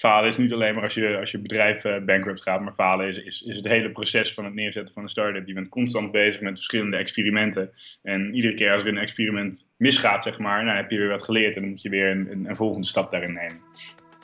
falen 0.00 0.28
is 0.28 0.36
niet 0.36 0.52
alleen 0.52 0.74
maar 0.74 0.82
als 0.82 0.94
je, 0.94 1.18
als 1.18 1.30
je 1.30 1.38
bedrijf 1.38 1.84
uh, 1.84 1.98
bankrupt 2.04 2.42
gaat, 2.42 2.60
maar 2.60 2.72
falen 2.72 3.08
is, 3.08 3.22
is, 3.22 3.42
is 3.42 3.56
het 3.56 3.68
hele 3.68 3.90
proces 3.90 4.34
van 4.34 4.44
het 4.44 4.54
neerzetten 4.54 4.94
van 4.94 5.02
een 5.02 5.08
start-up. 5.08 5.46
Je 5.46 5.54
bent 5.54 5.68
constant 5.68 6.12
bezig 6.12 6.40
met 6.40 6.52
verschillende 6.52 6.96
experimenten. 6.96 7.70
En 8.02 8.34
iedere 8.34 8.54
keer 8.54 8.72
als 8.72 8.82
er 8.82 8.88
een 8.88 8.98
experiment 8.98 9.72
misgaat, 9.76 10.22
zeg 10.22 10.38
maar, 10.38 10.64
nou, 10.64 10.76
heb 10.76 10.90
je 10.90 10.98
weer 10.98 11.08
wat 11.08 11.22
geleerd 11.22 11.56
en 11.56 11.60
dan 11.60 11.70
moet 11.70 11.82
je 11.82 11.88
weer 11.88 12.10
een, 12.10 12.44
een, 12.48 12.56
volgende 12.56 12.86
stap 12.86 13.10
daarin 13.10 13.32
nemen. 13.32 13.60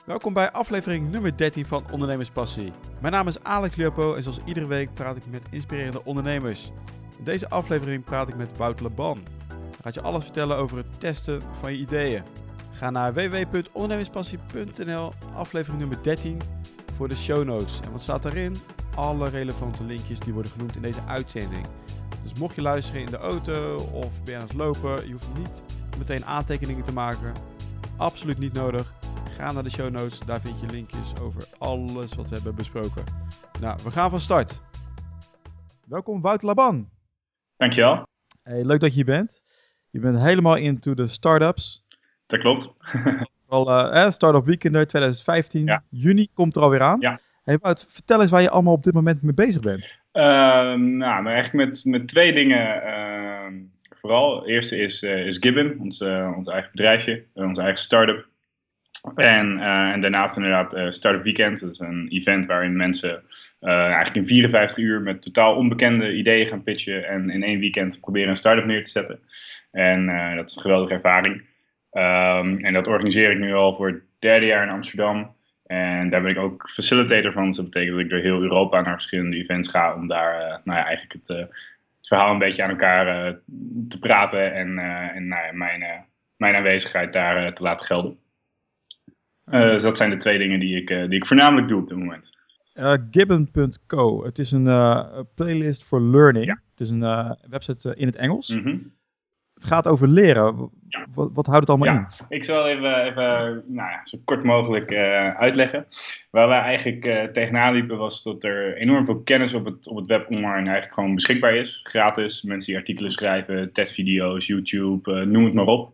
Welkom 0.04 0.32
bij 0.32 0.50
aflevering 0.50 1.10
nummer 1.10 1.36
13 1.36 1.66
van 1.66 1.84
Ondernemerspassie. 1.90 2.72
Mijn 3.00 3.12
naam 3.12 3.26
is 3.26 3.42
Alex 3.42 3.76
Leopo 3.76 4.14
en 4.14 4.22
zoals 4.22 4.40
iedere 4.44 4.66
week 4.66 4.94
praat 4.94 5.16
ik 5.16 5.26
met 5.30 5.42
inspirerende 5.50 6.04
ondernemers. 6.04 6.72
In 7.18 7.24
deze 7.24 7.48
aflevering 7.48 8.04
praat 8.04 8.28
ik 8.28 8.36
met 8.36 8.56
Wouter 8.56 8.82
Laban. 8.82 9.22
Hij 9.48 9.78
gaat 9.82 9.94
je 9.94 10.00
alles 10.00 10.24
vertellen 10.24 10.56
over 10.56 10.76
het 10.76 11.00
testen 11.00 11.42
van 11.60 11.72
je 11.72 11.78
ideeën. 11.78 12.22
Ga 12.76 12.90
naar 12.90 13.14
www.ondernemerspassie.nl, 13.14 15.12
aflevering 15.34 15.78
nummer 15.80 16.02
13, 16.02 16.40
voor 16.94 17.08
de 17.08 17.16
show 17.16 17.44
notes. 17.44 17.80
En 17.80 17.92
wat 17.92 18.02
staat 18.02 18.22
daarin? 18.22 18.56
Alle 18.94 19.28
relevante 19.28 19.84
linkjes 19.84 20.20
die 20.20 20.32
worden 20.32 20.52
genoemd 20.52 20.76
in 20.76 20.82
deze 20.82 21.00
uitzending. 21.06 21.66
Dus 22.22 22.34
mocht 22.34 22.54
je 22.54 22.62
luisteren 22.62 23.00
in 23.00 23.10
de 23.10 23.16
auto 23.16 23.76
of 23.76 24.22
ben 24.22 24.32
je 24.32 24.38
aan 24.40 24.46
het 24.46 24.56
lopen, 24.56 25.06
je 25.06 25.12
hoeft 25.12 25.28
niet 25.36 25.62
meteen 25.98 26.24
aantekeningen 26.24 26.84
te 26.84 26.92
maken. 26.92 27.32
Absoluut 27.96 28.38
niet 28.38 28.52
nodig. 28.52 28.92
Ga 29.30 29.52
naar 29.52 29.64
de 29.64 29.70
show 29.70 29.90
notes, 29.90 30.18
daar 30.18 30.40
vind 30.40 30.60
je 30.60 30.66
linkjes 30.66 31.18
over 31.20 31.44
alles 31.58 32.14
wat 32.14 32.28
we 32.28 32.34
hebben 32.34 32.54
besproken. 32.54 33.04
Nou, 33.60 33.78
we 33.84 33.90
gaan 33.90 34.10
van 34.10 34.20
start. 34.20 34.62
Welkom 35.86 36.20
Wouter 36.20 36.46
Laban. 36.46 36.88
Dankjewel. 37.56 38.06
Hey, 38.42 38.64
leuk 38.64 38.80
dat 38.80 38.90
je 38.90 38.96
hier 38.96 39.04
bent. 39.04 39.42
Je 39.90 40.00
bent 40.00 40.18
helemaal 40.18 40.56
into 40.56 40.94
de 40.94 41.06
startups. 41.06 41.85
Dat 42.26 42.40
klopt. 42.40 42.72
Al, 43.48 43.94
uh, 43.94 44.10
Startup 44.10 44.44
Weekend 44.44 44.74
2015, 44.74 45.82
juni 45.90 46.28
komt 46.34 46.56
er 46.56 46.62
alweer 46.62 46.82
aan. 46.82 47.00
Ja. 47.00 47.20
Hey, 47.44 47.58
Wout, 47.58 47.86
vertel 47.88 48.20
eens 48.20 48.30
waar 48.30 48.42
je 48.42 48.50
allemaal 48.50 48.72
op 48.72 48.82
dit 48.82 48.94
moment 48.94 49.22
mee 49.22 49.34
bezig 49.34 49.62
bent. 49.62 49.98
Uh, 50.12 50.22
nou, 50.22 51.22
maar 51.22 51.32
eigenlijk 51.32 51.68
met, 51.68 51.84
met 51.84 52.08
twee 52.08 52.32
dingen. 52.32 52.82
Uh, 52.86 53.46
vooral, 54.00 54.36
het 54.36 54.46
eerste 54.46 54.76
is, 54.78 55.02
uh, 55.02 55.26
is 55.26 55.38
Gibbon, 55.38 55.76
ons, 55.80 56.00
ons 56.36 56.48
eigen 56.48 56.70
bedrijfje, 56.70 57.24
onze 57.34 57.60
eigen 57.60 57.80
start-up. 57.80 58.28
En, 59.14 59.58
en 59.92 60.00
daarnaast 60.00 60.36
inderdaad 60.36 60.94
Startup 60.94 61.22
Weekend, 61.22 61.60
dat 61.60 61.70
is 61.70 61.78
een 61.78 62.08
event 62.08 62.46
waarin 62.46 62.76
mensen 62.76 63.22
eigenlijk 63.60 64.16
in 64.16 64.26
54 64.26 64.78
uur 64.78 65.00
met 65.00 65.22
totaal 65.22 65.54
onbekende 65.54 66.14
ideeën 66.14 66.46
gaan 66.46 66.62
pitchen 66.62 67.08
en 67.08 67.30
in 67.30 67.42
één 67.42 67.58
weekend 67.58 68.00
proberen 68.00 68.28
een 68.28 68.36
start-up 68.36 68.64
neer 68.64 68.84
te 68.84 68.90
zetten. 68.90 69.20
En 69.70 70.06
dat 70.36 70.50
is 70.50 70.56
een 70.56 70.62
geweldige 70.62 70.94
ervaring. 70.94 71.42
Um, 71.96 72.64
en 72.64 72.72
dat 72.72 72.86
organiseer 72.86 73.30
ik 73.30 73.38
nu 73.38 73.54
al 73.54 73.74
voor 73.74 73.86
het 73.86 74.02
derde 74.18 74.46
jaar 74.46 74.62
in 74.62 74.72
Amsterdam. 74.72 75.34
En 75.66 76.10
daar 76.10 76.22
ben 76.22 76.30
ik 76.30 76.38
ook 76.38 76.70
facilitator 76.70 77.32
van. 77.32 77.46
Dus 77.46 77.56
dat 77.56 77.64
betekent 77.64 77.94
dat 77.94 78.04
ik 78.04 78.10
door 78.10 78.18
heel 78.18 78.42
Europa 78.42 78.80
naar 78.80 78.92
verschillende 78.92 79.36
events 79.36 79.68
ga 79.68 79.94
om 79.94 80.08
daar 80.08 80.40
uh, 80.40 80.48
nou 80.64 80.78
ja, 80.78 80.84
eigenlijk 80.84 81.12
het, 81.12 81.36
uh, 81.36 81.44
het, 81.96 82.08
verhaal 82.08 82.32
een 82.32 82.38
beetje 82.38 82.62
aan 82.62 82.70
elkaar 82.70 83.26
uh, 83.26 83.34
te 83.88 83.98
praten 83.98 84.54
en, 84.54 84.78
en 85.14 85.28
nou 85.28 85.46
ja, 85.46 85.52
mijn, 85.52 86.04
mijn 86.36 86.54
aanwezigheid 86.54 87.12
daar 87.12 87.54
te 87.54 87.62
laten 87.62 87.86
gelden. 87.86 88.18
dus 89.44 89.82
dat 89.82 89.96
zijn 89.96 90.10
de 90.10 90.16
twee 90.16 90.38
dingen 90.38 90.60
die 90.60 90.76
ik, 90.76 90.88
die 90.88 91.18
ik 91.18 91.26
voornamelijk 91.26 91.68
doe 91.68 91.80
op 91.80 91.88
dit 91.88 91.98
moment. 91.98 92.34
Gibbon.co, 93.10 94.24
het 94.24 94.38
is 94.38 94.50
een 94.50 94.64
playlist 95.34 95.84
for 95.84 96.00
learning. 96.00 96.46
Ja. 96.46 96.60
Het 96.70 96.80
is 96.80 96.90
een 96.90 97.36
website 97.50 97.94
in 97.96 98.06
het 98.06 98.16
Engels. 98.16 98.54
Mm 98.54 98.62
-hmm. 98.62 98.96
Het 99.56 99.64
gaat 99.64 99.88
over 99.88 100.08
leren. 100.08 100.70
Wat, 101.14 101.30
wat, 101.34 101.46
houdt 101.46 101.60
het 101.60 101.68
allemaal 101.68 101.94
ja, 101.94 102.08
in? 102.18 102.36
Ik 102.36 102.44
zal 102.44 102.66
even, 102.66 103.04
even 103.04 103.62
nou 103.66 103.90
ja, 103.90 104.00
zo 104.04 104.18
kort 104.24 104.44
mogelijk 104.44 104.90
uh, 104.90 105.36
uitleggen. 105.36 105.86
Waar 106.30 106.48
wij 106.48 106.60
eigenlijk 106.60 107.06
uh, 107.06 107.22
tegenaan 107.24 107.72
liepen 107.72 107.96
was 107.98 108.22
dat 108.22 108.44
er 108.44 108.76
enorm 108.76 109.04
veel 109.04 109.20
kennis 109.20 109.54
op 109.54 109.64
het, 109.64 109.88
op 109.88 109.96
het 109.96 110.06
web 110.06 110.30
online 110.30 110.68
eigenlijk 110.68 110.94
gewoon 110.94 111.14
beschikbaar 111.14 111.54
is. 111.54 111.80
Gratis. 111.82 112.42
Mensen 112.42 112.68
die 112.68 112.80
artikelen 112.80 113.12
schrijven, 113.12 113.72
testvideo's, 113.72 114.46
YouTube, 114.46 115.12
uh, 115.12 115.26
noem 115.26 115.44
het 115.44 115.54
maar 115.54 115.66
op. 115.66 115.92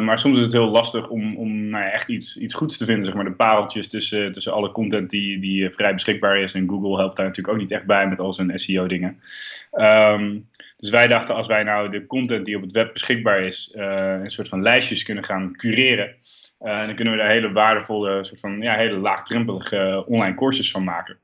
maar 0.00 0.18
soms 0.18 0.38
is 0.38 0.44
het 0.44 0.52
heel 0.52 0.70
lastig 0.70 1.08
om, 1.08 1.36
om 1.36 1.68
nou 1.68 1.84
ja, 1.84 1.90
echt 1.90 2.08
iets, 2.08 2.38
iets 2.38 2.54
goeds 2.54 2.76
te 2.76 2.84
vinden. 2.84 3.04
Zeg 3.04 3.14
maar, 3.14 3.24
de 3.24 3.32
pareltjes 3.32 3.88
tussen, 3.88 4.32
tussen 4.32 4.52
alle 4.52 4.72
content 4.72 5.10
die, 5.10 5.40
die 5.40 5.70
vrij 5.70 5.92
beschikbaar 5.94 6.38
is. 6.38 6.54
En 6.54 6.68
Google 6.68 6.96
helpt 6.96 7.16
daar 7.16 7.26
natuurlijk 7.26 7.54
ook 7.54 7.60
niet 7.60 7.70
echt 7.72 7.86
bij 7.86 8.08
met 8.08 8.18
al 8.18 8.34
zijn 8.34 8.58
SEO 8.58 8.86
dingen. 8.86 9.20
Um, 9.72 10.50
dus 10.82 10.90
wij 10.90 11.06
dachten, 11.06 11.34
als 11.34 11.46
wij 11.46 11.62
nou 11.62 11.90
de 11.90 12.06
content 12.06 12.44
die 12.44 12.56
op 12.56 12.62
het 12.62 12.72
web 12.72 12.92
beschikbaar 12.92 13.40
is, 13.40 13.74
uh, 13.76 14.18
een 14.22 14.30
soort 14.30 14.48
van 14.48 14.62
lijstjes 14.62 15.02
kunnen 15.02 15.24
gaan 15.24 15.56
cureren. 15.56 16.14
Uh, 16.60 16.86
dan 16.86 16.94
kunnen 16.94 17.12
we 17.12 17.18
daar 17.18 17.30
hele 17.30 17.52
waardevolle, 17.52 18.24
soort 18.24 18.40
van, 18.40 18.60
ja, 18.60 18.76
hele 18.76 18.96
laagdrempelige 18.96 20.04
online 20.06 20.34
courses 20.34 20.70
van 20.70 20.84
maken. 20.84 21.18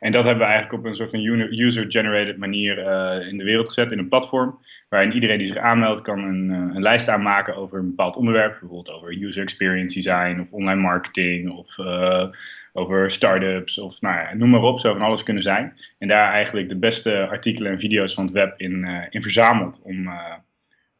En 0.00 0.12
dat 0.12 0.24
hebben 0.24 0.46
we 0.46 0.52
eigenlijk 0.52 0.82
op 0.82 0.90
een 0.90 0.96
soort 0.96 1.10
van 1.10 1.20
user-generated 1.50 2.36
manier 2.36 2.78
uh, 2.78 3.28
in 3.28 3.36
de 3.36 3.44
wereld 3.44 3.68
gezet, 3.68 3.92
in 3.92 3.98
een 3.98 4.08
platform. 4.08 4.58
Waarin 4.88 5.12
iedereen 5.12 5.38
die 5.38 5.46
zich 5.46 5.56
aanmeldt 5.56 6.02
kan 6.02 6.18
een, 6.18 6.48
een, 6.50 6.82
lijst 6.82 7.08
aanmaken 7.08 7.56
over 7.56 7.78
een 7.78 7.88
bepaald 7.88 8.16
onderwerp. 8.16 8.50
Bijvoorbeeld 8.50 8.90
over 8.90 9.22
user 9.22 9.42
experience 9.42 9.94
design 9.94 10.40
of 10.40 10.50
online 10.50 10.80
marketing 10.80 11.50
of 11.50 11.78
uh, 11.78 12.26
over 12.72 13.10
startups 13.10 13.78
of 13.78 14.00
nou 14.00 14.16
ja, 14.16 14.34
noem 14.34 14.50
maar 14.50 14.62
op. 14.62 14.80
Zo 14.80 14.92
van 14.92 15.02
alles 15.02 15.22
kunnen 15.22 15.42
zijn. 15.42 15.76
En 15.98 16.08
daar 16.08 16.32
eigenlijk 16.32 16.68
de 16.68 16.78
beste 16.78 17.26
artikelen 17.28 17.72
en 17.72 17.80
video's 17.80 18.14
van 18.14 18.24
het 18.24 18.32
web 18.32 18.60
in, 18.60 18.84
in 19.10 19.22
verzameld 19.22 19.80
om, 19.82 20.08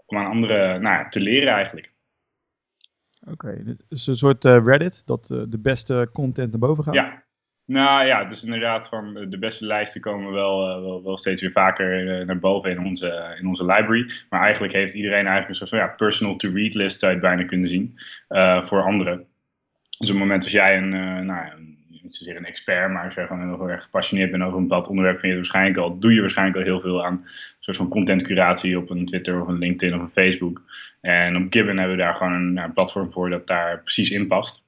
om 0.06 0.18
aan 0.18 0.30
anderen 0.30 0.82
nou, 0.82 1.10
te 1.10 1.20
leren 1.20 1.52
eigenlijk. 1.52 1.92
Oké, 3.30 3.46
okay, 3.46 3.76
dus 3.88 4.06
een 4.06 4.16
soort 4.16 4.44
Reddit 4.44 5.06
dat 5.06 5.26
de 5.26 5.58
beste 5.58 6.08
content 6.12 6.50
naar 6.50 6.60
boven 6.60 6.84
gaat? 6.84 6.94
Ja, 6.94 7.24
nou 7.66 8.06
ja, 8.06 8.24
dus 8.24 8.44
inderdaad, 8.44 8.88
van 8.88 9.14
de 9.14 9.38
beste 9.38 9.66
lijsten 9.66 10.00
komen 10.00 10.32
wel, 10.32 10.68
uh, 10.68 11.04
wel, 11.04 11.18
steeds 11.18 11.42
weer 11.42 11.52
vaker 11.52 12.20
uh, 12.20 12.26
naar 12.26 12.38
boven 12.38 12.70
in 12.70 12.86
onze, 12.86 13.36
in 13.40 13.46
onze 13.46 13.64
library. 13.64 14.10
Maar 14.30 14.42
eigenlijk 14.42 14.72
heeft 14.72 14.94
iedereen 14.94 15.26
eigenlijk 15.26 15.48
een 15.48 15.54
soort 15.54 15.70
van 15.70 15.78
ja, 15.78 15.86
personal 15.86 16.36
to 16.36 16.50
read 16.50 16.74
list, 16.74 16.98
zou 16.98 17.12
je 17.12 17.18
het 17.18 17.26
bijna 17.26 17.44
kunnen 17.44 17.68
zien, 17.68 17.98
voor 18.64 18.82
anderen. 18.82 19.26
Dus 19.98 20.10
op 20.10 20.14
het 20.16 20.24
moment 20.24 20.42
als 20.42 20.52
jij 20.52 20.76
een, 20.76 21.26
nou, 21.26 21.74
niet 22.04 22.16
zozeer 22.16 22.36
een 22.36 22.46
expert, 22.46 22.90
maar 22.90 23.12
zeg 23.12 23.26
gewoon 23.26 23.56
heel 23.56 23.70
erg 23.70 23.82
gepassioneerd 23.82 24.30
bent 24.30 24.42
over 24.42 24.56
een 24.56 24.68
bepaald 24.68 24.88
onderwerp, 24.88 25.18
vind 25.18 25.32
je 25.32 25.38
waarschijnlijk 25.38 25.78
al, 25.78 25.98
doe 25.98 26.14
je 26.14 26.20
waarschijnlijk 26.20 26.58
al 26.58 26.64
heel 26.64 26.80
veel 26.80 27.04
aan 27.04 27.12
een 27.12 27.26
soort 27.60 27.76
van 27.76 27.88
content 27.88 28.22
curatie 28.22 28.78
op 28.78 28.90
een 28.90 29.06
Twitter 29.06 29.40
of 29.40 29.48
een 29.48 29.58
LinkedIn 29.58 29.94
of 29.94 30.00
een 30.00 30.10
Facebook. 30.10 30.62
En 31.00 31.36
op 31.36 31.52
Gibbon 31.52 31.76
hebben 31.76 31.96
we 31.96 32.02
daar 32.02 32.14
gewoon 32.14 32.32
een 32.32 32.52
nou, 32.52 32.70
platform 32.70 33.12
voor 33.12 33.30
dat 33.30 33.46
daar 33.46 33.82
precies 33.82 34.10
in 34.10 34.26
past. 34.26 34.63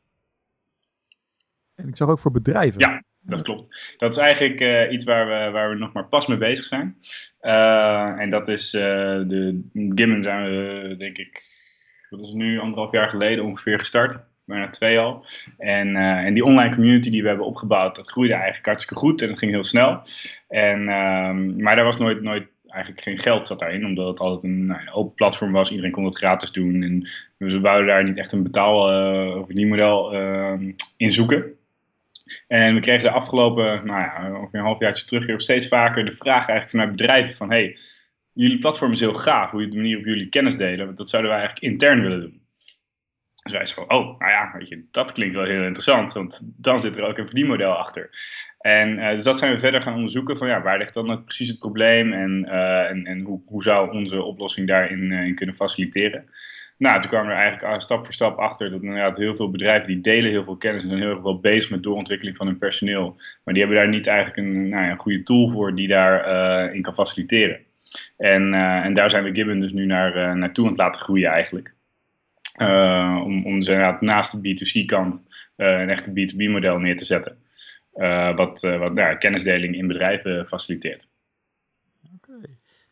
En 1.76 1.88
ik 1.88 1.96
zag 1.96 2.08
ook 2.08 2.18
voor 2.18 2.30
bedrijven. 2.30 2.80
Ja, 2.80 3.02
dat 3.20 3.42
klopt. 3.42 3.94
Dat 3.98 4.12
is 4.12 4.18
eigenlijk 4.18 4.60
uh, 4.60 4.92
iets 4.92 5.04
waar 5.04 5.26
we, 5.26 5.50
waar 5.50 5.70
we 5.70 5.76
nog 5.76 5.92
maar 5.92 6.08
pas 6.08 6.26
mee 6.26 6.38
bezig 6.38 6.64
zijn. 6.64 6.96
Uh, 7.40 8.20
en 8.20 8.30
dat 8.30 8.48
is 8.48 8.74
uh, 8.74 8.82
de 9.26 9.68
Gimmon 9.72 10.22
zijn 10.22 10.44
we, 10.44 10.94
denk 10.98 11.18
ik, 11.18 11.42
dat 12.10 12.20
is 12.20 12.32
nu 12.32 12.58
anderhalf 12.58 12.92
jaar 12.92 13.08
geleden 13.08 13.44
ongeveer 13.44 13.78
gestart. 13.78 14.18
Bijna 14.44 14.68
twee 14.68 14.98
al. 14.98 15.26
En, 15.58 15.96
en 15.96 16.34
die 16.34 16.44
online 16.44 16.74
community 16.74 17.10
die 17.10 17.22
we 17.22 17.28
hebben 17.28 17.46
opgebouwd, 17.46 17.96
dat 17.96 18.10
groeide 18.10 18.34
eigenlijk 18.34 18.66
hartstikke 18.66 19.00
goed 19.00 19.22
en 19.22 19.28
dat 19.28 19.38
ging 19.38 19.52
heel 19.52 19.64
snel. 19.64 20.02
En, 20.48 20.88
ehm, 20.88 21.62
maar 21.62 21.76
daar 21.76 21.84
was 21.84 21.98
nooit, 21.98 22.22
nooit 22.22 22.48
eigenlijk 22.68 23.02
geen 23.02 23.18
geld 23.18 23.46
zat 23.46 23.58
daarin, 23.58 23.84
omdat 23.84 24.06
het 24.06 24.18
altijd 24.18 24.44
een, 24.44 24.66
nou, 24.66 24.80
open 24.92 25.14
platform 25.14 25.52
was. 25.52 25.70
Iedereen 25.70 25.90
kon 25.92 26.04
het 26.04 26.16
gratis 26.16 26.52
doen. 26.52 26.82
En 26.82 27.08
we 27.36 27.60
wouden 27.60 27.86
daar 27.86 28.04
niet 28.04 28.18
echt 28.18 28.32
een 28.32 28.42
betaal- 28.42 28.92
uh, 28.92 29.36
of 29.36 29.48
een 29.48 29.68
model 29.68 30.14
uh, 30.14 30.72
in 30.96 31.12
zoeken. 31.12 31.55
En 32.46 32.74
we 32.74 32.80
kregen 32.80 33.02
de 33.02 33.10
afgelopen, 33.10 33.86
nou 33.86 34.00
ja, 34.00 34.38
ongeveer 34.38 34.58
een 34.58 34.66
halfjaartje 34.66 35.06
terug, 35.06 35.26
weer 35.26 35.40
steeds 35.40 35.68
vaker 35.68 36.04
de 36.04 36.12
vraag 36.12 36.48
eigenlijk 36.48 36.70
vanuit 36.70 36.90
bedrijven 36.90 37.34
van, 37.34 37.50
hey, 37.50 37.76
jullie 38.32 38.58
platform 38.58 38.92
is 38.92 39.00
heel 39.00 39.14
gaaf, 39.14 39.50
hoe 39.50 39.60
je 39.60 39.68
de 39.68 39.76
manier 39.76 39.96
waarop 39.96 40.14
jullie 40.14 40.28
kennis 40.28 40.56
delen, 40.56 40.96
dat 40.96 41.08
zouden 41.08 41.30
wij 41.30 41.40
eigenlijk 41.40 41.72
intern 41.72 42.00
willen 42.00 42.20
doen. 42.20 42.44
Dus 43.42 43.52
wij 43.52 43.66
van, 43.66 43.92
oh, 43.92 44.18
nou 44.18 44.30
ja, 44.30 44.54
weet 44.58 44.68
je, 44.68 44.88
dat 44.90 45.12
klinkt 45.12 45.34
wel 45.34 45.44
heel 45.44 45.62
interessant, 45.62 46.12
want 46.12 46.40
dan 46.42 46.80
zit 46.80 46.96
er 46.96 47.02
ook 47.02 47.18
een 47.18 47.26
verdienmodel 47.26 47.72
achter. 47.72 48.10
En 48.58 48.98
uh, 48.98 49.10
dus 49.10 49.24
dat 49.24 49.38
zijn 49.38 49.54
we 49.54 49.60
verder 49.60 49.82
gaan 49.82 49.94
onderzoeken 49.94 50.36
van, 50.36 50.48
ja, 50.48 50.62
waar 50.62 50.78
ligt 50.78 50.94
dan 50.94 51.24
precies 51.24 51.48
het 51.48 51.58
probleem 51.58 52.12
en, 52.12 52.44
uh, 52.48 52.90
en, 52.90 53.06
en 53.06 53.20
hoe, 53.20 53.42
hoe 53.46 53.62
zou 53.62 53.90
onze 53.90 54.22
oplossing 54.22 54.66
daarin 54.66 55.12
in 55.12 55.34
kunnen 55.34 55.56
faciliteren. 55.56 56.28
Nou, 56.78 57.00
toen 57.00 57.10
kwamen 57.10 57.28
we 57.28 57.34
er 57.34 57.40
eigenlijk 57.40 57.82
stap 57.82 58.04
voor 58.04 58.14
stap 58.14 58.38
achter 58.38 58.70
dat 58.70 58.82
inderdaad 58.82 59.16
heel 59.16 59.36
veel 59.36 59.50
bedrijven 59.50 59.86
die 59.88 60.00
delen 60.00 60.30
heel 60.30 60.44
veel 60.44 60.56
kennis 60.56 60.82
en 60.82 60.88
zijn 60.88 61.00
heel 61.00 61.10
erg 61.10 61.22
wel 61.22 61.40
bezig 61.40 61.70
met 61.70 61.82
doorontwikkeling 61.82 62.36
van 62.36 62.46
hun 62.46 62.58
personeel. 62.58 63.14
Maar 63.44 63.54
die 63.54 63.62
hebben 63.62 63.82
daar 63.82 63.88
niet 63.88 64.06
eigenlijk 64.06 64.36
een, 64.36 64.68
nou 64.68 64.86
ja, 64.86 64.94
goede 64.94 65.22
tool 65.22 65.48
voor 65.48 65.74
die 65.74 65.88
daarin 65.88 66.76
uh, 66.76 66.82
kan 66.82 66.94
faciliteren. 66.94 67.60
En, 68.16 68.52
uh, 68.52 68.84
en 68.84 68.94
daar 68.94 69.10
zijn 69.10 69.24
we 69.24 69.34
Gibbon 69.34 69.60
dus 69.60 69.72
nu 69.72 69.86
naar, 69.86 70.16
uh, 70.16 70.32
naartoe 70.32 70.64
aan 70.64 70.70
het 70.70 70.80
laten 70.80 71.00
groeien 71.00 71.30
eigenlijk. 71.30 71.74
om, 73.24 73.46
om 73.46 73.58
dus 73.58 73.68
inderdaad 73.68 74.00
naast 74.00 74.42
de 74.42 74.48
B2C-kant 74.48 75.26
een 75.56 75.90
echte 75.90 76.10
B2B-model 76.10 76.78
neer 76.78 76.96
te 76.96 77.04
zetten. 77.04 77.38
wat 78.36 78.60
wat 78.60 78.94
nou, 78.94 79.16
kennisdeling 79.16 79.76
in 79.76 79.86
bedrijven 79.86 80.46
faciliteert. 80.46 81.08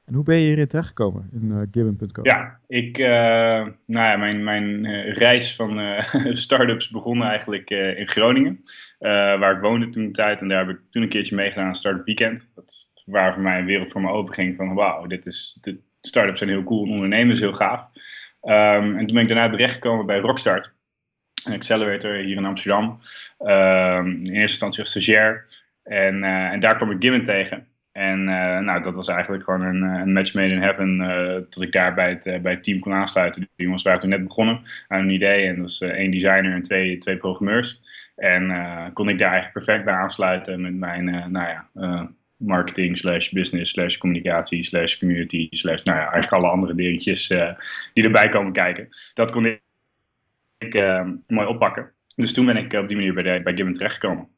En 0.05 0.15
hoe 0.15 0.25
ben 0.25 0.37
je 0.37 0.47
hierin 0.47 0.67
terechtgekomen 0.67 1.29
in 1.33 1.51
uh? 1.51 2.25
Ja, 2.25 2.59
ik, 2.67 2.99
uh, 2.99 3.07
nou 3.07 3.75
ja, 3.87 4.17
mijn, 4.17 4.45
mijn 4.45 4.85
uh, 4.85 5.15
reis 5.15 5.57
van 5.57 5.81
startups 6.47 6.89
begon 6.89 7.23
eigenlijk 7.23 7.71
in 7.71 8.09
Groningen, 8.09 8.63
waar 8.99 9.57
ik 9.57 9.63
woonde 9.63 9.89
toen 9.89 10.05
de 10.05 10.11
tijd. 10.11 10.41
En 10.41 10.49
daar 10.49 10.67
heb 10.67 10.77
ik 10.77 10.83
toen 10.91 11.03
een 11.03 11.09
keertje 11.09 11.35
meegedaan 11.35 11.67
aan 11.67 11.75
Startup 11.75 12.05
Weekend. 12.05 12.51
Dat 12.55 12.95
waar 13.05 13.33
voor 13.33 13.43
mij 13.43 13.59
een 13.59 13.65
wereld 13.65 13.91
voor 13.91 14.01
me 14.01 14.11
openging 14.11 14.57
van 14.57 14.75
wauw, 14.75 15.07
dit 15.07 15.27
is, 15.27 15.59
dit, 15.61 15.77
startups 16.01 16.39
zijn 16.39 16.51
heel 16.51 16.65
cool 16.65 16.85
en 16.85 16.93
ondernemen 16.93 17.33
is 17.33 17.41
heel 17.41 17.53
gaaf. 17.53 17.81
Um, 18.43 18.99
en 18.99 19.07
toen 19.07 19.15
ben 19.15 19.23
ik 19.23 19.29
daarna 19.29 19.49
terechtgekomen 19.49 20.07
bij 20.07 20.19
Rockstart, 20.19 20.73
een 21.45 21.53
accelerator 21.53 22.15
hier 22.15 22.37
in 22.37 22.45
Amsterdam. 22.45 22.99
Um, 23.39 24.07
in 24.07 24.21
eerste 24.21 24.41
instantie 24.41 24.81
als 24.81 24.91
stagiair. 24.91 25.63
En, 25.83 26.25
en 26.25 26.61
daar 26.61 26.77
kwam 26.77 26.91
ik 26.91 27.03
Gibbon 27.03 27.25
tegen. 27.25 27.67
En 27.95 28.21
uh, 28.21 28.59
nou, 28.59 28.83
dat 28.83 28.95
was 28.95 29.09
eigenlijk 29.09 29.45
gewoon 29.45 29.63
een, 29.63 29.83
een 29.83 30.13
match 30.13 30.35
made 30.35 30.53
in 30.53 30.63
heaven 30.63 31.01
uh, 31.01 31.35
dat 31.51 31.63
ik 31.63 31.73
daar 31.73 31.95
bij 31.95 32.09
het, 32.09 32.43
bij 32.43 32.53
het 32.53 32.63
team 32.63 32.79
kon 32.79 32.93
aansluiten. 32.93 33.41
Die 33.41 33.67
jongens 33.67 33.83
waren 33.83 34.01
toen 34.01 34.09
net 34.09 34.25
begonnen 34.25 34.61
aan 34.89 35.01
een 35.01 35.11
idee 35.11 35.47
en 35.47 35.55
dat 35.55 35.63
was 35.63 35.81
één 35.81 36.11
designer 36.11 36.53
en 36.53 36.63
twee, 36.63 36.99
twee 36.99 37.17
programmeurs. 37.17 37.81
En 38.17 38.53
kon 38.93 39.09
ik 39.09 39.19
daar 39.19 39.33
eigenlijk 39.33 39.65
perfect 39.65 39.85
bij 39.85 39.95
aansluiten 39.95 40.61
met 40.61 40.75
mijn 40.75 41.05
nou 41.33 41.49
ja, 41.49 41.69
marketing 42.37 42.99
slash 42.99 43.29
business 43.29 43.73
slash 43.73 43.97
communicatie 43.97 44.65
slash 44.65 44.99
community 44.99 45.49
slash 45.51 45.83
nou 45.83 45.99
ja, 45.99 46.03
eigenlijk 46.03 46.33
alle 46.33 46.53
andere 46.53 46.75
dingetjes 46.75 47.29
die 47.93 48.05
erbij 48.05 48.29
komen 48.29 48.53
kijken. 48.53 48.89
Dat 49.15 49.31
kon 49.31 49.47
ik, 49.47 49.61
ik 50.59 50.75
mooi 51.27 51.47
oppakken. 51.47 51.93
Dus 52.17 52.33
toen 52.33 52.47
ben 52.47 52.57
ik 52.57 52.73
op 52.73 52.89
die 52.89 52.97
manier 52.97 53.15
bij, 53.15 53.23
de, 53.23 53.41
bij 53.43 53.55
Gibbon 53.55 53.75
terechtgekomen. 53.75 54.29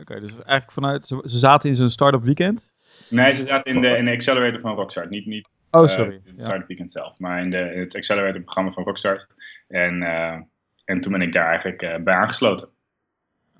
Oké, 0.00 0.14
dus 0.14 0.30
eigenlijk 0.30 0.72
vanuit, 0.72 1.06
ze 1.06 1.38
zaten 1.38 1.68
in 1.68 1.74
zo'n 1.74 1.90
start-up 1.90 2.22
weekend? 2.22 2.72
Nee, 3.10 3.34
ze 3.34 3.44
zaten 3.44 3.74
in 3.74 3.80
de, 3.80 3.88
in 3.88 4.04
de 4.04 4.10
accelerator 4.10 4.60
van 4.60 4.74
Rockstart. 4.74 5.10
Niet, 5.10 5.26
niet 5.26 5.48
oh, 5.70 5.86
sorry. 5.86 6.14
Uh, 6.14 6.20
het 6.24 6.40
start-up 6.40 6.66
weekend 6.66 6.90
zelf, 6.90 7.18
maar 7.18 7.42
in, 7.42 7.50
de, 7.50 7.72
in 7.74 7.80
het 7.80 7.96
accelerator 7.96 8.40
programma 8.40 8.72
van 8.72 8.84
Rockstart. 8.84 9.26
En, 9.68 10.02
uh, 10.02 10.36
en 10.84 11.00
toen 11.00 11.12
ben 11.12 11.22
ik 11.22 11.32
daar 11.32 11.48
eigenlijk 11.48 11.82
uh, 11.82 11.96
bij 11.96 12.14
aangesloten. 12.14 12.68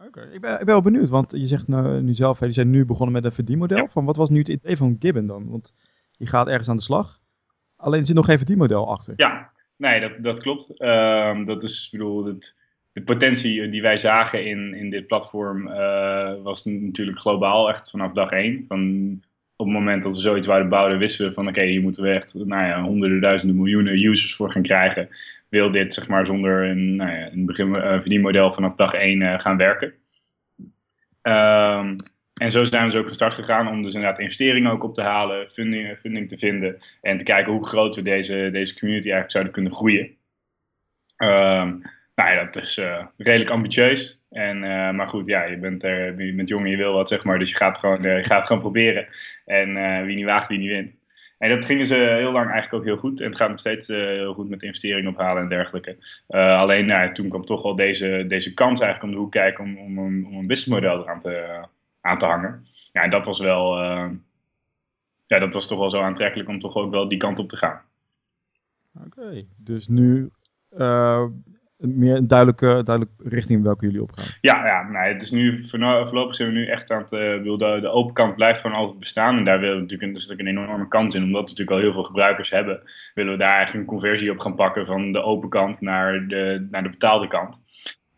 Oké, 0.06 0.29
ik, 0.32 0.40
ben, 0.40 0.52
ik 0.52 0.58
ben 0.58 0.67
wel 0.67 0.82
benieuwd, 0.82 1.08
want 1.08 1.31
je 1.31 1.46
zegt 1.46 1.69
nou, 1.69 2.02
nu 2.02 2.14
zelf, 2.14 2.38
jullie 2.38 2.55
zijn 2.55 2.70
nu 2.70 2.84
begonnen 2.84 3.12
met 3.12 3.25
een 3.25 3.32
verdienmodel. 3.32 3.76
Ja. 3.76 3.88
Van 3.88 4.05
wat 4.05 4.17
was 4.17 4.31
nu 4.31 4.38
het 4.38 4.49
idee 4.49 4.76
van 4.76 4.96
Gibbon 4.99 5.26
dan? 5.26 5.50
Want 5.50 5.75
je 6.17 6.26
gaat 6.26 6.46
ergens 6.49 6.69
aan 6.69 6.76
de 6.76 6.82
slag. 6.82 7.20
Alleen 7.76 8.06
zit 8.06 8.17
nog 8.17 8.25
geen 8.25 8.37
verdienmodel 8.37 8.88
achter. 8.88 9.14
Ja, 9.17 9.52
nee, 9.76 10.00
dat, 10.00 10.12
dat 10.23 10.40
klopt. 10.40 10.81
Ehm, 10.81 11.44
dat 11.44 11.62
is, 11.62 11.84
ik 11.84 11.99
bedoel, 11.99 12.25
het, 12.25 12.55
de 12.92 13.02
potentie 13.02 13.68
die 13.68 13.82
wij 13.82 13.96
zagen 13.96 14.44
in, 14.44 14.74
in 14.74 14.90
dit 14.90 15.06
platform 15.06 15.68
uh, 15.68 16.42
was 16.42 16.64
natuurlijk 16.64 17.18
globaal 17.18 17.68
echt 17.68 17.90
vanaf 17.90 18.12
dag 18.12 18.30
één. 18.30 18.64
Van, 18.68 19.20
op 19.56 19.66
het 19.66 19.76
moment 19.76 20.02
dat 20.02 20.14
we 20.14 20.20
zoiets 20.20 20.46
wouden 20.46 20.68
bouwen, 20.68 20.98
wisten 20.98 21.28
we 21.28 21.34
van 21.34 21.48
oké, 21.48 21.62
hier 21.62 21.80
moeten 21.80 22.02
we 22.02 22.10
echt 22.10 22.34
nou 22.34 22.66
ja, 22.66 22.82
honderden, 22.82 23.20
duizenden 23.20 23.56
miljoenen 23.56 24.04
users 24.04 24.34
voor 24.34 24.50
gaan 24.50 24.62
krijgen. 24.62 25.08
Wil 25.48 25.70
dit 25.70 25.94
zeg 25.94 26.08
maar 26.08 26.26
zonder 26.26 26.68
een, 26.68 26.96
nou 26.96 27.10
ja, 27.10 27.32
een 27.32 27.46
begin, 27.46 27.68
uh, 27.68 28.00
verdienmodel 28.00 28.52
vanaf 28.52 28.74
dag 28.74 28.94
één 28.94 29.20
uh, 29.20 29.38
gaan 29.38 29.56
werken. 29.56 29.92
Um, 31.22 31.96
en 32.34 32.50
zo 32.50 32.64
zijn 32.64 32.84
we 32.84 32.90
dus 32.90 32.98
ook 32.98 33.06
van 33.06 33.14
start 33.14 33.34
gegaan 33.34 33.68
om 33.68 33.82
dus 33.82 33.94
inderdaad 33.94 34.18
investeringen 34.18 34.70
ook 34.70 34.84
op 34.84 34.94
te 34.94 35.02
halen, 35.02 35.50
funding, 35.50 35.98
funding 35.98 36.28
te 36.28 36.38
vinden 36.38 36.78
en 37.00 37.18
te 37.18 37.24
kijken 37.24 37.52
hoe 37.52 37.66
groot 37.66 37.96
we 37.96 38.02
deze, 38.02 38.48
deze 38.52 38.78
community 38.78 39.10
eigenlijk 39.10 39.32
zouden 39.32 39.52
kunnen 39.52 39.72
groeien. 39.72 40.16
Um, 41.16 41.82
nou 42.14 42.30
ja, 42.30 42.44
dat 42.44 42.62
is 42.62 42.78
uh, 42.78 43.06
redelijk 43.16 43.50
ambitieus. 43.50 44.20
En, 44.30 44.56
uh, 44.56 44.90
maar 44.90 45.08
goed, 45.08 45.26
ja, 45.26 45.44
je 45.44 45.56
bent, 45.56 45.82
er, 45.82 46.24
je 46.24 46.34
bent 46.34 46.48
jong 46.48 46.64
en 46.64 46.70
je 46.70 46.76
wil 46.76 46.92
wat, 46.92 47.08
zeg 47.08 47.24
maar. 47.24 47.38
Dus 47.38 47.50
je 47.50 47.56
gaat 47.56 47.78
gewoon, 47.78 48.04
uh, 48.04 48.16
je 48.16 48.24
gaat 48.24 48.46
gewoon 48.46 48.62
proberen. 48.62 49.06
En 49.44 50.04
wie 50.06 50.16
niet 50.16 50.24
waagt, 50.24 50.48
wie 50.48 50.58
niet 50.58 50.68
wint. 50.68 51.00
En 51.38 51.50
dat 51.50 51.64
gingen 51.64 51.86
ze 51.86 51.94
heel 51.94 52.32
lang 52.32 52.50
eigenlijk 52.50 52.74
ook 52.74 52.84
heel 52.84 52.96
goed. 52.96 53.20
En 53.20 53.26
het 53.26 53.36
gaat 53.36 53.48
nog 53.48 53.58
steeds 53.58 53.88
heel 53.88 54.34
goed 54.34 54.48
met 54.48 54.62
investeringen 54.62 55.12
ophalen 55.12 55.42
en 55.42 55.48
dergelijke. 55.48 55.96
alleen 56.28 56.86
nou, 56.86 57.12
toen 57.14 57.28
kwam 57.28 57.44
toch 57.44 57.62
wel 57.62 57.74
deze, 57.74 58.24
deze 58.28 58.54
kans 58.54 58.80
eigenlijk 58.80 59.02
om 59.02 59.10
de 59.10 59.22
hoek 59.22 59.32
kijken 59.32 59.64
om, 59.64 59.78
om, 59.78 59.98
om, 59.98 60.38
een 60.38 60.46
businessmodel 60.46 61.02
eraan 61.02 61.18
te, 61.18 61.66
aan 62.00 62.18
te 62.18 62.26
hangen. 62.26 62.66
Ja, 62.92 63.02
en 63.02 63.10
dat 63.10 63.26
was 63.26 63.38
wel, 63.38 63.78
ja, 65.26 65.38
dat 65.38 65.54
was 65.54 65.66
toch 65.66 65.78
wel 65.78 65.90
zo 65.90 66.00
aantrekkelijk 66.00 66.48
om 66.48 66.58
toch 66.58 66.74
ook 66.74 66.90
wel 66.90 67.08
die 67.08 67.18
kant 67.18 67.38
op 67.38 67.48
te 67.48 67.56
gaan. 67.56 67.80
Oké, 69.06 69.44
dus 69.56 69.88
nu 69.88 70.30
meer 71.82 72.14
een 72.17 72.26
duidelijke, 72.26 72.82
duidelijke 72.84 73.29
richting 73.29 73.62
welke 73.62 73.87
jullie 73.87 74.02
opgaan. 74.02 74.26
Ja, 74.40 74.87
ja 74.93 75.02
het 75.12 75.23
is 75.23 75.31
nu, 75.31 75.67
voorlopig 75.69 76.34
zijn 76.34 76.49
we 76.49 76.55
nu 76.55 76.67
echt 76.67 76.90
aan 76.90 77.00
het, 77.00 77.12
uh, 77.12 77.58
de, 77.58 77.88
open 77.88 78.14
kant 78.14 78.34
blijft 78.34 78.61
gewoon 78.61 78.76
altijd 78.76 78.99
bestaan. 78.99 79.37
En 79.37 79.44
daar 79.44 79.61
willen 79.61 79.75
we 79.75 79.81
natuurlijk, 79.81 80.12
dus 80.12 80.26
natuurlijk 80.26 80.56
een 80.56 80.64
enorme 80.64 80.88
kans 80.88 81.14
in, 81.14 81.23
omdat 81.23 81.43
we 81.43 81.49
natuurlijk 81.50 81.76
al 81.76 81.82
heel 81.82 81.93
veel 81.93 82.02
gebruikers 82.02 82.50
hebben, 82.50 82.82
willen 83.14 83.32
we 83.32 83.38
daar 83.38 83.55
eigenlijk 83.55 83.84
een 83.87 83.94
conversie 83.94 84.31
op 84.31 84.38
gaan 84.38 84.55
pakken 84.55 84.87
van 84.87 85.12
de 85.12 85.23
open 85.23 85.49
kant 85.49 85.81
naar 85.81 86.26
de, 86.29 86.67
naar 86.70 86.82
de 86.82 86.90
betaalde 86.90 87.29
kant. 87.29 87.62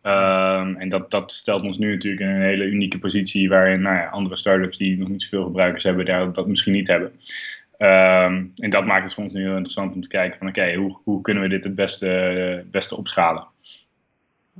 Um, 0.01 0.75
en 0.75 0.89
dat, 0.89 1.11
dat 1.11 1.31
stelt 1.31 1.61
ons 1.61 1.77
nu 1.77 1.93
natuurlijk 1.93 2.21
in 2.21 2.27
een 2.27 2.41
hele 2.41 2.65
unieke 2.65 2.99
positie 2.99 3.49
waarin 3.49 3.81
nou 3.81 3.95
ja, 3.95 4.07
andere 4.07 4.37
startups 4.37 4.77
die 4.77 4.97
nog 4.97 5.09
niet 5.09 5.21
zoveel 5.21 5.45
gebruikers 5.45 5.83
hebben, 5.83 6.05
daar, 6.05 6.31
dat 6.31 6.47
misschien 6.47 6.73
niet 6.73 6.87
hebben. 6.87 7.11
Um, 7.79 8.51
en 8.55 8.69
dat 8.69 8.85
maakt 8.85 9.03
het 9.03 9.13
voor 9.13 9.23
ons 9.23 9.33
nu 9.33 9.41
heel 9.41 9.51
interessant 9.51 9.93
om 9.93 10.01
te 10.01 10.07
kijken 10.07 10.37
van 10.37 10.47
oké, 10.47 10.73
hoe, 10.73 10.97
hoe 11.03 11.21
kunnen 11.21 11.43
we 11.43 11.49
dit 11.49 11.63
het 11.63 11.75
beste, 11.75 12.65
beste 12.71 12.97
opschalen. 12.97 13.47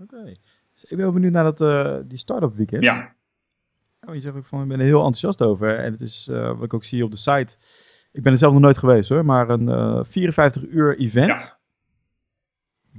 Oké. 0.02 0.16
Okay. 0.16 0.36
Dus 0.74 0.84
ik 0.84 0.90
ben 0.90 1.00
wel 1.00 1.12
benieuwd 1.12 1.32
naar 1.32 1.44
dat, 1.44 1.62
uh, 1.62 1.98
die 2.06 2.18
start-up 2.18 2.56
weekend. 2.56 2.84
Ja. 2.84 3.16
Oh, 4.02 4.14
je 4.14 4.20
zegt 4.20 4.36
ook 4.36 4.46
van, 4.46 4.62
ik 4.62 4.68
ben 4.68 4.80
er 4.80 4.86
heel 4.86 4.98
enthousiast 4.98 5.42
over. 5.42 5.80
En 5.80 5.92
het 5.92 6.02
is, 6.02 6.28
uh, 6.32 6.48
wat 6.48 6.64
ik 6.64 6.74
ook 6.74 6.84
zie 6.84 7.04
op 7.04 7.12
de 7.12 7.18
site, 7.18 7.56
ik 8.12 8.24
ben 8.24 8.32
er 8.32 8.38
zelf 8.38 8.54
nog 8.54 8.62
nooit 8.62 8.78
geweest 8.78 9.10
hoor, 9.10 9.26
maar 9.26 9.50
een 9.50 9.68
uh, 9.68 10.04
54 10.04 10.64
uur 10.68 10.98
event. 10.98 11.28
Ja. 11.28 11.58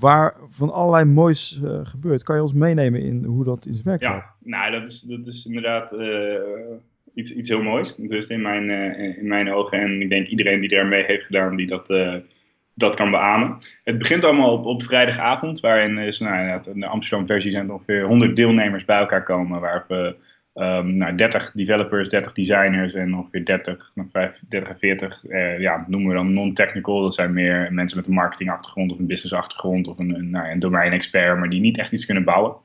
Waar 0.00 0.36
van 0.50 0.72
allerlei 0.72 1.04
moois 1.04 1.60
gebeurt. 1.82 2.22
Kan 2.22 2.36
je 2.36 2.42
ons 2.42 2.52
meenemen 2.52 3.02
in 3.02 3.24
hoe 3.24 3.44
dat 3.44 3.66
in 3.66 3.72
zijn 3.72 3.84
werk 3.84 4.00
ja. 4.00 4.20
gaat? 4.20 4.36
nou 4.40 4.70
dat 4.70 4.88
is, 4.88 5.00
dat 5.00 5.26
is 5.26 5.46
inderdaad 5.46 5.96
iets, 7.14 7.32
iets 7.32 7.48
heel 7.48 7.62
moois. 7.62 7.94
Dus 7.94 8.26
in 8.26 8.42
mijn, 8.42 8.70
in 9.16 9.28
mijn 9.28 9.52
ogen 9.52 9.80
en 9.80 10.00
ik 10.00 10.08
denk 10.08 10.26
iedereen 10.26 10.60
die 10.60 10.68
daarmee 10.68 11.04
heeft 11.04 11.24
gedaan, 11.24 11.56
die 11.56 11.66
dat 11.66 11.88
dat 12.78 12.96
kan 12.96 13.10
beamen. 13.10 13.58
Het 13.84 13.98
begint 13.98 14.24
allemaal 14.24 14.52
op, 14.52 14.64
op 14.64 14.82
vrijdagavond, 14.82 15.60
waarin 15.60 15.98
is, 15.98 16.18
nou, 16.18 16.60
de 16.74 16.86
Amsterdam 16.86 17.26
versie 17.26 17.50
zijn 17.50 17.66
er 17.66 17.72
ongeveer 17.72 18.02
100 18.02 18.36
deelnemers 18.36 18.84
bij 18.84 18.98
elkaar 18.98 19.22
komen, 19.22 19.60
waar 19.60 19.84
we 19.88 20.16
um, 20.54 20.96
nou, 20.96 21.14
30 21.14 21.50
developers, 21.50 22.08
30 22.08 22.32
designers 22.32 22.94
en 22.94 23.14
ongeveer 23.14 23.44
30, 23.44 23.90
nou, 23.94 24.30
30 24.48 24.78
40, 24.78 25.24
eh, 25.26 25.60
ja, 25.60 25.84
noemen 25.88 26.10
we 26.10 26.16
dan 26.16 26.32
non-technical. 26.32 27.02
Dat 27.02 27.14
zijn 27.14 27.32
meer 27.32 27.72
mensen 27.72 27.96
met 27.96 28.06
een 28.06 28.12
marketingachtergrond 28.12 28.92
of 28.92 28.98
een 28.98 29.06
businessachtergrond 29.06 29.88
of 29.88 29.98
een, 29.98 30.14
een, 30.14 30.30
nou, 30.30 30.50
een 30.50 30.58
domein-expert, 30.58 31.38
maar 31.38 31.50
die 31.50 31.60
niet 31.60 31.78
echt 31.78 31.92
iets 31.92 32.06
kunnen 32.06 32.24
bouwen. 32.24 32.56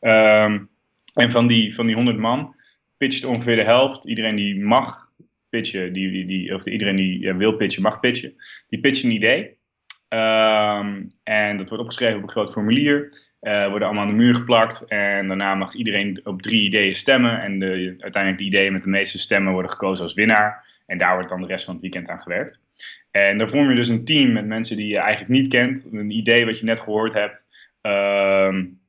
Um, 0.00 0.68
en 1.14 1.30
van 1.30 1.46
die, 1.46 1.74
van 1.74 1.86
die 1.86 1.94
100 1.94 2.18
man 2.18 2.54
pitcht 2.96 3.24
ongeveer 3.24 3.56
de 3.56 3.64
helft. 3.64 4.06
Iedereen 4.06 4.36
die 4.36 4.64
mag 4.64 5.05
die, 5.62 5.90
die, 5.90 6.24
die, 6.24 6.54
of 6.54 6.66
iedereen 6.66 6.96
die 6.96 7.20
ja, 7.20 7.36
wil 7.36 7.52
pitchen, 7.52 7.82
mag 7.82 8.00
pitchen. 8.00 8.34
Die 8.68 8.80
pitchen 8.80 9.08
een 9.08 9.14
idee. 9.14 9.56
Um, 10.08 11.10
en 11.24 11.56
dat 11.56 11.68
wordt 11.68 11.82
opgeschreven 11.82 12.16
op 12.16 12.22
een 12.22 12.30
groot 12.30 12.52
formulier. 12.52 13.24
Uh, 13.40 13.68
worden 13.68 13.88
allemaal 13.88 14.04
aan 14.04 14.10
de 14.10 14.16
muur 14.16 14.34
geplakt. 14.34 14.88
En 14.88 15.28
daarna 15.28 15.54
mag 15.54 15.74
iedereen 15.74 16.20
op 16.24 16.42
drie 16.42 16.62
ideeën 16.62 16.94
stemmen. 16.94 17.40
En 17.40 17.58
de, 17.58 17.94
uiteindelijk 17.98 18.38
de 18.38 18.48
ideeën 18.48 18.72
met 18.72 18.82
de 18.82 18.88
meeste 18.88 19.18
stemmen 19.18 19.52
worden 19.52 19.70
gekozen 19.70 20.04
als 20.04 20.14
winnaar. 20.14 20.66
En 20.86 20.98
daar 20.98 21.14
wordt 21.14 21.28
dan 21.28 21.40
de 21.40 21.46
rest 21.46 21.64
van 21.64 21.72
het 21.72 21.82
weekend 21.82 22.08
aan 22.08 22.22
gewerkt. 22.22 22.60
En 23.10 23.38
dan 23.38 23.50
vorm 23.50 23.68
je 23.68 23.76
dus 23.76 23.88
een 23.88 24.04
team 24.04 24.32
met 24.32 24.46
mensen 24.46 24.76
die 24.76 24.88
je 24.88 24.98
eigenlijk 24.98 25.30
niet 25.30 25.48
kent. 25.48 25.86
Een 25.92 26.10
idee 26.10 26.44
wat 26.46 26.58
je 26.58 26.64
net 26.64 26.80
gehoord 26.80 27.12
hebt. 27.12 27.48
Um, 27.82 28.80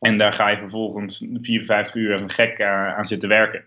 en 0.00 0.18
daar 0.18 0.32
ga 0.32 0.48
je 0.48 0.56
vervolgens 0.56 1.26
54 1.40 1.94
uur 1.94 2.12
als 2.12 2.22
een 2.22 2.30
gek 2.30 2.62
aan, 2.62 2.94
aan 2.94 3.06
zitten 3.06 3.28
werken. 3.28 3.64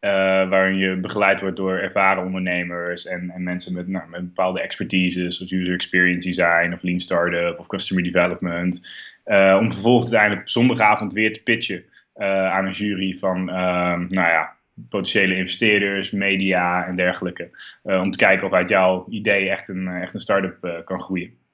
Uh, 0.00 0.10
waarin 0.48 0.76
je 0.76 0.96
begeleid 0.96 1.40
wordt 1.40 1.56
door 1.56 1.78
ervaren 1.78 2.24
ondernemers 2.24 3.06
en, 3.06 3.30
en 3.30 3.42
mensen 3.42 3.74
met, 3.74 3.88
nou, 3.88 4.08
met 4.08 4.20
bepaalde 4.20 4.60
expertises, 4.60 5.36
zoals 5.36 5.52
user 5.52 5.74
experience 5.74 6.28
design 6.28 6.72
of 6.72 6.82
lean 6.82 7.00
startup 7.00 7.58
of 7.58 7.66
customer 7.66 8.04
development. 8.04 8.88
Uh, 9.26 9.56
om 9.60 9.72
vervolgens 9.72 10.12
uiteindelijk 10.12 10.40
op 10.40 10.48
zondagavond 10.48 11.12
weer 11.12 11.32
te 11.32 11.42
pitchen 11.42 11.84
uh, 12.16 12.52
aan 12.52 12.66
een 12.66 12.72
jury 12.72 13.16
van 13.16 13.44
nou 13.44 14.08
ja, 14.08 14.56
potentiële 14.88 15.36
investeerders, 15.36 16.10
media 16.10 16.86
en 16.86 16.94
dergelijke. 16.94 17.50
om 17.82 18.10
te 18.10 18.18
kijken 18.18 18.46
of 18.46 18.52
uit 18.52 18.68
jouw 18.68 19.06
idee 19.08 19.50
echt 19.50 19.68
een, 19.68 19.88
echt 19.88 20.14
een 20.14 20.20
start-up 20.20 20.82
kan 20.84 21.02
groeien. 21.02 21.45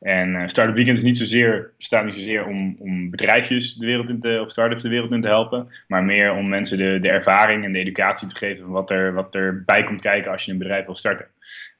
En 0.00 0.34
uh, 0.34 0.46
Startup 0.46 0.74
Weekend 0.74 0.98
is 0.98 1.04
niet 1.04 1.18
zozeer, 1.18 1.72
bestaat 1.76 2.04
niet 2.04 2.14
zozeer 2.14 2.46
om, 2.46 2.76
om 2.78 3.10
bedrijfjes 3.10 3.74
de 3.74 3.86
wereld 3.86 4.08
in 4.08 4.20
te, 4.20 4.38
of 4.42 4.50
startups 4.50 4.82
de 4.82 4.88
wereld 4.88 5.12
in 5.12 5.20
te 5.20 5.28
helpen, 5.28 5.68
maar 5.88 6.04
meer 6.04 6.32
om 6.32 6.48
mensen 6.48 6.78
de, 6.78 6.98
de 7.00 7.08
ervaring 7.08 7.64
en 7.64 7.72
de 7.72 7.78
educatie 7.78 8.28
te 8.28 8.36
geven 8.36 8.64
van 8.64 8.72
wat, 8.72 8.90
er, 8.90 9.12
wat 9.12 9.34
erbij 9.34 9.84
komt 9.84 10.00
kijken 10.00 10.30
als 10.30 10.44
je 10.44 10.52
een 10.52 10.58
bedrijf 10.58 10.86
wil 10.86 10.94
starten. 10.94 11.26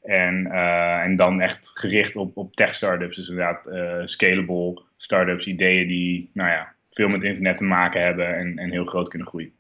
En, 0.03 0.47
uh, 0.47 1.03
en 1.03 1.17
dan 1.17 1.41
echt 1.41 1.71
gericht 1.75 2.17
op, 2.17 2.37
op 2.37 2.57
tech 2.57 2.75
startups, 2.75 3.17
dus 3.17 3.29
inderdaad 3.29 3.67
uh, 3.67 4.01
scalable 4.05 4.83
startups, 4.97 5.47
ideeën 5.47 5.89
die 5.89 6.31
nou 6.33 6.51
ja, 6.51 6.75
veel 6.91 7.09
met 7.09 7.23
internet 7.23 7.59
te 7.59 7.65
maken 7.65 8.03
hebben 8.03 8.37
en, 8.37 8.59
en 8.59 8.71
heel 8.71 8.85
groot 8.85 9.09
kunnen 9.09 9.29
groeien. 9.29 9.53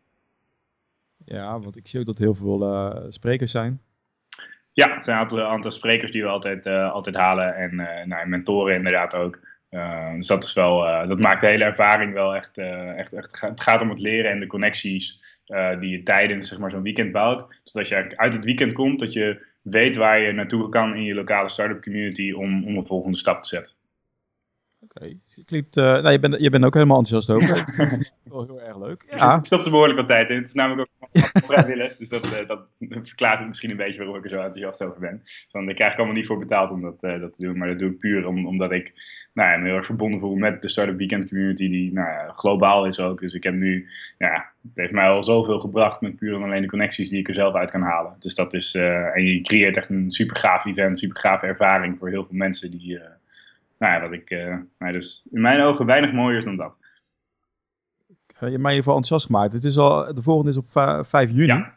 Ja, 1.25 1.61
want 1.61 1.77
ik 1.77 1.89
zie 1.89 2.01
ook 2.01 2.07
dat 2.07 2.19
heel 2.19 2.35
veel 2.35 3.07
sprekers 3.09 3.51
zijn. 3.51 3.81
Ja, 4.77 4.97
er 4.97 5.05
zijn 5.05 5.17
een 5.17 5.23
aantal, 5.23 5.43
aantal 5.43 5.71
sprekers 5.71 6.13
die 6.13 6.23
we 6.23 6.29
altijd, 6.29 6.67
altijd 6.67 7.17
halen 7.17 7.55
en 7.57 7.75
nou, 8.09 8.27
mentoren 8.27 8.75
inderdaad 8.75 9.15
ook. 9.15 9.41
dus 10.17 10.27
dat, 10.27 10.45
is 10.45 10.53
wel, 10.53 11.07
dat 11.09 11.19
maakt 11.19 11.41
de 11.41 11.47
hele 11.47 11.65
ervaring 11.65 12.13
wel 12.13 12.35
echt, 12.35 12.59
echt, 12.59 13.13
echt. 13.13 13.41
Het 13.41 13.61
gaat 13.61 13.81
om 13.81 13.89
het 13.89 13.99
leren 13.99 14.31
en 14.31 14.41
de 14.41 14.47
connecties 14.47 15.21
die 15.81 15.91
je 15.91 16.03
tijdens 16.03 16.49
zeg 16.49 16.59
maar, 16.59 16.71
zo'n 16.71 16.83
weekend 16.83 17.13
bouwt. 17.13 17.61
Zodat 17.65 17.89
je 17.89 18.17
uit 18.17 18.35
het 18.35 18.45
weekend 18.45 18.73
komt, 18.73 18.99
dat 18.99 19.13
je 19.13 19.47
weet 19.63 19.97
waar 19.97 20.21
je 20.21 20.33
naartoe 20.33 20.69
kan 20.69 20.95
in 20.95 21.03
je 21.03 21.15
lokale 21.15 21.49
start-up 21.49 21.83
community 21.83 22.33
om, 22.33 22.67
om 22.67 22.77
een 22.77 22.87
volgende 22.87 23.19
stap 23.19 23.43
te 23.43 23.49
zetten. 23.49 23.76
Klinkt. 25.45 25.77
Uh, 25.77 25.85
nou, 25.85 26.11
je, 26.11 26.19
bent, 26.19 26.37
je 26.41 26.51
bent 26.51 26.65
ook 26.65 26.75
helemaal 26.75 26.99
enthousiast 26.99 27.43
over. 27.43 27.75
wel 28.25 28.45
heel 28.45 28.63
erg 28.63 28.79
leuk. 28.79 29.05
Ja. 29.17 29.39
Ik 29.39 29.45
stop 29.45 29.65
er 29.65 29.71
behoorlijk 29.71 29.99
wat 29.99 30.09
tijd 30.09 30.31
in. 30.31 30.37
Het 30.37 30.49
is 30.49 30.55
namelijk 30.55 30.89
ook 31.01 31.09
vrijwillig. 31.45 31.97
Dus 31.97 32.09
dat, 32.09 32.25
uh, 32.25 32.47
dat 32.47 32.61
verklaart 33.03 33.39
het 33.39 33.49
misschien 33.49 33.71
een 33.71 33.77
beetje 33.77 33.99
waarom 33.99 34.17
ik 34.17 34.25
er 34.25 34.31
zo 34.31 34.37
enthousiast 34.37 34.83
over 34.83 35.01
ben. 35.01 35.23
Want 35.51 35.69
ik 35.69 35.75
krijg 35.75 35.93
ik 35.93 35.99
allemaal 35.99 36.17
niet 36.17 36.27
voor 36.27 36.39
betaald 36.39 36.71
om 36.71 36.83
dat, 36.83 37.05
uh, 37.05 37.21
dat 37.21 37.35
te 37.35 37.43
doen. 37.43 37.59
Maar 37.59 37.69
dat 37.69 37.79
doe 37.79 37.91
ik 37.91 37.99
puur 37.99 38.27
om, 38.27 38.47
omdat 38.47 38.73
ik 38.73 38.93
nou 39.35 39.51
ja, 39.51 39.57
me 39.57 39.67
heel 39.67 39.77
erg 39.77 39.87
verbonden 39.87 40.21
voel 40.21 40.35
met 40.35 40.63
de 40.63 40.69
Startup 40.69 40.97
Weekend 40.97 41.29
community. 41.29 41.69
Die 41.69 41.93
nou 41.93 42.09
ja, 42.09 42.33
globaal 42.37 42.87
is 42.87 43.01
ook. 43.01 43.21
Dus 43.21 43.35
ik 43.35 43.43
heb 43.43 43.55
nu. 43.55 43.89
Ja, 44.19 44.53
het 44.63 44.71
heeft 44.75 44.93
mij 44.93 45.09
al 45.09 45.23
zoveel 45.23 45.59
gebracht 45.59 46.01
met 46.01 46.17
puur 46.17 46.35
en 46.35 46.43
alleen 46.43 46.63
de 46.63 46.69
connecties 46.69 47.11
die 47.11 47.19
ik 47.19 47.29
er 47.29 47.35
zelf 47.35 47.55
uit 47.55 47.71
kan 47.71 47.83
halen. 47.83 48.17
Dus 48.19 48.35
dat 48.35 48.55
is. 48.55 48.75
en 48.75 49.25
je 49.25 49.41
creëert 49.41 49.77
echt 49.77 49.89
een 49.89 50.11
super 50.11 50.37
gaaf 50.37 50.65
event, 50.65 50.99
super 50.99 51.21
gave 51.21 51.47
ervaring 51.47 51.99
voor 51.99 52.09
heel 52.09 52.25
veel 52.25 52.37
mensen 52.37 52.71
die 52.71 53.01
nou 53.79 53.93
ja, 54.03 54.11
ik, 54.11 54.31
nou, 54.79 54.93
dus 54.93 55.27
in 55.31 55.41
mijn 55.41 55.61
ogen 55.61 55.87
weinig 55.87 56.13
mooier 56.13 56.39
is 56.39 56.45
dan 56.45 56.57
dat. 56.57 56.75
Uh, 58.37 58.43
je 58.43 58.47
hebt 58.47 58.63
mij 58.63 58.73
in 58.73 58.77
ieder 58.77 58.77
geval 58.77 58.97
enthousiast 58.97 59.27
gemaakt. 59.27 59.53
Het 59.53 59.65
is 59.65 59.79
al, 59.79 60.15
de 60.15 60.23
volgende 60.23 60.51
is 60.51 60.57
op 60.57 60.71
5 61.07 61.31
juni. 61.31 61.47
Ja. 61.47 61.75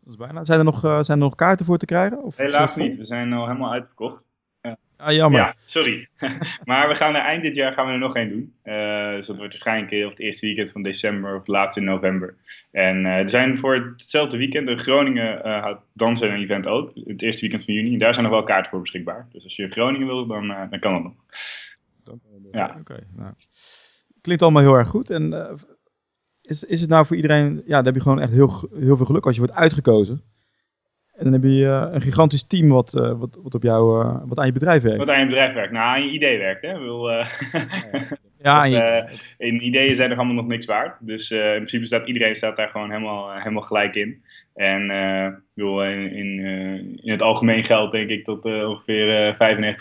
Dat 0.00 0.12
is 0.12 0.16
bijna. 0.16 0.44
Zijn 0.44 0.58
er 0.58 0.64
nog, 0.64 0.84
uh, 0.84 1.02
zijn 1.02 1.18
er 1.18 1.24
nog 1.24 1.34
kaarten 1.34 1.66
voor 1.66 1.78
te 1.78 1.86
krijgen? 1.86 2.22
Of 2.22 2.36
Helaas 2.36 2.76
niet. 2.76 2.96
We 2.96 3.04
zijn 3.04 3.32
al 3.32 3.46
helemaal 3.46 3.72
uitverkocht. 3.72 4.26
Ah, 5.02 5.12
jammer. 5.12 5.40
Ja, 5.40 5.54
sorry. 5.64 6.08
maar 6.64 6.88
we 6.88 6.94
gaan 6.94 7.14
er 7.14 7.20
eind 7.20 7.42
dit 7.42 7.54
jaar 7.54 7.72
gaan 7.72 7.86
we 7.86 7.92
er 7.92 7.98
nog 7.98 8.16
één 8.16 8.28
doen. 8.28 8.54
Uh, 8.64 9.10
dus 9.10 9.26
dat 9.26 9.36
wordt 9.36 9.52
waarschijnlijk 9.52 10.04
of 10.04 10.10
het 10.10 10.20
eerste 10.20 10.46
weekend 10.46 10.70
van 10.70 10.82
december 10.82 11.36
of 11.36 11.46
laatst 11.46 11.76
in 11.76 11.84
november. 11.84 12.34
En 12.70 13.04
uh, 13.04 13.16
er 13.16 13.28
zijn 13.28 13.58
voor 13.58 13.74
hetzelfde 13.74 14.36
weekend 14.36 14.68
in 14.68 14.78
Groningen 14.78 15.46
uh, 15.46 15.74
dansen 15.92 16.32
een 16.32 16.40
event 16.40 16.66
ook. 16.66 16.90
Het 16.94 17.22
eerste 17.22 17.40
weekend 17.40 17.64
van 17.64 17.74
juni. 17.74 17.92
En 17.92 17.98
daar 17.98 18.14
zijn 18.14 18.26
nog 18.26 18.34
wel 18.34 18.44
kaarten 18.44 18.70
voor 18.70 18.80
beschikbaar. 18.80 19.28
Dus 19.32 19.44
als 19.44 19.56
je 19.56 19.68
Groningen 19.68 20.06
wil, 20.06 20.26
dan, 20.26 20.48
dan 20.48 20.78
kan 20.78 20.92
dat 20.92 21.02
nog. 21.02 21.14
Ja. 22.52 22.66
Oké. 22.66 22.78
Okay, 22.78 23.06
nou. 23.16 23.32
Klinkt 24.20 24.42
allemaal 24.42 24.62
heel 24.62 24.74
erg 24.74 24.88
goed. 24.88 25.10
En 25.10 25.56
is, 26.42 26.64
is 26.64 26.80
het 26.80 26.90
nou 26.90 27.06
voor 27.06 27.16
iedereen... 27.16 27.62
Ja, 27.66 27.76
dan 27.76 27.84
heb 27.84 27.94
je 27.94 28.00
gewoon 28.00 28.20
echt 28.20 28.32
heel, 28.32 28.68
heel 28.74 28.96
veel 28.96 29.06
geluk 29.06 29.26
als 29.26 29.34
je 29.34 29.40
wordt 29.40 29.56
uitgekozen. 29.56 30.22
En 31.22 31.30
dan 31.30 31.40
heb 31.40 31.50
je 31.50 31.64
uh, 31.64 31.86
een 31.90 32.00
gigantisch 32.00 32.46
team 32.46 32.68
wat, 32.68 32.94
uh, 32.94 33.12
wat, 33.18 33.38
wat, 33.42 33.54
op 33.54 33.62
jou, 33.62 34.04
uh, 34.04 34.16
wat 34.24 34.38
aan 34.38 34.46
je 34.46 34.52
bedrijf 34.52 34.82
werkt. 34.82 34.98
Wat 34.98 35.10
aan 35.10 35.20
je 35.20 35.26
bedrijf 35.26 35.54
werkt. 35.54 35.72
Nou, 35.72 35.84
aan 35.84 36.06
je 36.06 36.12
idee 36.12 36.38
werkt. 36.38 36.62
Hè? 36.62 36.78
Wil, 36.78 37.10
ja, 37.10 37.26
je... 38.42 39.04
in 39.38 39.64
ideeën 39.64 39.96
zijn 39.96 40.10
er 40.10 40.16
allemaal 40.16 40.34
nog 40.34 40.46
niks 40.46 40.66
waard. 40.66 40.96
Dus 41.00 41.30
in 41.30 41.54
principe 41.54 41.86
staat 41.86 42.06
iedereen 42.06 42.36
staat 42.36 42.56
daar 42.56 42.68
gewoon 42.68 42.90
helemaal, 42.90 43.36
helemaal 43.36 43.62
gelijk 43.62 43.94
in. 43.94 44.22
En 44.54 44.90
in, 45.54 46.12
in, 46.12 46.38
in, 47.02 47.10
het 47.10 47.22
algemeen 47.22 47.64
geldt 47.64 47.92
denk 47.92 48.08
ik 48.10 48.24
dat 48.24 48.44
ongeveer 48.44 49.34
95% 49.34 49.36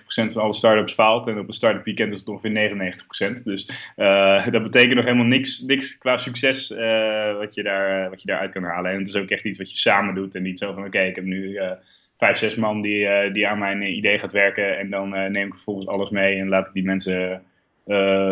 van 0.06 0.42
alle 0.42 0.54
startups 0.54 0.94
faalt. 0.94 1.28
En 1.28 1.40
op 1.40 1.48
een 1.48 1.54
start-up 1.54 1.86
weekend 1.86 2.14
is 2.14 2.20
het 2.20 2.28
ongeveer 2.28 3.02
99%. 3.40 3.44
Dus 3.44 3.92
dat 4.52 4.64
betekent 4.64 4.96
nog 4.96 5.06
helemaal 5.06 5.26
niks, 5.26 5.60
niks 5.60 5.98
qua 5.98 6.18
succes 6.18 6.70
wat, 7.38 7.54
je 7.54 7.64
daar, 7.64 8.10
wat 8.10 8.22
je 8.22 8.28
daaruit 8.28 8.52
kan 8.52 8.64
halen. 8.64 8.92
En 8.92 8.98
het 9.00 9.08
is 9.08 9.16
ook 9.16 9.30
echt 9.30 9.46
iets 9.46 9.58
wat 9.58 9.72
je 9.72 9.78
samen 9.78 10.16
doet. 10.16 10.36
En 10.36 10.44
niet 10.44 10.60
zo 10.60 10.74
van 10.74 10.86
oké, 10.86 11.02
ik 11.02 11.16
heb 11.16 11.26
nu 11.26 11.60
vijf, 12.18 12.38
zes 12.38 12.56
man 12.56 12.82
die, 12.82 13.32
die 13.32 13.48
aan 13.48 13.60
mijn 13.60 13.82
idee 13.82 14.20
gaat 14.20 14.32
werken. 14.32 14.78
En 14.78 14.90
dan 14.90 15.10
neem 15.10 15.48
ik 15.48 15.54
vervolgens 15.54 15.88
alles 15.88 16.10
mee 16.10 16.40
en 16.40 16.50
laat 16.50 16.68
ik 16.68 16.74
die 16.74 16.84
mensen 16.84 17.44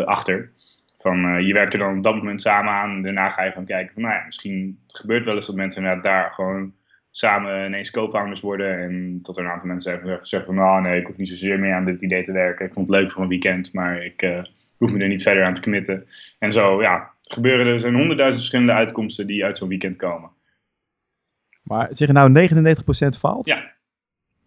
achter. 0.04 0.50
Van, 0.98 1.44
je 1.46 1.52
werkt 1.52 1.72
er 1.72 1.78
dan 1.78 1.96
op 1.96 2.02
dat 2.02 2.14
moment 2.14 2.40
samen 2.40 2.72
aan. 2.72 2.90
En 2.90 3.02
daarna 3.02 3.28
ga 3.28 3.44
je 3.44 3.52
van 3.52 3.64
kijken 3.64 3.94
van, 3.94 4.02
nou 4.02 4.14
ja, 4.14 4.24
misschien 4.24 4.78
gebeurt 4.86 5.24
wel 5.24 5.36
eens 5.36 5.46
dat 5.46 5.56
mensen 5.56 5.82
inderdaad 5.82 6.04
daar 6.04 6.32
gewoon 6.32 6.72
samen 7.10 7.66
ineens 7.66 7.90
co-founders 7.90 8.40
worden. 8.40 8.78
En 8.78 9.18
dat 9.22 9.36
er 9.36 9.44
een 9.44 9.50
aantal 9.50 9.68
mensen 9.68 9.92
zeggen, 9.92 10.26
zeggen 10.26 10.54
van, 10.54 10.64
nou 10.64 10.82
nee, 10.82 11.00
ik 11.00 11.06
hoef 11.06 11.16
niet 11.16 11.28
zozeer 11.28 11.58
meer 11.58 11.74
aan 11.74 11.84
dit 11.84 12.02
idee 12.02 12.24
te 12.24 12.32
werken. 12.32 12.66
Ik 12.66 12.72
vond 12.72 12.90
het 12.90 12.98
leuk 12.98 13.10
voor 13.10 13.22
een 13.22 13.28
weekend, 13.28 13.72
maar 13.72 14.04
ik 14.04 14.22
uh, 14.22 14.42
hoef 14.76 14.90
me 14.90 15.02
er 15.02 15.08
niet 15.08 15.22
verder 15.22 15.44
aan 15.44 15.54
te 15.54 15.60
committen. 15.60 16.06
En 16.38 16.52
zo, 16.52 16.82
ja, 16.82 17.10
gebeuren 17.22 17.66
er 17.66 17.80
zijn 17.80 17.94
honderdduizend 17.94 18.40
verschillende 18.40 18.80
uitkomsten 18.80 19.26
die 19.26 19.44
uit 19.44 19.56
zo'n 19.56 19.68
weekend 19.68 19.96
komen. 19.96 20.30
Maar 21.62 21.88
zeg 21.90 22.08
je 22.08 22.14
nou 22.14 22.48
99% 23.14 23.18
faalt? 23.18 23.46
Ja. 23.46 23.72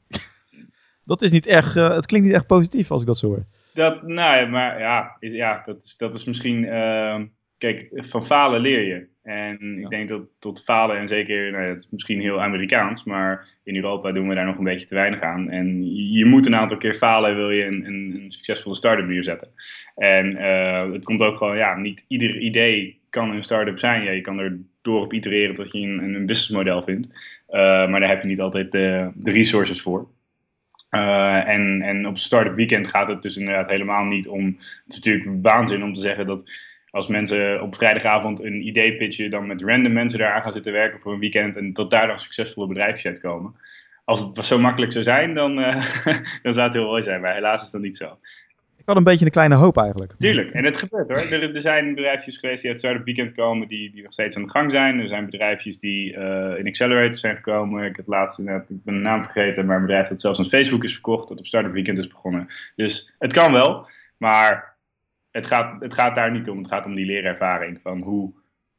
dat 1.05 1.21
is 1.21 1.31
niet 1.31 1.45
echt, 1.45 1.75
uh, 1.75 1.95
het 1.95 2.05
klinkt 2.05 2.27
niet 2.27 2.35
echt 2.35 2.47
positief 2.47 2.91
als 2.91 3.01
ik 3.01 3.07
dat 3.07 3.17
zo 3.17 3.27
hoor. 3.27 3.45
Dat, 3.73 4.03
nou 4.03 4.39
ja, 4.39 4.45
maar 4.45 4.79
ja, 4.79 5.15
is, 5.19 5.33
ja 5.33 5.61
dat, 5.65 5.83
is, 5.83 5.97
dat 5.97 6.15
is 6.15 6.25
misschien, 6.25 6.63
uh, 6.63 7.21
kijk, 7.57 7.89
van 7.91 8.25
falen 8.25 8.61
leer 8.61 8.81
je. 8.81 9.11
En 9.23 9.79
ik 9.79 9.89
denk 9.89 10.09
dat 10.09 10.21
tot 10.39 10.63
falen, 10.63 10.97
en 10.97 11.07
zeker, 11.07 11.51
nou, 11.51 11.63
het 11.63 11.79
is 11.79 11.89
misschien 11.89 12.21
heel 12.21 12.41
Amerikaans, 12.41 13.03
maar 13.03 13.47
in 13.63 13.75
Europa 13.75 14.11
doen 14.11 14.27
we 14.27 14.35
daar 14.35 14.45
nog 14.45 14.57
een 14.57 14.63
beetje 14.63 14.87
te 14.87 14.95
weinig 14.95 15.21
aan. 15.21 15.49
En 15.49 15.93
je 16.11 16.25
moet 16.25 16.45
een 16.45 16.55
aantal 16.55 16.77
keer 16.77 16.93
falen, 16.93 17.35
wil 17.35 17.51
je 17.51 17.65
een, 17.65 17.85
een, 17.85 18.19
een 18.21 18.31
succesvolle 18.31 18.75
start-up 18.75 19.07
neerzetten. 19.07 19.47
En 19.95 20.31
uh, 20.31 20.91
het 20.91 21.03
komt 21.03 21.21
ook 21.21 21.35
gewoon, 21.35 21.57
ja, 21.57 21.77
niet 21.77 22.05
ieder 22.07 22.37
idee 22.37 23.01
kan 23.09 23.31
een 23.31 23.43
start-up 23.43 23.79
zijn. 23.79 24.03
Ja, 24.03 24.11
je 24.11 24.21
kan 24.21 24.39
er 24.39 24.59
door 24.81 25.01
op 25.01 25.13
itereren 25.13 25.55
tot 25.55 25.71
je 25.71 25.79
een, 25.79 25.99
een 25.99 26.25
businessmodel 26.25 26.83
vindt. 26.83 27.07
Uh, 27.49 27.89
maar 27.89 27.99
daar 27.99 28.09
heb 28.09 28.21
je 28.21 28.27
niet 28.27 28.41
altijd 28.41 28.71
de, 28.71 29.11
de 29.15 29.31
resources 29.31 29.81
voor. 29.81 30.07
Uh, 30.95 31.47
en, 31.47 31.81
en 31.81 32.07
op 32.07 32.17
Startup 32.17 32.55
Weekend 32.55 32.87
gaat 32.87 33.07
het 33.07 33.21
dus 33.21 33.37
inderdaad 33.37 33.69
helemaal 33.69 34.03
niet 34.03 34.27
om. 34.27 34.45
Het 34.57 34.83
is 34.87 34.95
natuurlijk 34.95 35.29
waanzin 35.41 35.83
om 35.83 35.93
te 35.93 36.01
zeggen 36.01 36.25
dat 36.25 36.43
als 36.89 37.07
mensen 37.07 37.61
op 37.61 37.75
vrijdagavond 37.75 38.43
een 38.43 38.67
idee 38.67 38.97
pitchen, 38.97 39.31
dan 39.31 39.47
met 39.47 39.61
random 39.61 39.93
mensen 39.93 40.19
daar 40.19 40.33
aan 40.33 40.41
gaan 40.41 40.51
zitten 40.51 40.71
werken 40.71 40.99
voor 40.99 41.13
een 41.13 41.19
weekend 41.19 41.55
en 41.55 41.73
tot 41.73 41.89
daar 41.91 42.07
dan 42.07 42.19
succesvolle 42.19 42.67
bedrijfjes 42.67 43.05
uitkomen. 43.05 43.55
Als 44.05 44.19
het 44.19 44.45
zo 44.45 44.59
makkelijk 44.59 44.91
zou 44.91 45.03
zijn, 45.03 45.33
dan, 45.33 45.59
uh, 45.59 45.75
dan 46.43 46.53
zou 46.53 46.65
het 46.65 46.73
heel 46.73 46.85
mooi 46.85 47.03
zijn, 47.03 47.21
maar 47.21 47.33
helaas 47.33 47.63
is 47.63 47.71
dat 47.71 47.81
niet 47.81 47.97
zo. 47.97 48.17
Ik 48.77 48.89
had 48.89 48.97
een 48.97 49.03
beetje 49.03 49.25
een 49.25 49.31
kleine 49.31 49.55
hoop 49.55 49.77
eigenlijk. 49.77 50.13
Tuurlijk, 50.17 50.51
en 50.51 50.65
het 50.65 50.77
gebeurt 50.77 51.07
hoor. 51.07 51.39
Er, 51.55 51.61
zijn 51.61 51.95
bedrijfjes 51.95 52.37
geweest 52.37 52.61
die 52.61 52.71
uit 52.71 52.79
Startup 52.79 53.05
Weekend 53.05 53.33
komen, 53.33 53.67
die, 53.67 53.91
die 53.91 54.03
nog 54.03 54.13
steeds 54.13 54.35
aan 54.35 54.43
de 54.43 54.49
gang 54.49 54.71
zijn. 54.71 54.99
Er 54.99 55.07
zijn 55.07 55.25
bedrijfjes 55.25 55.77
die 55.77 56.13
uh, 56.13 56.57
in 56.57 56.67
accelerators 56.67 57.19
zijn 57.19 57.35
gekomen. 57.35 57.85
Ik 57.85 57.95
heb 57.95 58.07
laatst 58.07 58.39
net, 58.39 58.69
ik 58.69 58.83
ben 58.83 58.93
de 58.93 58.99
naam 58.99 59.23
vergeten, 59.23 59.65
maar 59.65 59.75
een 59.75 59.85
bedrijf 59.85 60.07
dat 60.07 60.21
zelfs 60.21 60.39
aan 60.39 60.49
Facebook 60.49 60.83
is 60.83 60.93
verkocht, 60.93 61.27
dat 61.27 61.39
op 61.39 61.45
Startup 61.45 61.73
Weekend 61.73 61.97
is 61.97 62.07
begonnen. 62.07 62.47
Dus 62.75 63.13
het 63.19 63.33
kan 63.33 63.51
wel, 63.51 63.87
maar 64.17 64.75
het 65.31 65.45
gaat, 65.45 65.81
het 65.81 65.93
gaat 65.93 66.15
daar 66.15 66.31
niet 66.31 66.49
om. 66.49 66.57
Het 66.57 66.67
gaat 66.67 66.85
om 66.85 66.95
die 66.95 67.05
leerervaring 67.05 67.79
van 67.81 68.01
hoe 68.01 68.33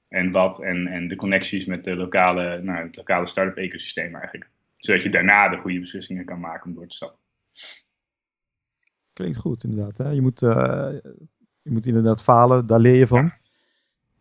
en 0.08 0.30
wat 0.30 0.62
en, 0.62 0.86
en 0.86 1.08
de 1.08 1.16
connecties 1.16 1.64
met 1.64 1.84
de 1.84 1.96
lokale, 1.96 2.60
nou, 2.62 2.86
het 2.86 2.96
lokale 2.96 3.26
start-up 3.26 3.56
ecosysteem 3.56 4.14
eigenlijk. 4.14 4.50
Zodat 4.74 5.02
je 5.02 5.10
daarna 5.10 5.48
de 5.48 5.56
goede 5.56 5.80
beslissingen 5.80 6.24
kan 6.24 6.40
maken 6.40 6.70
om 6.70 6.74
door 6.74 6.86
te 6.86 6.96
stappen. 6.96 7.18
Klinkt 9.14 9.38
goed, 9.38 9.64
inderdaad. 9.64 9.96
Hè? 9.96 10.08
Je, 10.08 10.20
moet, 10.20 10.42
uh, 10.42 10.88
je 11.62 11.70
moet 11.70 11.86
inderdaad 11.86 12.22
falen, 12.22 12.66
daar 12.66 12.80
leer 12.80 12.94
je 12.94 13.06
van. 13.06 13.32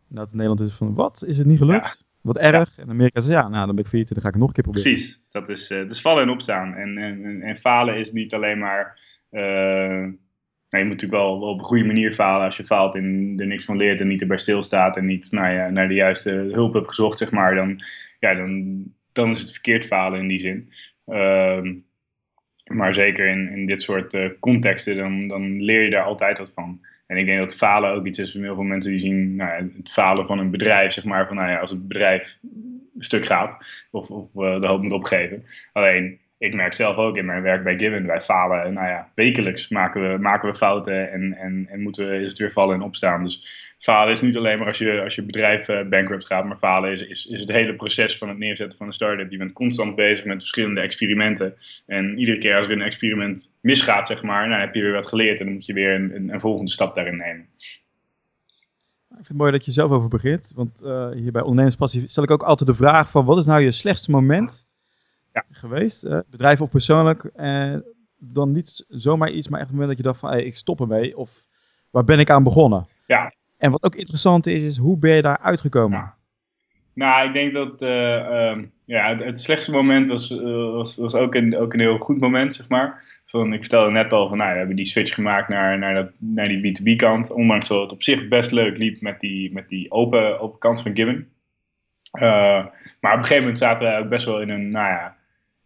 Ja. 0.08 0.20
in 0.20 0.28
Nederland 0.30 0.60
is 0.60 0.66
het 0.66 0.76
van, 0.76 0.94
wat, 0.94 1.24
is 1.26 1.38
het 1.38 1.46
niet 1.46 1.58
gelukt? 1.58 2.04
Ja. 2.10 2.20
Wat 2.20 2.38
erg. 2.38 2.78
En 2.78 2.88
Amerika 2.88 3.20
zegt, 3.20 3.40
ja, 3.40 3.48
nou, 3.48 3.66
dan 3.66 3.74
ben 3.74 3.84
ik 3.84 3.90
failliet 3.90 4.08
en 4.08 4.14
dan 4.14 4.22
ga 4.24 4.28
ik 4.28 4.36
nog 4.36 4.48
een 4.48 4.54
keer 4.54 4.62
proberen. 4.62 4.92
Precies, 4.92 5.22
dat 5.30 5.48
is, 5.48 5.70
uh, 5.70 5.88
dus 5.88 6.00
vallen 6.00 6.22
en 6.22 6.28
opstaan. 6.30 6.74
En, 6.74 6.98
en, 6.98 7.42
en 7.42 7.56
falen 7.56 7.98
is 7.98 8.12
niet 8.12 8.34
alleen 8.34 8.58
maar... 8.58 8.98
Uh, 9.30 10.12
nou, 10.74 10.86
je 10.86 10.90
moet 10.90 11.00
natuurlijk 11.02 11.22
wel, 11.22 11.40
wel, 11.40 11.48
op 11.48 11.58
een 11.58 11.64
goede 11.64 11.84
manier 11.84 12.14
falen. 12.14 12.44
Als 12.44 12.56
je 12.56 12.64
faalt 12.64 12.94
en 12.94 13.34
er 13.36 13.46
niks 13.46 13.64
van 13.64 13.76
leert 13.76 14.00
en 14.00 14.08
niet 14.08 14.20
erbij 14.20 14.38
stilstaat 14.38 14.96
en 14.96 15.06
niet 15.06 15.32
nou 15.32 15.52
ja, 15.52 15.68
naar 15.68 15.88
de 15.88 15.94
juiste 15.94 16.30
hulp 16.30 16.72
hebt 16.72 16.88
gezocht, 16.88 17.18
zeg 17.18 17.30
maar, 17.30 17.54
dan, 17.54 17.84
ja, 18.20 18.34
dan, 18.34 18.82
dan 19.12 19.30
is 19.30 19.40
het 19.40 19.50
verkeerd 19.50 19.86
falen 19.86 20.20
in 20.20 20.28
die 20.28 20.38
zin. 20.38 20.72
Uh, 21.06 21.72
maar 22.64 22.94
zeker 22.94 23.26
in, 23.26 23.48
in 23.48 23.66
dit 23.66 23.82
soort 23.82 24.14
uh, 24.14 24.28
contexten, 24.40 24.96
dan, 24.96 25.28
dan 25.28 25.62
leer 25.62 25.82
je 25.82 25.90
daar 25.90 26.04
altijd 26.04 26.38
wat 26.38 26.52
van. 26.54 26.80
En 27.06 27.16
ik 27.16 27.26
denk 27.26 27.38
dat 27.38 27.56
falen 27.56 27.90
ook 27.90 28.06
iets 28.06 28.18
is 28.18 28.32
van 28.32 28.42
heel 28.42 28.54
veel 28.54 28.64
mensen 28.64 28.90
die 28.90 29.00
zien 29.00 29.36
nou 29.36 29.50
ja, 29.50 29.68
het 29.76 29.92
falen 29.92 30.26
van 30.26 30.38
een 30.38 30.50
bedrijf, 30.50 30.92
zeg 30.92 31.04
maar, 31.04 31.26
van 31.26 31.36
nou 31.36 31.50
ja, 31.50 31.58
als 31.58 31.70
het 31.70 31.88
bedrijf 31.88 32.38
stuk 32.98 33.26
gaat 33.26 33.84
of, 33.90 34.10
of 34.10 34.28
uh, 34.34 34.60
de 34.60 34.66
hoop 34.66 34.82
moet 34.82 34.92
opgeven. 34.92 35.44
Alleen, 35.72 36.18
ik 36.38 36.54
merk 36.54 36.72
zelf 36.72 36.96
ook 36.96 37.16
in 37.16 37.24
mijn 37.24 37.42
werk 37.42 37.64
bij 37.64 37.78
Given, 37.78 38.06
wij 38.06 38.22
falen, 38.22 38.72
nou 38.72 38.88
ja, 38.88 39.10
wekelijks 39.14 39.68
maken 39.68 40.12
we, 40.12 40.18
maken 40.18 40.48
we 40.48 40.54
fouten 40.54 41.12
en, 41.12 41.36
en, 41.36 41.66
en 41.70 41.80
moeten 41.80 42.08
we, 42.08 42.16
is 42.16 42.28
het 42.28 42.38
weer 42.38 42.52
vallen 42.52 42.74
en 42.74 42.82
opstaan. 42.82 43.24
Dus 43.24 43.73
falen 43.84 44.12
is 44.12 44.20
niet 44.20 44.36
alleen 44.36 44.58
maar 44.58 44.66
als 44.66 44.78
je, 44.78 45.02
als 45.02 45.14
je 45.14 45.22
bedrijf 45.22 45.68
uh, 45.68 45.88
bankrupt 45.88 46.26
gaat, 46.26 46.44
maar 46.44 46.56
falen 46.56 46.92
is, 46.92 47.06
is, 47.06 47.26
is 47.26 47.40
het 47.40 47.48
hele 47.48 47.74
proces 47.74 48.18
van 48.18 48.28
het 48.28 48.38
neerzetten 48.38 48.78
van 48.78 48.86
een 48.86 48.92
start-up. 48.92 49.30
Je 49.30 49.36
bent 49.36 49.52
constant 49.52 49.94
bezig 49.94 50.24
met 50.24 50.36
verschillende 50.36 50.80
experimenten. 50.80 51.54
En 51.86 52.18
iedere 52.18 52.38
keer 52.38 52.56
als 52.56 52.66
er 52.66 52.72
een 52.72 52.82
experiment 52.82 53.56
misgaat, 53.60 54.06
zeg 54.06 54.22
maar, 54.22 54.48
nou, 54.48 54.60
heb 54.60 54.74
je 54.74 54.82
weer 54.82 54.92
wat 54.92 55.06
geleerd 55.06 55.38
en 55.38 55.44
dan 55.44 55.54
moet 55.54 55.66
je 55.66 55.72
weer 55.72 55.94
een, 55.94 56.14
een, 56.14 56.32
een 56.32 56.40
volgende 56.40 56.70
stap 56.70 56.94
daarin 56.94 57.16
nemen. 57.16 57.46
Ik 59.08 59.14
vind 59.14 59.28
het 59.28 59.36
mooi 59.36 59.52
dat 59.52 59.64
je 59.64 59.70
zelf 59.70 59.90
over 59.90 60.08
begint, 60.08 60.52
want 60.54 60.82
uh, 60.82 61.10
hier 61.10 61.32
bij 61.32 61.42
Ondernemerspassie 61.42 62.08
stel 62.08 62.22
ik 62.22 62.30
ook 62.30 62.42
altijd 62.42 62.68
de 62.68 62.74
vraag 62.74 63.10
van 63.10 63.24
wat 63.24 63.38
is 63.38 63.46
nou 63.46 63.60
je 63.60 63.72
slechtste 63.72 64.10
moment 64.10 64.66
geweest? 65.50 66.04
Uh, 66.04 66.18
bedrijf 66.30 66.60
of 66.60 66.70
persoonlijk? 66.70 67.30
Dan 68.18 68.52
niet 68.52 68.84
zomaar 68.88 69.30
iets, 69.30 69.48
maar 69.48 69.60
echt 69.60 69.68
het 69.68 69.78
moment 69.78 69.96
dat 69.96 70.04
je 70.04 70.10
dacht 70.10 70.20
van 70.20 70.30
hey, 70.30 70.44
ik 70.44 70.56
stop 70.56 70.80
ermee. 70.80 71.16
Of 71.16 71.44
waar 71.90 72.04
ben 72.04 72.18
ik 72.18 72.30
aan 72.30 72.42
begonnen? 72.42 72.86
Ja. 73.06 73.32
En 73.56 73.70
wat 73.70 73.84
ook 73.84 73.94
interessant 73.94 74.46
is, 74.46 74.62
is 74.62 74.76
hoe 74.76 74.98
ben 74.98 75.14
je 75.14 75.22
daar 75.22 75.38
uitgekomen? 75.38 76.14
Nou, 76.94 77.26
ik 77.26 77.32
denk 77.32 77.52
dat 77.52 77.82
uh, 77.82 78.50
um, 78.50 78.72
ja, 78.84 79.16
het, 79.16 79.40
slechtste 79.40 79.70
moment 79.70 80.08
was, 80.08 80.30
uh, 80.30 80.70
was, 80.72 80.96
was 80.96 81.14
ook, 81.14 81.34
een, 81.34 81.56
ook 81.56 81.72
een 81.72 81.80
heel 81.80 81.98
goed 81.98 82.20
moment, 82.20 82.54
zeg 82.54 82.68
maar. 82.68 83.02
Van, 83.26 83.52
ik 83.52 83.60
vertelde 83.60 83.90
net 83.90 84.12
al 84.12 84.28
van, 84.28 84.38
nou, 84.38 84.52
we 84.52 84.58
hebben 84.58 84.76
die 84.76 84.86
switch 84.86 85.14
gemaakt 85.14 85.48
naar, 85.48 85.78
naar, 85.78 85.94
dat, 85.94 86.10
naar 86.18 86.48
die 86.48 86.78
B2B 86.80 86.96
kant. 86.96 87.32
Ondanks 87.32 87.68
dat 87.68 87.80
het 87.80 87.92
op 87.92 88.02
zich 88.02 88.28
best 88.28 88.50
leuk 88.50 88.78
liep 88.78 89.00
met 89.00 89.20
die, 89.20 89.52
met 89.52 89.68
die 89.68 89.90
open, 89.90 90.40
open 90.40 90.58
kant 90.58 90.82
van 90.82 90.96
Given. 90.96 91.28
Uh, 92.12 92.22
maar 93.00 93.12
op 93.12 93.18
een 93.18 93.24
gegeven 93.24 93.42
moment 93.42 93.58
zaten 93.58 93.88
we 93.88 93.98
ook 93.98 94.08
best 94.08 94.24
wel 94.24 94.40
in 94.40 94.48
een, 94.48 94.68
nou 94.68 94.88
ja, 94.88 95.16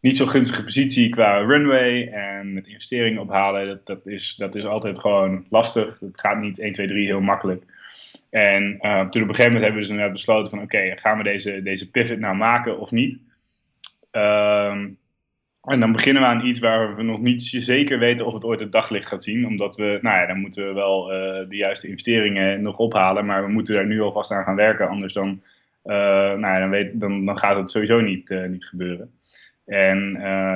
niet 0.01 0.17
zo 0.17 0.27
gunstige 0.27 0.65
positie 0.65 1.09
qua 1.09 1.39
runway. 1.39 2.09
En 2.09 2.53
met 2.53 2.67
investeringen 2.67 3.23
ophalen, 3.23 3.67
dat, 3.67 3.87
dat, 3.87 4.07
is, 4.07 4.35
dat 4.37 4.55
is 4.55 4.65
altijd 4.65 4.99
gewoon 4.99 5.47
lastig. 5.49 5.99
Het 6.01 6.21
gaat 6.21 6.41
niet 6.41 6.59
1, 6.59 6.73
2, 6.73 6.87
3 6.87 7.07
heel 7.07 7.21
makkelijk. 7.21 7.65
En 8.31 8.79
uh, 8.81 9.01
toen 9.09 9.23
op 9.23 9.29
een 9.29 9.35
gegeven 9.35 9.53
moment 9.53 9.73
hebben 9.73 9.97
we 9.97 10.03
dus 10.03 10.13
besloten 10.13 10.51
van 10.51 10.63
oké, 10.63 10.93
gaan 10.95 11.17
we 11.19 11.23
deze, 11.23 11.63
deze 11.63 11.91
pivot 11.91 12.19
nou 12.19 12.37
maken 12.37 12.79
of 12.79 12.91
niet? 12.91 13.19
Um, 14.11 14.99
en 15.63 15.81
dan 15.81 15.93
beginnen 15.93 16.23
we 16.23 16.29
aan 16.29 16.47
iets 16.47 16.59
waar 16.59 16.97
we 16.97 17.03
nog 17.03 17.21
niet 17.21 17.43
zeker 17.43 17.99
weten 17.99 18.27
of 18.27 18.33
het 18.33 18.45
ooit 18.45 18.61
het 18.61 18.73
daglicht 18.73 19.09
gaat 19.09 19.23
zien. 19.23 19.47
Omdat 19.47 19.77
we, 19.77 19.99
nou 20.03 20.19
ja, 20.19 20.27
dan 20.27 20.41
moeten 20.41 20.67
we 20.67 20.73
wel 20.73 21.13
uh, 21.13 21.49
de 21.49 21.57
juiste 21.57 21.89
investeringen 21.89 22.63
nog 22.63 22.77
ophalen. 22.77 23.27
Maar 23.27 23.45
we 23.45 23.53
moeten 23.53 23.75
daar 23.75 23.87
nu 23.87 24.01
alvast 24.01 24.31
aan 24.31 24.45
gaan 24.45 24.57
werken. 24.57 24.89
Anders 24.89 25.13
dan, 25.13 25.43
uh, 25.85 25.95
nou 25.95 26.41
ja, 26.41 26.59
dan, 26.59 26.71
weet, 26.71 27.01
dan, 27.01 27.25
dan 27.25 27.39
gaat 27.39 27.57
het 27.57 27.71
sowieso 27.71 28.01
niet, 28.01 28.35
niet 28.49 28.65
gebeuren. 28.65 29.18
En 29.69 30.13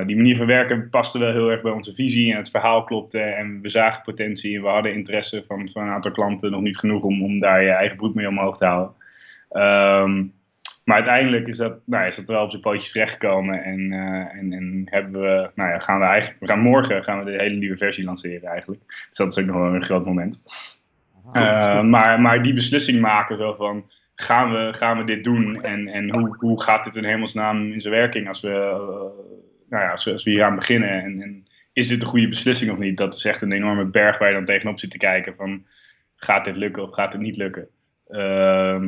die 0.07 0.17
manier 0.17 0.37
van 0.37 0.47
werken 0.47 0.91
paste 0.91 1.19
wel 1.19 1.33
heel 1.33 1.51
erg 1.51 1.63
bij 1.63 1.73
onze 1.73 1.95
visie. 1.95 2.31
En 2.33 2.37
het 2.37 2.51
verhaal 2.51 2.85
klopte. 2.85 3.21
En 3.21 3.61
we 3.63 3.71
zagen 3.71 4.03
potentie. 4.03 4.57
En 4.57 4.63
we 4.63 4.69
hadden 4.69 4.95
interesse 4.95 5.45
van, 5.47 5.71
van 5.71 5.83
een 5.83 5.93
aantal 5.93 6.11
klanten. 6.11 6.51
Nog 6.51 6.61
niet 6.61 6.79
genoeg 6.79 7.03
om, 7.03 7.23
om 7.23 7.39
daar 7.39 7.63
je 7.63 7.71
eigen 7.71 7.97
broek 7.97 8.15
mee 8.15 8.29
omhoog 8.29 8.57
te 8.59 8.65
houden. 8.65 8.95
Um, 9.51 10.33
maar 10.85 10.97
uiteindelijk 10.97 11.47
is 11.47 11.57
dat, 11.57 11.79
nou, 11.87 12.07
is 12.07 12.17
dat 12.17 12.29
wel 12.29 12.43
op 12.43 12.51
zijn 12.51 12.63
pootjes 12.63 12.93
terechtgekomen. 12.93 13.63
En, 13.63 13.93
uh, 13.93 14.35
en, 14.35 14.53
en 14.53 14.83
hebben 14.91 15.21
we, 15.21 15.51
nou 15.55 15.71
ja, 15.71 15.79
gaan 15.79 15.99
we 15.99 16.05
eigenlijk, 16.05 16.41
we 16.41 16.47
gaan 16.47 16.61
morgen 16.61 17.05
gaan 17.05 17.25
we 17.25 17.31
de 17.31 17.43
hele 17.43 17.57
nieuwe 17.57 17.77
versie 17.77 18.05
lanceren 18.05 18.49
eigenlijk. 18.49 18.83
Dus 19.09 19.17
dat 19.17 19.31
is 19.31 19.39
ook 19.39 19.47
nog 19.47 19.57
wel 19.57 19.75
een 19.75 19.83
groot 19.83 20.05
moment. 20.05 20.43
Uh, 21.33 21.83
maar, 21.83 22.21
maar 22.21 22.43
die 22.43 22.55
beslissing 22.55 23.01
maken 23.01 23.37
zo 23.37 23.55
van, 23.55 23.91
gaan 24.23 24.53
we, 24.53 24.73
gaan 24.73 24.99
we 24.99 25.05
dit 25.05 25.25
doen? 25.25 25.63
En, 25.63 25.89
en 25.89 26.11
hoe, 26.11 26.37
hoe 26.39 26.63
gaat 26.63 26.85
dit 26.85 26.97
in 26.97 27.05
hemelsnaam 27.05 27.73
in 27.73 27.81
zijn 27.81 27.95
werking 27.95 28.29
als 28.29 28.41
we, 28.41 28.49
uh, 28.49 29.25
nou 29.69 29.83
ja, 29.83 29.91
als 29.91 30.05
we, 30.05 30.21
hier 30.31 30.45
aan 30.45 30.55
beginnen? 30.55 30.91
En, 30.91 31.23
en 31.23 31.47
is 31.73 31.89
dit 31.89 32.03
een 32.03 32.07
goede 32.07 32.29
beslissing 32.29 32.71
of 32.71 32.79
niet? 32.79 32.97
Dat 32.97 33.15
is 33.15 33.25
echt 33.25 33.43
een 33.43 33.53
enorme 33.53 33.85
berg 33.85 34.19
waar 34.19 34.29
je 34.29 34.35
dan 34.35 34.45
tegenop 34.45 34.79
zit 34.79 34.91
te 34.91 34.99
kijken 34.99 35.35
van, 35.37 35.67
gaat 36.17 36.45
dit 36.45 36.57
lukken 36.57 36.83
of 36.83 36.95
gaat 36.95 37.13
dit 37.13 37.21
niet 37.21 37.37
lukken? 37.37 37.69
Uh, 38.09 38.83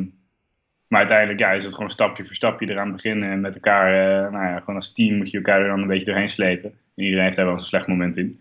maar 0.87 0.99
uiteindelijk 0.99 1.39
ja, 1.39 1.51
is 1.51 1.63
het 1.63 1.73
gewoon 1.73 1.89
stapje 1.89 2.25
voor 2.25 2.35
stapje 2.35 2.69
eraan 2.69 2.91
beginnen. 2.91 3.31
En 3.31 3.41
met 3.41 3.55
elkaar, 3.55 3.91
uh, 3.91 4.31
nou 4.31 4.45
ja, 4.45 4.59
gewoon 4.59 4.75
als 4.75 4.93
team 4.93 5.17
moet 5.17 5.31
je 5.31 5.37
elkaar 5.37 5.61
er 5.61 5.67
dan 5.67 5.81
een 5.81 5.87
beetje 5.87 6.05
doorheen 6.05 6.29
slepen. 6.29 6.69
En 6.95 7.03
iedereen 7.03 7.23
heeft 7.23 7.35
daar 7.35 7.45
wel 7.45 7.53
eens 7.53 7.63
een 7.63 7.69
slecht 7.69 7.87
moment 7.87 8.17
in. 8.17 8.39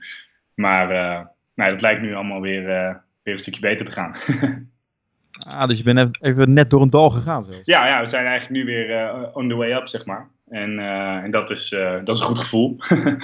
Maar 0.54 0.90
uh, 0.90 1.26
nou, 1.54 1.70
dat 1.70 1.80
lijkt 1.80 2.02
nu 2.02 2.14
allemaal 2.14 2.40
weer, 2.40 2.64
weer 3.22 3.32
een 3.32 3.38
stukje 3.38 3.60
beter 3.60 3.86
te 3.86 3.92
gaan. 3.92 4.14
ah, 5.46 5.68
dus 5.68 5.78
je 5.78 5.84
bent 5.84 6.22
even 6.22 6.52
net 6.52 6.70
door 6.70 6.82
een 6.82 6.90
dal 6.90 7.10
gegaan 7.10 7.44
zelfs. 7.44 7.60
Ja, 7.64 7.86
ja 7.86 8.00
we 8.00 8.06
zijn 8.06 8.26
eigenlijk 8.26 8.64
nu 8.64 8.74
weer 8.74 9.30
on 9.32 9.48
the 9.48 9.54
way 9.54 9.72
up, 9.72 9.88
zeg 9.88 10.06
maar. 10.06 10.28
En, 10.48 10.78
en 11.24 11.30
dat, 11.30 11.50
is, 11.50 11.68
dat 12.04 12.14
is 12.14 12.18
een 12.18 12.26
goed 12.26 12.38
gevoel. 12.38 12.76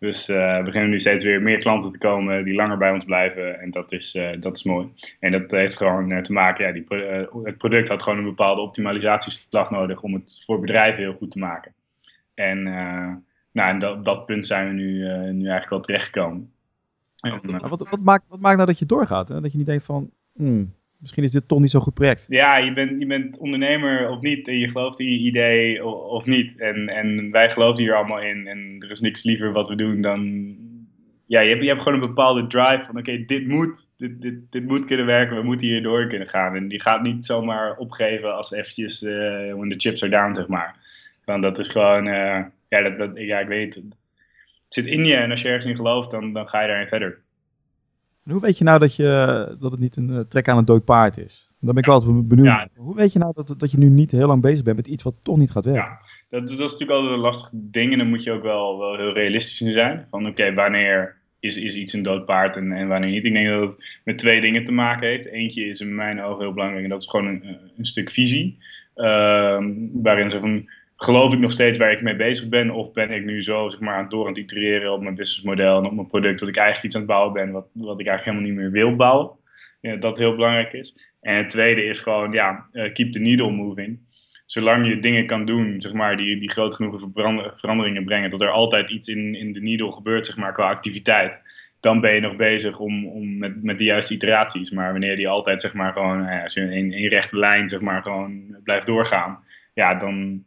Dus 0.00 0.26
we 0.26 0.60
beginnen 0.64 0.90
nu 0.90 1.00
steeds 1.00 1.24
weer 1.24 1.42
meer 1.42 1.58
klanten 1.58 1.92
te 1.92 1.98
komen 1.98 2.44
die 2.44 2.54
langer 2.54 2.78
bij 2.78 2.90
ons 2.90 3.04
blijven. 3.04 3.60
En 3.60 3.70
dat 3.70 3.92
is, 3.92 4.18
dat 4.40 4.56
is 4.56 4.62
mooi. 4.62 4.88
En 5.18 5.32
dat 5.32 5.50
heeft 5.50 5.76
gewoon 5.76 6.22
te 6.22 6.32
maken, 6.32 6.66
ja, 6.66 6.72
die, 6.72 6.84
het 7.42 7.58
product 7.58 7.88
had 7.88 8.02
gewoon 8.02 8.18
een 8.18 8.24
bepaalde 8.24 8.60
optimalisatieslag 8.60 9.70
nodig 9.70 10.02
om 10.02 10.14
het 10.14 10.42
voor 10.46 10.60
bedrijven 10.60 11.02
heel 11.02 11.12
goed 11.12 11.30
te 11.30 11.38
maken. 11.38 11.74
En, 12.34 12.62
nou, 13.52 13.68
en 13.68 13.78
dat, 13.78 14.04
dat 14.04 14.26
punt 14.26 14.46
zijn 14.46 14.68
we 14.68 14.72
nu, 14.72 14.98
nu 15.32 15.48
eigenlijk 15.48 15.70
wel 15.70 15.80
terechtgekomen. 15.80 16.52
En, 17.20 17.68
wat, 17.68 17.88
wat, 17.90 18.00
maakt, 18.00 18.24
wat 18.28 18.40
maakt 18.40 18.56
nou 18.56 18.68
dat 18.68 18.78
je 18.78 18.86
doorgaat? 18.86 19.28
Hè? 19.28 19.40
Dat 19.40 19.52
je 19.52 19.58
niet 19.58 19.66
denkt 19.66 19.84
van, 19.84 20.10
hmm, 20.32 20.74
misschien 21.00 21.24
is 21.24 21.30
dit 21.30 21.48
toch 21.48 21.60
niet 21.60 21.70
zo'n 21.70 21.80
goed 21.80 21.94
project. 21.94 22.26
Ja, 22.28 22.56
je 22.56 22.72
bent, 22.72 23.00
je 23.00 23.06
bent 23.06 23.38
ondernemer 23.38 24.08
of 24.08 24.20
niet 24.20 24.48
en 24.48 24.58
je 24.58 24.68
gelooft 24.68 25.00
in 25.00 25.10
je 25.10 25.18
idee 25.18 25.86
of, 25.86 26.26
niet. 26.26 26.58
En, 26.58 26.88
en 26.88 27.30
wij 27.30 27.50
geloven 27.50 27.82
hier 27.82 27.94
allemaal 27.94 28.20
in 28.20 28.46
en 28.46 28.76
er 28.78 28.90
is 28.90 29.00
niks 29.00 29.24
liever 29.24 29.52
wat 29.52 29.68
we 29.68 29.74
doen 29.74 30.00
dan... 30.00 30.54
Ja, 31.26 31.40
je 31.40 31.48
hebt, 31.48 31.62
je 31.62 31.68
hebt 31.68 31.82
gewoon 31.82 31.94
een 31.94 32.08
bepaalde 32.08 32.46
drive 32.46 32.84
van 32.86 32.98
oké, 32.98 33.24
dit 33.24 33.46
moet, 33.46 33.92
dit, 33.96 34.22
dit, 34.22 34.34
dit 34.50 34.64
moet 34.64 34.84
kunnen 34.84 35.06
werken, 35.06 35.36
we 35.36 35.42
moeten 35.42 35.66
hier 35.66 35.82
door 35.82 36.06
kunnen 36.06 36.28
gaan. 36.28 36.56
En 36.56 36.68
die 36.68 36.80
gaat 36.80 37.02
niet 37.02 37.24
zomaar 37.24 37.76
opgeven 37.76 38.36
als 38.36 38.52
eventjes 38.52 39.02
uh, 39.02 39.10
when 39.54 39.68
the 39.68 39.74
chips 39.78 40.02
are 40.02 40.12
down, 40.12 40.34
zeg 40.34 40.46
maar. 40.46 40.76
Want 41.24 41.42
dat 41.42 41.58
is 41.58 41.68
gewoon, 41.68 42.06
uh, 42.06 42.44
ja, 42.68 42.82
dat, 42.82 42.98
dat, 42.98 43.10
ja, 43.14 43.38
ik 43.38 43.48
weet. 43.48 43.74
Het 43.74 43.84
zit 44.68 44.86
in 44.86 45.04
je 45.04 45.16
en 45.16 45.30
als 45.30 45.42
je 45.42 45.48
ergens 45.48 45.66
in 45.66 45.76
gelooft, 45.76 46.10
dan, 46.10 46.32
dan 46.32 46.48
ga 46.48 46.60
je 46.60 46.68
daarin 46.68 46.88
verder. 46.88 47.18
En 48.30 48.36
hoe 48.36 48.44
weet 48.44 48.58
je 48.58 48.64
nou 48.64 48.78
dat, 48.78 48.96
je, 48.96 49.56
dat 49.60 49.70
het 49.70 49.80
niet 49.80 49.96
een 49.96 50.10
uh, 50.10 50.20
trek 50.20 50.48
aan 50.48 50.58
een 50.58 50.64
dood 50.64 50.84
paard 50.84 51.18
is? 51.18 51.50
Dan 51.60 51.74
ben 51.74 51.82
ik 51.82 51.84
wel 51.84 51.94
altijd 51.94 52.28
benieuwd. 52.28 52.46
Ja. 52.46 52.68
Hoe 52.76 52.96
weet 52.96 53.12
je 53.12 53.18
nou 53.18 53.32
dat, 53.34 53.54
dat 53.58 53.70
je 53.70 53.78
nu 53.78 53.88
niet 53.88 54.10
heel 54.10 54.26
lang 54.26 54.42
bezig 54.42 54.64
bent 54.64 54.76
met 54.76 54.86
iets 54.86 55.02
wat 55.02 55.18
toch 55.22 55.36
niet 55.36 55.50
gaat 55.50 55.64
werken? 55.64 55.82
Ja, 55.82 55.98
dat, 56.28 56.40
dat 56.40 56.50
is 56.50 56.58
natuurlijk 56.58 56.90
altijd 56.90 57.12
een 57.12 57.18
lastig 57.18 57.50
ding 57.52 57.92
en 57.92 57.98
dan 57.98 58.08
moet 58.08 58.22
je 58.22 58.32
ook 58.32 58.42
wel, 58.42 58.78
wel 58.78 58.96
heel 58.96 59.12
realistisch 59.12 59.60
in 59.60 59.72
zijn. 59.72 60.06
Van 60.10 60.26
oké, 60.26 60.54
wanneer 60.54 61.16
is, 61.40 61.56
is 61.56 61.74
iets 61.74 61.92
een 61.92 62.02
dood 62.02 62.24
paard 62.24 62.56
en, 62.56 62.72
en 62.72 62.88
wanneer 62.88 63.10
niet? 63.10 63.24
Ik 63.24 63.32
denk 63.32 63.48
dat 63.48 63.72
het 63.72 64.00
met 64.04 64.18
twee 64.18 64.40
dingen 64.40 64.64
te 64.64 64.72
maken 64.72 65.08
heeft. 65.08 65.26
Eentje 65.26 65.64
is 65.64 65.80
in 65.80 65.94
mijn 65.94 66.22
ogen 66.22 66.44
heel 66.44 66.52
belangrijk 66.52 66.84
en 66.84 66.90
dat 66.90 67.02
is 67.02 67.08
gewoon 67.08 67.26
een, 67.26 67.58
een 67.76 67.84
stuk 67.84 68.10
visie. 68.10 68.58
Uh, 68.96 69.64
waarin 69.92 70.30
ze 70.30 70.40
van 70.40 70.70
geloof 71.02 71.32
ik 71.32 71.38
nog 71.38 71.52
steeds 71.52 71.78
waar 71.78 71.92
ik 71.92 72.02
mee 72.02 72.16
bezig 72.16 72.48
ben? 72.48 72.70
Of 72.70 72.92
ben 72.92 73.10
ik 73.10 73.24
nu 73.24 73.42
zo 73.42 73.68
zeg 73.68 73.80
maar, 73.80 74.08
door 74.08 74.22
aan 74.22 74.32
het 74.32 74.38
itereren 74.38 74.92
op 74.92 75.02
mijn 75.02 75.14
businessmodel 75.14 75.78
en 75.78 75.86
op 75.86 75.92
mijn 75.92 76.06
product 76.06 76.38
dat 76.38 76.48
ik 76.48 76.56
eigenlijk 76.56 76.86
iets 76.86 76.94
aan 76.94 77.00
het 77.00 77.10
bouwen 77.10 77.32
ben 77.32 77.50
wat, 77.50 77.66
wat 77.72 78.00
ik 78.00 78.06
eigenlijk 78.06 78.24
helemaal 78.24 78.62
niet 78.62 78.72
meer 78.72 78.82
wil 78.82 78.96
bouwen? 78.96 79.30
Ja, 79.80 79.96
dat 79.96 80.18
heel 80.18 80.34
belangrijk 80.34 80.72
is. 80.72 80.96
En 81.20 81.36
het 81.36 81.48
tweede 81.48 81.84
is 81.84 81.98
gewoon, 81.98 82.32
ja, 82.32 82.66
uh, 82.72 82.92
keep 82.92 83.12
the 83.12 83.18
needle 83.18 83.50
moving. 83.50 83.98
Zolang 84.46 84.86
je 84.86 84.98
dingen 84.98 85.26
kan 85.26 85.44
doen, 85.44 85.80
zeg 85.80 85.92
maar, 85.92 86.16
die, 86.16 86.38
die 86.38 86.50
groot 86.50 86.74
genoeg 86.74 87.08
veranderingen 87.56 88.04
brengen, 88.04 88.30
dat 88.30 88.40
er 88.40 88.50
altijd 88.50 88.90
iets 88.90 89.08
in, 89.08 89.34
in 89.34 89.52
de 89.52 89.60
needle 89.60 89.92
gebeurt, 89.92 90.26
zeg 90.26 90.36
maar, 90.36 90.52
qua 90.52 90.68
activiteit. 90.68 91.42
Dan 91.80 92.00
ben 92.00 92.14
je 92.14 92.20
nog 92.20 92.36
bezig 92.36 92.78
om, 92.78 93.06
om 93.06 93.38
met, 93.38 93.62
met 93.62 93.78
de 93.78 93.84
juiste 93.84 94.14
iteraties. 94.14 94.70
Maar 94.70 94.90
wanneer 94.90 95.16
die 95.16 95.28
altijd, 95.28 95.60
zeg 95.60 95.74
maar, 95.74 95.92
gewoon, 95.92 96.22
ja, 96.22 96.42
als 96.42 96.54
je 96.54 96.60
in 96.60 96.92
één 96.92 97.08
rechte 97.08 97.36
lijn, 97.36 97.68
zeg 97.68 97.80
maar, 97.80 98.02
gewoon 98.02 98.56
blijft 98.64 98.86
doorgaan, 98.86 99.44
ja, 99.74 99.94
dan, 99.94 100.44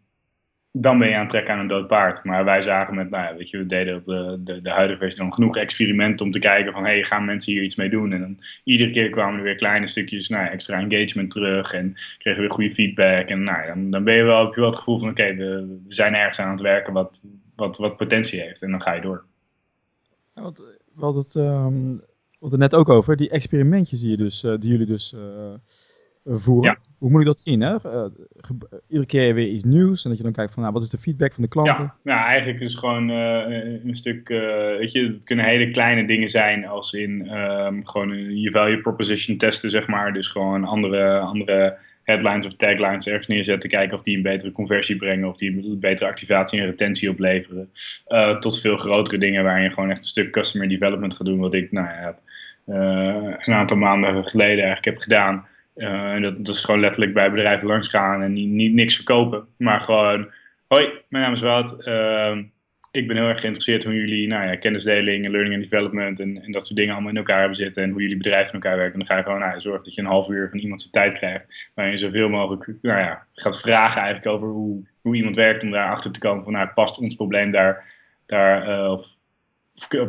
dan 0.76 1.00
ben 1.00 1.08
je 1.08 1.14
aan 1.14 1.20
het 1.20 1.30
trekken 1.30 1.54
aan 1.54 1.60
een 1.60 1.68
dood 1.68 1.88
paard. 1.88 2.24
Maar 2.24 2.46
wij 2.46 2.62
zagen 2.62 2.96
met, 2.96 3.10
nou 3.10 3.24
ja, 3.24 3.36
weet 3.36 3.50
je, 3.50 3.58
we 3.58 3.66
deden 3.66 3.96
op 3.96 4.06
de, 4.06 4.40
de, 4.44 4.62
de 4.62 4.70
huidige 4.70 5.00
versie 5.00 5.20
dan 5.20 5.34
genoeg 5.34 5.58
experimenten 5.58 6.26
om 6.26 6.32
te 6.32 6.40
kijken 6.40 6.74
van, 6.74 6.84
hé, 6.84 6.92
hey, 6.92 7.04
gaan 7.04 7.26
mensen 7.26 7.54
hier 7.54 7.64
iets 7.64 7.76
mee 7.76 7.90
doen? 7.90 8.12
En 8.12 8.20
dan 8.20 8.40
iedere 8.64 8.92
keer 8.92 9.10
kwamen 9.10 9.38
er 9.38 9.44
weer 9.44 9.56
kleine 9.56 9.88
stukjes, 9.88 10.30
nou, 10.30 10.48
extra 10.48 10.80
engagement 10.80 11.32
terug 11.32 11.74
en 11.74 11.94
kregen 12.18 12.42
we 12.42 12.48
weer 12.48 12.56
goede 12.56 12.74
feedback. 12.74 13.30
En 13.30 13.44
nou, 13.44 13.68
dan, 13.68 13.90
dan 13.90 14.04
ben 14.04 14.16
je 14.16 14.24
wel, 14.24 14.44
heb 14.46 14.54
je 14.54 14.60
wel 14.60 14.70
het 14.70 14.80
gevoel 14.80 15.00
van, 15.00 15.10
oké, 15.10 15.36
we, 15.36 15.80
we, 15.88 15.94
zijn 15.94 16.14
ergens 16.14 16.40
aan 16.40 16.52
het 16.52 16.62
werken 16.62 16.94
wat, 16.94 17.24
wat, 17.56 17.78
wat 17.78 17.98
potentie 17.98 18.42
heeft. 18.42 18.62
En 18.62 18.72
dan 18.72 18.82
ga 18.82 18.94
je 18.94 19.02
door. 19.02 19.24
Ja, 20.36 20.42
want, 20.42 20.58
we 20.96 21.04
hadden 21.06 21.24
het, 21.24 21.36
um, 21.36 22.02
net 22.60 22.76
ook 22.76 22.90
over, 22.90 23.18
die 23.18 23.30
experimentjes 23.30 24.00
die, 24.00 24.10
je 24.10 24.18
dus, 24.18 24.44
uh, 24.44 24.54
die 24.60 24.72
jullie 24.72 24.86
dus... 24.86 25.14
Uh, 25.14 25.54
voeren. 26.26 26.72
Ja. 26.72 26.93
Hoe 27.04 27.12
moet 27.12 27.22
ik 27.22 27.28
dat 27.28 27.42
zien? 27.42 27.62
Hè? 27.62 27.76
Uh, 27.86 28.06
iedere 28.88 29.06
keer 29.06 29.34
weer 29.34 29.48
iets 29.48 29.64
nieuws 29.64 30.04
en 30.04 30.10
dat 30.10 30.18
je 30.18 30.24
dan 30.24 30.34
kijkt 30.34 30.54
van 30.54 30.62
nou, 30.62 30.74
wat 30.74 30.84
is 30.84 30.90
de 30.90 30.98
feedback 30.98 31.34
van 31.34 31.44
de 31.44 31.50
klanten? 31.50 31.84
Ja, 31.84 31.96
nou, 32.04 32.28
eigenlijk 32.28 32.60
is 32.60 32.76
gewoon 32.76 33.10
uh, 33.10 33.84
een 33.84 33.96
stuk, 33.96 34.30
uh, 34.30 34.40
weet 34.78 34.92
je, 34.92 35.08
het 35.14 35.26
kunnen 35.26 35.46
hele 35.46 35.72
kleine 35.72 36.06
dingen 36.06 36.30
zijn 36.30 36.66
als 36.66 36.94
in 36.94 37.38
um, 37.38 37.88
gewoon 37.88 38.40
je 38.40 38.52
value 38.52 38.82
proposition 38.82 39.38
testen, 39.38 39.70
zeg 39.70 39.88
maar. 39.88 40.14
Dus 40.14 40.28
gewoon 40.28 40.64
andere, 40.64 41.20
andere 41.20 41.78
headlines 42.04 42.46
of 42.46 42.54
taglines 42.54 43.08
ergens 43.08 43.28
neerzetten, 43.28 43.70
kijken 43.70 43.98
of 43.98 44.04
die 44.04 44.16
een 44.16 44.24
betere 44.24 44.52
conversie 44.52 44.96
brengen, 44.96 45.30
of 45.30 45.38
die 45.38 45.70
een 45.72 45.80
betere 45.80 46.10
activatie 46.10 46.60
en 46.60 46.66
retentie 46.66 47.10
opleveren. 47.10 47.70
tot 48.40 48.60
veel 48.60 48.78
grotere 48.78 49.18
dingen 49.18 49.44
waarin 49.44 49.64
je 49.64 49.70
gewoon 49.70 49.90
echt 49.90 50.02
een 50.02 50.08
stuk 50.08 50.32
customer 50.32 50.70
development 50.70 51.14
gaat 51.14 51.28
doen, 51.28 51.40
wat 51.40 51.54
ik 51.54 51.72
nou 51.72 51.88
ja, 51.88 52.18
een 53.46 53.54
aantal 53.54 53.78
maanden 53.78 54.28
geleden 54.28 54.64
eigenlijk 54.64 54.86
heb 54.86 54.98
gedaan. 54.98 55.46
Uh, 55.76 56.22
dat, 56.22 56.46
dat, 56.46 56.56
is 56.56 56.64
gewoon 56.64 56.80
letterlijk 56.80 57.14
bij 57.14 57.32
bedrijven 57.32 57.68
langs 57.68 57.88
gaan 57.88 58.22
en 58.22 58.34
niet, 58.34 58.50
niet 58.50 58.74
niks 58.74 58.96
verkopen. 58.96 59.48
Maar 59.58 59.82
gewoon, 59.82 60.32
hoi, 60.68 60.90
mijn 61.10 61.24
naam 61.24 61.34
is 61.34 61.42
Wout. 61.42 61.88
Uh, 61.88 62.38
ik 62.92 63.08
ben 63.08 63.18
heel 63.18 63.28
erg 63.28 63.40
geïnteresseerd 63.40 63.84
hoe 63.84 63.94
jullie 63.94 64.28
nou 64.28 64.46
ja, 64.48 64.56
kennisdeling, 64.56 65.28
learning 65.28 65.54
and 65.56 65.70
development 65.70 66.20
en, 66.20 66.44
en 66.44 66.52
dat 66.52 66.66
soort 66.66 66.78
dingen 66.78 66.94
allemaal 66.94 67.12
in 67.12 67.18
elkaar 67.18 67.40
hebben 67.40 67.58
zitten 67.58 67.84
en 67.84 67.90
hoe 67.90 68.02
jullie 68.02 68.18
bedrijven 68.18 68.48
in 68.48 68.54
elkaar 68.54 68.78
werken. 68.78 68.94
En 68.94 69.00
dan 69.00 69.08
ga 69.08 69.18
je 69.18 69.24
gewoon 69.24 69.40
nou, 69.40 69.62
zorgen 69.62 69.84
dat 69.84 69.96
je 69.96 70.02
een 70.02 70.08
half 70.08 70.28
uur 70.28 70.50
van 70.50 70.60
iemand 70.60 70.82
zijn 70.82 70.94
tijd 70.94 71.14
krijgt, 71.14 71.72
waarin 71.74 71.94
je 71.94 72.00
zoveel 72.00 72.30
mogelijk 72.30 72.74
nou 72.82 73.00
ja, 73.00 73.26
gaat 73.34 73.62
vragen 73.62 74.02
eigenlijk 74.02 74.36
over 74.36 74.48
hoe, 74.48 74.88
hoe 75.02 75.16
iemand 75.16 75.36
werkt 75.36 75.64
om 75.64 75.72
daar 75.72 75.90
achter 75.90 76.12
te 76.12 76.20
komen 76.20 76.44
van 76.44 76.54
nou, 76.54 76.68
past 76.68 76.98
ons 76.98 77.16
probleem 77.16 77.52
daar, 77.52 77.86
daar 78.26 78.70
uh, 78.70 78.92
of 78.92 79.06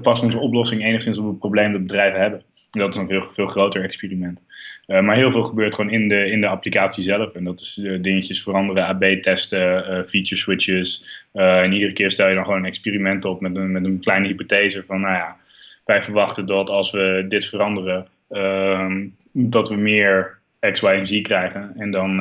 past 0.02 0.22
onze 0.22 0.38
oplossing 0.38 0.84
enigszins 0.84 1.18
op 1.18 1.26
het 1.26 1.38
probleem 1.38 1.72
dat 1.72 1.82
bedrijven 1.82 2.20
hebben. 2.20 2.42
Dat 2.74 2.94
is 2.94 2.96
een 2.96 3.08
veel, 3.08 3.30
veel 3.30 3.46
groter 3.46 3.82
experiment. 3.82 4.44
Uh, 4.86 5.00
maar 5.00 5.16
heel 5.16 5.30
veel 5.30 5.44
gebeurt 5.44 5.74
gewoon 5.74 5.90
in 5.90 6.08
de, 6.08 6.30
in 6.30 6.40
de 6.40 6.46
applicatie 6.46 7.04
zelf. 7.04 7.34
En 7.34 7.44
dat 7.44 7.60
is 7.60 7.78
uh, 7.82 8.02
dingetjes 8.02 8.42
veranderen, 8.42 8.86
AB-testen, 8.86 9.78
uh, 9.78 10.08
feature 10.08 10.36
switches. 10.36 11.22
en 11.32 11.72
iedere 11.72 11.92
keer 11.92 12.10
stel 12.10 12.28
je 12.28 12.34
dan 12.34 12.44
gewoon 12.44 12.58
een 12.58 12.64
experiment 12.64 13.24
op 13.24 13.40
met 13.40 13.56
een, 13.56 13.72
met 13.72 13.84
een 13.84 14.00
kleine 14.00 14.26
hypothese 14.26 14.84
van, 14.86 15.00
nou 15.00 15.14
ja, 15.14 15.36
wij 15.84 16.02
verwachten 16.02 16.46
dat 16.46 16.70
als 16.70 16.90
we 16.90 17.24
dit 17.28 17.46
veranderen, 17.46 18.06
ehm, 18.28 19.06
dat 19.32 19.68
we 19.68 19.76
meer 19.76 20.38
X, 20.72 20.80
Y 20.80 20.86
en 20.86 21.06
Z 21.06 21.22
krijgen. 21.22 21.72
En 21.76 21.90
dan 21.90 22.16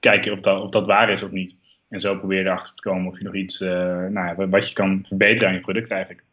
kijk 0.00 0.24
je 0.24 0.32
of 0.32 0.40
dat, 0.40 0.62
of 0.62 0.70
dat 0.70 0.86
waar 0.86 1.10
is 1.10 1.22
of 1.22 1.30
niet. 1.30 1.60
En 1.88 2.00
zo 2.00 2.18
probeer 2.18 2.38
je 2.38 2.44
erachter 2.44 2.74
te 2.74 2.82
komen 2.82 3.12
of 3.12 3.18
je 3.18 3.24
nog 3.24 3.34
iets, 3.34 3.58
nou 3.58 4.12
ja, 4.12 4.48
wat 4.48 4.68
je 4.68 4.74
kan 4.74 5.04
verbeteren 5.08 5.48
aan 5.48 5.54
je 5.54 5.60
product 5.60 5.90
eigenlijk. 5.90 6.24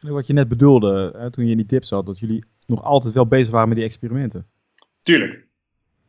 Wat 0.00 0.26
je 0.26 0.32
net 0.32 0.48
bedoelde 0.48 1.14
hè, 1.16 1.30
toen 1.30 1.44
je 1.44 1.50
in 1.50 1.56
die 1.56 1.66
tips 1.66 1.88
zat, 1.88 2.06
dat 2.06 2.18
jullie 2.18 2.44
nog 2.66 2.82
altijd 2.82 3.14
wel 3.14 3.26
bezig 3.26 3.52
waren 3.52 3.68
met 3.68 3.76
die 3.76 3.86
experimenten. 3.86 4.46
Tuurlijk. 5.02 5.46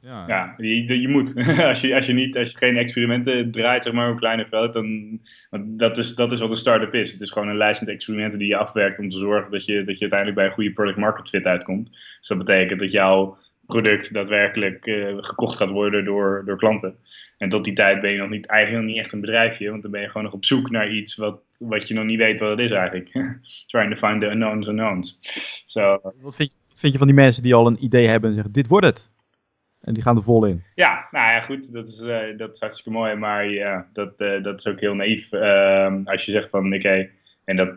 Ja, 0.01 0.27
ja 0.27 0.53
je, 0.57 1.01
je 1.01 1.07
moet. 1.07 1.35
als, 1.67 1.81
je, 1.81 1.95
als, 1.95 2.05
je 2.05 2.13
niet, 2.13 2.37
als 2.37 2.51
je 2.51 2.57
geen 2.57 2.77
experimenten 2.77 3.51
draait, 3.51 3.83
zeg 3.83 3.93
maar, 3.93 4.11
op 4.11 4.17
kleine 4.17 4.45
veld, 4.49 4.73
dan. 4.73 5.19
Dat 5.65 5.97
is, 5.97 6.15
dat 6.15 6.31
is 6.31 6.39
wat 6.39 6.49
een 6.49 6.57
start-up 6.57 6.93
is. 6.93 7.11
Het 7.11 7.21
is 7.21 7.31
gewoon 7.31 7.47
een 7.47 7.57
lijst 7.57 7.81
met 7.81 7.89
experimenten 7.89 8.39
die 8.39 8.47
je 8.47 8.57
afwerkt 8.57 8.99
om 8.99 9.09
te 9.09 9.17
zorgen 9.17 9.51
dat 9.51 9.65
je, 9.65 9.83
dat 9.83 9.95
je 9.95 10.01
uiteindelijk 10.01 10.39
bij 10.39 10.47
een 10.47 10.53
goede 10.53 10.73
product 10.73 10.97
market 10.97 11.29
fit 11.29 11.45
uitkomt. 11.45 11.91
Dus 11.91 12.27
dat 12.27 12.37
betekent 12.37 12.79
dat 12.79 12.91
jouw 12.91 13.37
product 13.67 14.13
daadwerkelijk 14.13 14.87
uh, 14.87 15.15
gekocht 15.17 15.57
gaat 15.57 15.69
worden 15.69 16.05
door, 16.05 16.43
door 16.45 16.57
klanten. 16.57 16.97
En 17.37 17.49
tot 17.49 17.63
die 17.63 17.73
tijd 17.73 17.99
ben 17.99 18.11
je 18.11 18.17
nog 18.17 18.29
niet, 18.29 18.45
eigenlijk 18.45 18.85
nog 18.85 18.93
niet 18.95 19.03
echt 19.03 19.13
een 19.13 19.21
bedrijfje, 19.21 19.69
want 19.69 19.81
dan 19.81 19.91
ben 19.91 20.01
je 20.01 20.07
gewoon 20.07 20.23
nog 20.23 20.33
op 20.33 20.45
zoek 20.45 20.69
naar 20.69 20.91
iets 20.91 21.15
wat, 21.15 21.41
wat 21.57 21.87
je 21.87 21.93
nog 21.93 22.05
niet 22.05 22.19
weet 22.19 22.39
wat 22.39 22.49
het 22.49 22.59
is 22.59 22.71
eigenlijk. 22.71 23.11
Trying 23.67 23.95
to 23.95 24.07
find 24.07 24.21
the 24.21 24.27
unknowns 24.27 24.67
unknowns. 24.67 25.19
So, 25.65 25.99
wat, 26.21 26.35
vind 26.35 26.49
je, 26.49 26.55
wat 26.67 26.79
vind 26.79 26.93
je 26.93 26.97
van 26.97 27.07
die 27.07 27.15
mensen 27.15 27.43
die 27.43 27.55
al 27.55 27.67
een 27.67 27.83
idee 27.83 28.07
hebben 28.07 28.29
en 28.29 28.35
zeggen, 28.35 28.53
dit 28.53 28.67
wordt 28.67 28.85
het? 28.85 29.09
En 29.81 29.93
die 29.93 30.03
gaan 30.03 30.15
er 30.15 30.23
vol 30.23 30.45
in. 30.45 30.63
Ja, 30.75 31.07
nou 31.11 31.31
ja, 31.31 31.41
goed, 31.41 31.73
dat 31.73 31.87
is, 31.87 31.99
uh, 31.99 32.37
dat 32.37 32.53
is 32.53 32.59
hartstikke 32.59 32.99
mooi, 32.99 33.15
maar 33.15 33.49
ja, 33.49 33.87
dat, 33.93 34.13
uh, 34.17 34.43
dat 34.43 34.59
is 34.59 34.67
ook 34.67 34.79
heel 34.79 34.93
naïef. 34.93 35.31
Ehm, 35.31 36.01
als 36.05 36.25
je 36.25 36.31
zegt 36.31 36.49
van, 36.49 36.73
oké, 36.73 37.09
en 37.43 37.55
dat, 37.55 37.69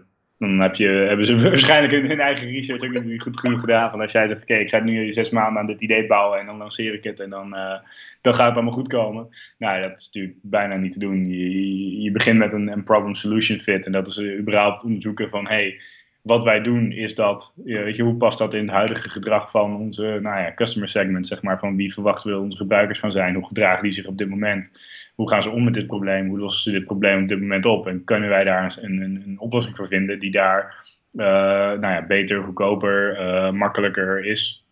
dan 0.48 0.60
heb 0.60 0.74
je, 0.74 0.88
hebben 0.88 1.26
ze 1.26 1.40
waarschijnlijk 1.48 1.92
hun 2.08 2.20
eigen 2.20 2.50
research 2.50 2.84
ook 2.84 3.04
niet 3.04 3.22
goed 3.22 3.40
genoeg 3.40 3.60
gedaan. 3.60 3.90
Van 3.90 4.00
als 4.00 4.12
jij 4.12 4.28
zegt, 4.28 4.42
oké, 4.42 4.54
ik 4.54 4.68
ga 4.68 4.78
nu 4.78 5.12
zes 5.12 5.30
maanden 5.30 5.60
aan 5.60 5.66
dit 5.66 5.82
idee 5.82 6.06
bouwen 6.06 6.40
en 6.40 6.46
dan 6.46 6.56
lanceer 6.56 6.94
ik 6.94 7.04
het 7.04 7.20
en 7.20 7.30
dan, 7.30 7.54
uh, 7.54 7.78
dan 8.20 8.34
gaat 8.34 8.46
het 8.46 8.54
allemaal 8.54 8.72
goed 8.72 8.88
komen. 8.88 9.28
Nou, 9.58 9.82
dat 9.82 9.98
is 9.98 10.04
natuurlijk 10.04 10.38
bijna 10.42 10.76
niet 10.76 10.92
te 10.92 10.98
doen. 10.98 11.24
Je, 11.30 12.02
je 12.02 12.10
begint 12.10 12.38
met 12.38 12.52
een, 12.52 12.68
een 12.72 12.82
problem-solution 12.84 13.58
fit 13.58 13.86
en 13.86 13.92
dat 13.92 14.08
is 14.08 14.22
überhaupt 14.38 14.84
onderzoeken 14.84 15.30
van, 15.30 15.46
hey, 15.46 15.80
wat 16.22 16.44
wij 16.44 16.60
doen 16.60 16.92
is 16.92 17.14
dat, 17.14 17.54
weet 17.64 17.96
je, 17.96 18.02
hoe 18.02 18.14
past 18.14 18.38
dat 18.38 18.54
in 18.54 18.60
het 18.60 18.70
huidige 18.70 19.08
gedrag 19.08 19.50
van 19.50 19.76
onze 19.76 20.02
nou 20.02 20.40
ja, 20.40 20.54
customer 20.54 20.88
segment, 20.88 21.26
zeg 21.26 21.42
maar, 21.42 21.58
van 21.58 21.76
wie 21.76 21.92
verwachten 21.92 22.30
we 22.30 22.38
onze 22.38 22.56
gebruikers 22.56 22.98
van 22.98 23.12
zijn, 23.12 23.34
hoe 23.34 23.46
gedragen 23.46 23.82
die 23.82 23.92
zich 23.92 24.06
op 24.06 24.18
dit 24.18 24.28
moment, 24.28 24.70
hoe 25.14 25.28
gaan 25.28 25.42
ze 25.42 25.50
om 25.50 25.64
met 25.64 25.74
dit 25.74 25.86
probleem, 25.86 26.28
hoe 26.28 26.38
lossen 26.38 26.62
ze 26.62 26.78
dit 26.78 26.86
probleem 26.86 27.22
op 27.22 27.28
dit 27.28 27.40
moment 27.40 27.66
op 27.66 27.86
en 27.86 28.04
kunnen 28.04 28.28
wij 28.28 28.44
daar 28.44 28.78
een, 28.80 29.00
een, 29.00 29.22
een 29.26 29.40
oplossing 29.40 29.76
voor 29.76 29.86
vinden 29.86 30.18
die 30.18 30.30
daar 30.30 30.88
uh, 31.12 31.24
nou 31.24 31.86
ja, 31.86 32.06
beter, 32.06 32.42
goedkoper, 32.42 33.20
uh, 33.20 33.50
makkelijker 33.50 34.24
is. 34.24 34.66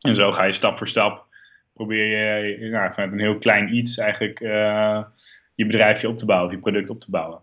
En 0.00 0.16
zo 0.16 0.32
ga 0.32 0.44
je 0.44 0.52
stap 0.52 0.78
voor 0.78 0.88
stap, 0.88 1.26
probeer 1.72 2.06
je 2.06 2.70
nou, 2.70 2.92
vanuit 2.92 3.12
een 3.12 3.18
heel 3.18 3.38
klein 3.38 3.74
iets 3.74 3.98
eigenlijk 3.98 4.40
uh, 4.40 5.02
je 5.54 5.66
bedrijfje 5.66 6.08
op 6.08 6.18
te 6.18 6.24
bouwen, 6.24 6.50
je 6.52 6.58
product 6.58 6.90
op 6.90 7.00
te 7.00 7.10
bouwen. 7.10 7.40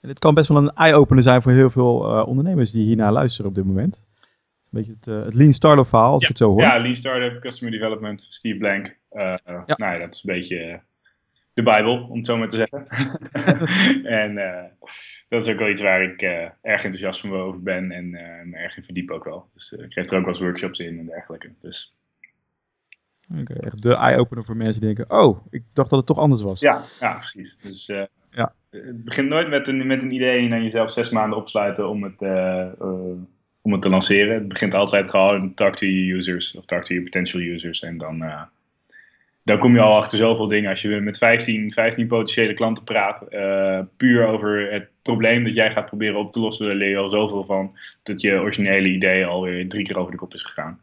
En 0.00 0.08
dit 0.08 0.18
kan 0.18 0.34
best 0.34 0.48
wel 0.48 0.56
een 0.56 0.72
eye-opener 0.74 1.22
zijn 1.22 1.42
voor 1.42 1.52
heel 1.52 1.70
veel 1.70 2.04
uh, 2.04 2.26
ondernemers 2.26 2.70
die 2.70 2.84
hiernaar 2.84 3.12
luisteren 3.12 3.48
op 3.48 3.54
dit 3.54 3.64
moment. 3.64 4.06
Een 4.62 4.68
beetje 4.70 4.92
het, 4.92 5.06
uh, 5.06 5.24
het 5.24 5.34
Lean 5.34 5.52
Startup 5.52 5.86
verhaal, 5.86 6.12
als 6.12 6.22
ja, 6.22 6.28
ik 6.28 6.36
het 6.38 6.42
zo 6.42 6.50
hoor. 6.50 6.60
Ja, 6.60 6.80
Lean 6.80 6.96
Startup, 6.96 7.40
Customer 7.40 7.72
Development, 7.72 8.22
Steve 8.22 8.58
Blank. 8.58 8.96
Uh, 9.12 9.22
ja. 9.44 9.64
Nou 9.66 9.92
ja, 9.92 9.98
dat 9.98 10.14
is 10.14 10.24
een 10.24 10.34
beetje 10.34 10.80
de 11.52 11.62
Bijbel, 11.62 12.06
om 12.10 12.16
het 12.16 12.26
zo 12.26 12.36
maar 12.36 12.48
te 12.48 12.56
zeggen. 12.56 12.88
en 14.22 14.34
dat 15.28 15.46
is 15.46 15.52
ook 15.52 15.58
wel 15.58 15.68
iets 15.68 15.80
waar 15.80 16.02
ik 16.02 16.22
erg 16.22 16.84
enthousiast 16.84 17.20
van 17.20 17.32
over 17.32 17.62
ben 17.62 17.90
en 17.90 18.10
me 18.50 18.56
erg 18.56 18.76
in 18.76 18.84
verdiep 18.84 19.10
ook 19.10 19.24
wel. 19.24 19.50
Dus 19.54 19.72
ik 19.72 19.92
geef 19.92 20.10
er 20.10 20.16
ook 20.16 20.24
wel 20.24 20.34
eens 20.34 20.42
workshops 20.42 20.78
in 20.78 20.98
en 20.98 21.06
dergelijke. 21.06 21.52
Dus. 21.60 21.96
Okay, 23.40 23.56
echt 23.56 23.82
de 23.82 23.94
eye-opener 23.94 24.44
voor 24.44 24.56
mensen 24.56 24.80
die 24.80 24.94
denken, 24.94 25.18
oh, 25.18 25.46
ik 25.50 25.62
dacht 25.72 25.90
dat 25.90 25.98
het 25.98 26.08
toch 26.08 26.18
anders 26.18 26.40
was. 26.40 26.60
Ja, 26.60 26.82
ja 27.00 27.16
precies. 27.16 27.56
Dus. 27.62 28.08
Het 28.70 29.04
begint 29.04 29.28
nooit 29.28 29.48
met 29.48 29.68
een, 29.68 29.86
met 29.86 30.02
een 30.02 30.12
idee 30.12 30.44
en 30.44 30.50
dan 30.50 30.62
jezelf 30.62 30.92
zes 30.92 31.10
maanden 31.10 31.38
opsluiten 31.38 31.88
om 31.88 32.02
het, 32.02 32.22
uh, 32.22 32.66
uh, 32.80 33.22
om 33.62 33.72
het 33.72 33.82
te 33.82 33.88
lanceren. 33.88 34.34
Het 34.34 34.48
begint 34.48 34.74
altijd 34.74 35.10
gewoon 35.10 35.54
talk 35.54 35.76
to 35.76 35.86
your 35.86 36.16
users 36.16 36.56
of 36.56 36.64
talk 36.64 36.84
to 36.84 36.94
your 36.94 37.10
potential 37.10 37.40
users. 37.40 37.80
En 37.80 37.98
dan, 37.98 38.22
uh, 38.22 39.58
kom 39.58 39.74
je 39.74 39.80
al 39.80 39.96
achter 39.96 40.18
zoveel 40.18 40.48
dingen. 40.48 40.70
Als 40.70 40.82
je 40.82 41.00
met 41.00 41.18
15, 41.18 41.72
15 41.72 42.06
potentiële 42.06 42.54
klanten 42.54 42.84
praat, 42.84 43.24
puur 43.96 44.26
over 44.26 44.72
het 44.72 44.88
probleem 45.02 45.44
dat 45.44 45.54
jij 45.54 45.72
gaat 45.72 45.86
proberen 45.86 46.18
op 46.18 46.32
te 46.32 46.40
lossen, 46.40 46.66
daar 46.66 46.74
leer 46.74 46.88
je 46.88 46.96
al 46.96 47.08
zoveel 47.08 47.44
van 47.44 47.78
dat 48.02 48.20
je 48.20 48.40
originele 48.40 48.88
idee 48.88 49.26
alweer 49.26 49.68
drie 49.68 49.84
keer 49.84 49.96
over 49.96 50.10
de 50.10 50.18
kop 50.18 50.34
is 50.34 50.42
gegaan. 50.42 50.80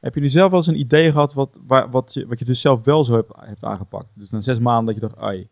Heb 0.00 0.14
je 0.14 0.20
nu 0.20 0.28
zelf 0.28 0.50
wel 0.50 0.58
eens 0.58 0.68
een 0.68 0.78
idee 0.78 1.10
gehad 1.10 1.32
wat, 1.32 1.60
waar, 1.66 1.90
wat, 1.90 2.12
je, 2.12 2.26
wat 2.26 2.38
je 2.38 2.44
dus 2.44 2.60
zelf 2.60 2.84
wel 2.84 3.04
zo 3.04 3.14
hebt, 3.14 3.32
hebt 3.36 3.64
aangepakt? 3.64 4.08
Dus 4.14 4.30
na 4.30 4.40
zes 4.40 4.58
maanden 4.58 4.86
dat 4.86 4.94
je 4.94 5.00
dacht, 5.00 5.18
ai, 5.18 5.48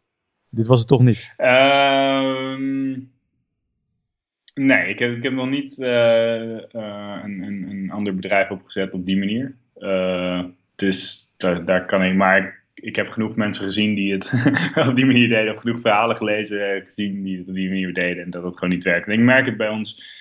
dit 0.54 0.66
was 0.66 0.78
het 0.78 0.88
toch 0.88 1.02
niet? 1.02 1.34
Uh, 1.38 2.56
nee, 4.54 4.88
ik 4.88 4.98
heb, 4.98 5.16
ik 5.16 5.22
heb 5.22 5.32
nog 5.32 5.48
niet 5.48 5.78
uh, 5.78 5.86
uh, 5.88 7.18
een, 7.22 7.42
een, 7.42 7.66
een, 7.70 7.90
ander 7.90 8.14
bedrijf 8.14 8.50
opgezet 8.50 8.94
op 8.94 9.06
die 9.06 9.18
manier. 9.18 9.54
Uh, 9.78 10.44
dus 10.74 11.30
daar, 11.36 11.64
daar, 11.64 11.84
kan 11.84 12.04
ik, 12.04 12.14
maar 12.14 12.38
ik, 12.38 12.62
ik, 12.74 12.96
heb 12.96 13.08
genoeg 13.08 13.36
mensen 13.36 13.64
gezien 13.64 13.94
die 13.94 14.12
het 14.12 14.32
op 14.88 14.96
die 14.96 15.06
manier 15.06 15.28
deden. 15.28 15.54
Of 15.54 15.60
genoeg 15.60 15.80
verhalen 15.80 16.16
gelezen, 16.16 16.82
gezien 16.82 17.22
die 17.22 17.38
het 17.38 17.48
op 17.48 17.54
die 17.54 17.68
manier 17.68 17.92
deden 17.92 18.24
en 18.24 18.30
dat 18.30 18.42
het 18.42 18.58
gewoon 18.58 18.74
niet 18.74 18.84
werkt. 18.84 19.06
En 19.06 19.12
ik 19.12 19.20
merk 19.20 19.46
het 19.46 19.56
bij 19.56 19.68
ons 19.68 20.20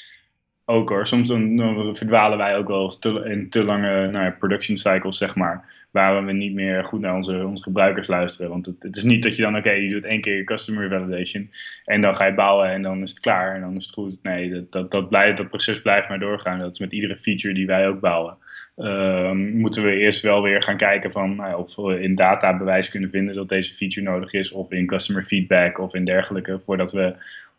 ook 0.71 0.89
hoor. 0.89 1.07
Soms 1.07 1.27
dan, 1.27 1.55
dan, 1.55 1.95
verdwalen 1.95 2.38
wij 2.38 2.57
ook 2.57 2.67
wel 2.67 2.93
in 3.23 3.49
te 3.49 3.63
lange 3.63 4.07
nou 4.07 4.25
ja, 4.25 4.36
production 4.39 4.77
cycles, 4.77 5.17
zeg 5.17 5.36
maar. 5.36 5.79
Waar 5.91 6.25
we 6.25 6.31
niet 6.31 6.53
meer 6.53 6.86
goed 6.86 6.99
naar 6.99 7.15
onze, 7.15 7.45
onze 7.45 7.63
gebruikers 7.63 8.07
luisteren. 8.07 8.49
Want 8.49 8.65
het, 8.79 8.95
is 8.95 9.03
niet 9.03 9.23
dat 9.23 9.36
je 9.36 9.41
dan, 9.41 9.57
oké, 9.57 9.71
je 9.71 9.89
doet 9.89 10.03
één 10.03 10.21
keer 10.21 10.43
customer 10.43 10.89
validation. 10.89 11.49
En 11.86 12.01
dan 12.01 12.15
ga 12.15 12.25
je 12.25 12.34
bouwen 12.34 12.69
en 12.69 12.81
dan 12.81 13.01
is 13.01 13.10
het 13.10 13.19
klaar 13.19 13.55
en 13.55 13.62
dan 13.62 13.75
is 13.75 13.86
het 13.86 13.93
goed. 13.93 14.19
Nee, 14.23 14.51
dat, 14.51 14.71
dat, 14.71 14.91
dat, 14.91 15.10
blijft, 15.10 15.38
dat 15.38 15.49
proces 15.49 15.81
blijft 15.81 16.10
maar 16.10 16.19
doorgaan. 16.19 16.60
Dat 16.60 16.71
is 16.71 16.79
met 16.79 16.93
iedere 16.93 17.19
feature 17.19 17.53
die 17.53 17.65
wij 17.65 17.88
ook 17.88 17.99
bouwen. 17.99 18.38
Um, 18.77 19.57
moeten 19.57 19.84
we 19.84 19.95
eerst 19.95 20.21
wel 20.21 20.41
weer 20.41 20.62
gaan 20.63 20.77
kijken 20.77 21.12
van 21.12 21.36
nou, 21.36 21.57
of 21.57 21.75
we 21.75 22.01
in 22.01 22.15
data 22.15 22.57
bewijs 22.57 22.89
kunnen 22.89 23.10
vinden 23.10 23.36
dat 23.36 23.49
deze 23.49 23.73
feature 23.73 24.10
nodig 24.10 24.34
is. 24.34 24.51
Of 24.51 24.71
in 24.71 24.86
customer 24.88 25.23
feedback 25.23 25.79
of 25.79 25.93
in 25.93 26.05
dergelijke. 26.05 26.60
Voordat 26.60 26.91
we 26.91 27.15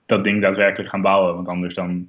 dat 0.07 0.25
ding 0.25 0.43
daadwerkelijk 0.43 0.91
gaan 0.91 1.03
bouwen. 1.03 1.35
Want 1.35 1.49
anders 1.49 1.75
dan 1.75 2.09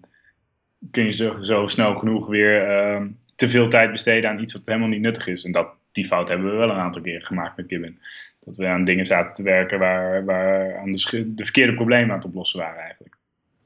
kun 0.92 1.06
je 1.06 1.12
zo, 1.12 1.42
zo 1.42 1.68
snel 1.68 1.96
genoeg 1.96 2.28
weer 2.28 2.70
uh, 2.70 3.06
te 3.36 3.48
veel 3.50 3.70
tijd 3.70 3.92
besteden 3.92 4.30
aan 4.30 4.40
iets 4.40 4.54
wat 4.54 4.66
helemaal 4.66 4.88
niet 4.88 5.02
nuttig 5.02 5.28
is. 5.28 5.44
En 5.44 5.52
dat, 5.52 5.68
die 5.92 6.06
fout 6.06 6.28
hebben 6.28 6.52
we 6.52 6.58
wel 6.58 6.70
een 6.70 6.76
aantal 6.76 7.02
keer 7.02 7.22
gemaakt 7.22 7.58
met 7.58 7.66
Gibbon. 7.68 8.00
Dat 8.40 8.58
we 8.58 8.68
aan 8.68 8.84
dingen 8.84 9.06
zaten 9.06 9.36
te 9.36 9.44
werken 9.44 9.80
waar, 9.80 10.26
waar 10.26 10.78
aan 10.78 10.92
de, 10.92 11.34
de 11.36 11.44
verkeerde 11.44 11.74
problemen 11.74 12.10
aan 12.10 12.18
het 12.18 12.26
oplossen 12.26 12.60
waren 12.60 12.82
eigenlijk. 12.82 13.18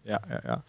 Ja, 0.01 0.21
ja, 0.29 0.41
ja. 0.43 0.63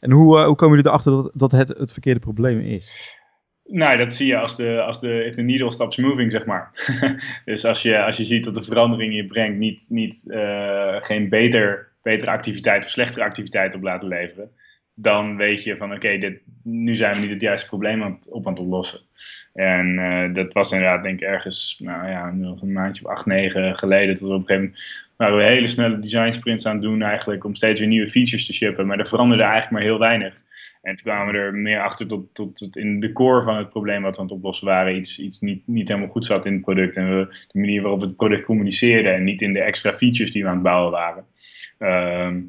En 0.00 0.10
hoe, 0.10 0.38
uh, 0.38 0.46
hoe 0.46 0.56
komen 0.56 0.76
jullie 0.76 0.90
erachter 0.90 1.12
dat, 1.12 1.30
dat 1.34 1.52
het 1.52 1.68
het 1.68 1.92
verkeerde 1.92 2.20
probleem 2.20 2.60
is? 2.60 3.16
Nou, 3.64 3.96
dat 3.96 4.14
zie 4.14 4.26
je 4.26 4.36
als 4.36 4.56
de, 4.56 4.82
als 4.82 5.00
de, 5.00 5.24
if 5.24 5.34
the 5.34 5.42
needle 5.42 5.72
stops 5.72 5.96
moving, 5.96 6.32
zeg 6.32 6.46
maar. 6.46 6.70
dus 7.44 7.64
als 7.64 7.82
je, 7.82 8.02
als 8.02 8.16
je 8.16 8.24
ziet 8.24 8.44
dat 8.44 8.54
de 8.54 8.64
verandering 8.64 9.14
je 9.14 9.26
brengt 9.26 9.58
niet, 9.58 9.86
niet, 9.88 10.24
uh, 10.26 10.96
geen 11.00 11.28
beter, 11.28 11.92
betere 12.02 12.30
activiteit 12.30 12.84
of 12.84 12.90
slechtere 12.90 13.24
activiteit 13.24 13.74
op 13.74 13.82
laten 13.82 14.08
leveren, 14.08 14.50
dan 14.94 15.36
weet 15.36 15.64
je 15.64 15.76
van 15.76 15.92
oké, 15.92 16.18
dit 16.18 16.40
nu 16.62 16.94
zijn 16.94 17.14
we 17.14 17.20
niet 17.20 17.30
het 17.30 17.40
juiste 17.40 17.68
probleem 17.68 18.02
aan 18.02 18.18
op 18.30 18.46
aan 18.46 18.52
het 18.52 18.62
oplossen. 18.62 19.00
En 19.54 19.88
uh, 19.88 20.34
dat 20.34 20.52
was 20.52 20.72
inderdaad 20.72 21.02
denk 21.02 21.20
ik 21.20 21.28
ergens, 21.28 21.80
nou 21.82 22.08
ja, 22.08 22.28
een 22.28 22.72
maandje 22.72 23.04
of 23.04 23.10
acht, 23.10 23.26
negen 23.26 23.78
geleden. 23.78 24.14
Dat 24.14 24.28
we 24.28 24.34
op 24.34 24.40
een 24.40 24.46
gegeven 24.46 24.62
moment 24.62 24.80
waren 25.16 25.36
we 25.36 25.42
hele 25.42 25.68
snelle 25.68 25.98
design 25.98 26.32
sprints 26.32 26.66
aan 26.66 26.72
het 26.72 26.82
doen 26.82 27.02
eigenlijk 27.02 27.44
om 27.44 27.54
steeds 27.54 27.80
weer 27.80 27.88
nieuwe 27.88 28.08
features 28.08 28.46
te 28.46 28.52
shippen. 28.52 28.86
Maar 28.86 28.98
er 28.98 29.06
veranderde 29.06 29.42
eigenlijk 29.42 29.72
maar 29.72 29.82
heel 29.82 29.98
weinig. 29.98 30.34
En 30.82 30.96
toen 30.96 31.04
kwamen 31.04 31.32
we 31.32 31.38
er 31.38 31.54
meer 31.54 31.82
achter 31.82 32.06
tot, 32.06 32.34
tot, 32.34 32.56
tot, 32.56 32.76
in 32.76 33.00
de 33.00 33.12
core 33.12 33.44
van 33.44 33.56
het 33.56 33.68
probleem 33.68 34.02
wat 34.02 34.14
we 34.14 34.22
aan 34.22 34.28
het 34.28 34.36
oplossen 34.36 34.66
waren. 34.66 34.96
Iets, 34.96 35.18
iets 35.18 35.40
niet, 35.40 35.66
niet 35.66 35.88
helemaal 35.88 36.10
goed 36.10 36.24
zat 36.24 36.46
in 36.46 36.52
het 36.52 36.62
product. 36.62 36.96
En 36.96 37.18
we, 37.18 37.26
de 37.28 37.58
manier 37.58 37.82
waarop 37.82 38.00
het 38.00 38.16
product 38.16 38.44
communiceerden 38.44 39.14
en 39.14 39.24
niet 39.24 39.42
in 39.42 39.52
de 39.52 39.60
extra 39.60 39.92
features 39.92 40.30
die 40.30 40.42
we 40.42 40.48
aan 40.48 40.54
het 40.54 40.62
bouwen 40.62 40.92
waren 40.92 41.24
Ehm, 41.82 42.40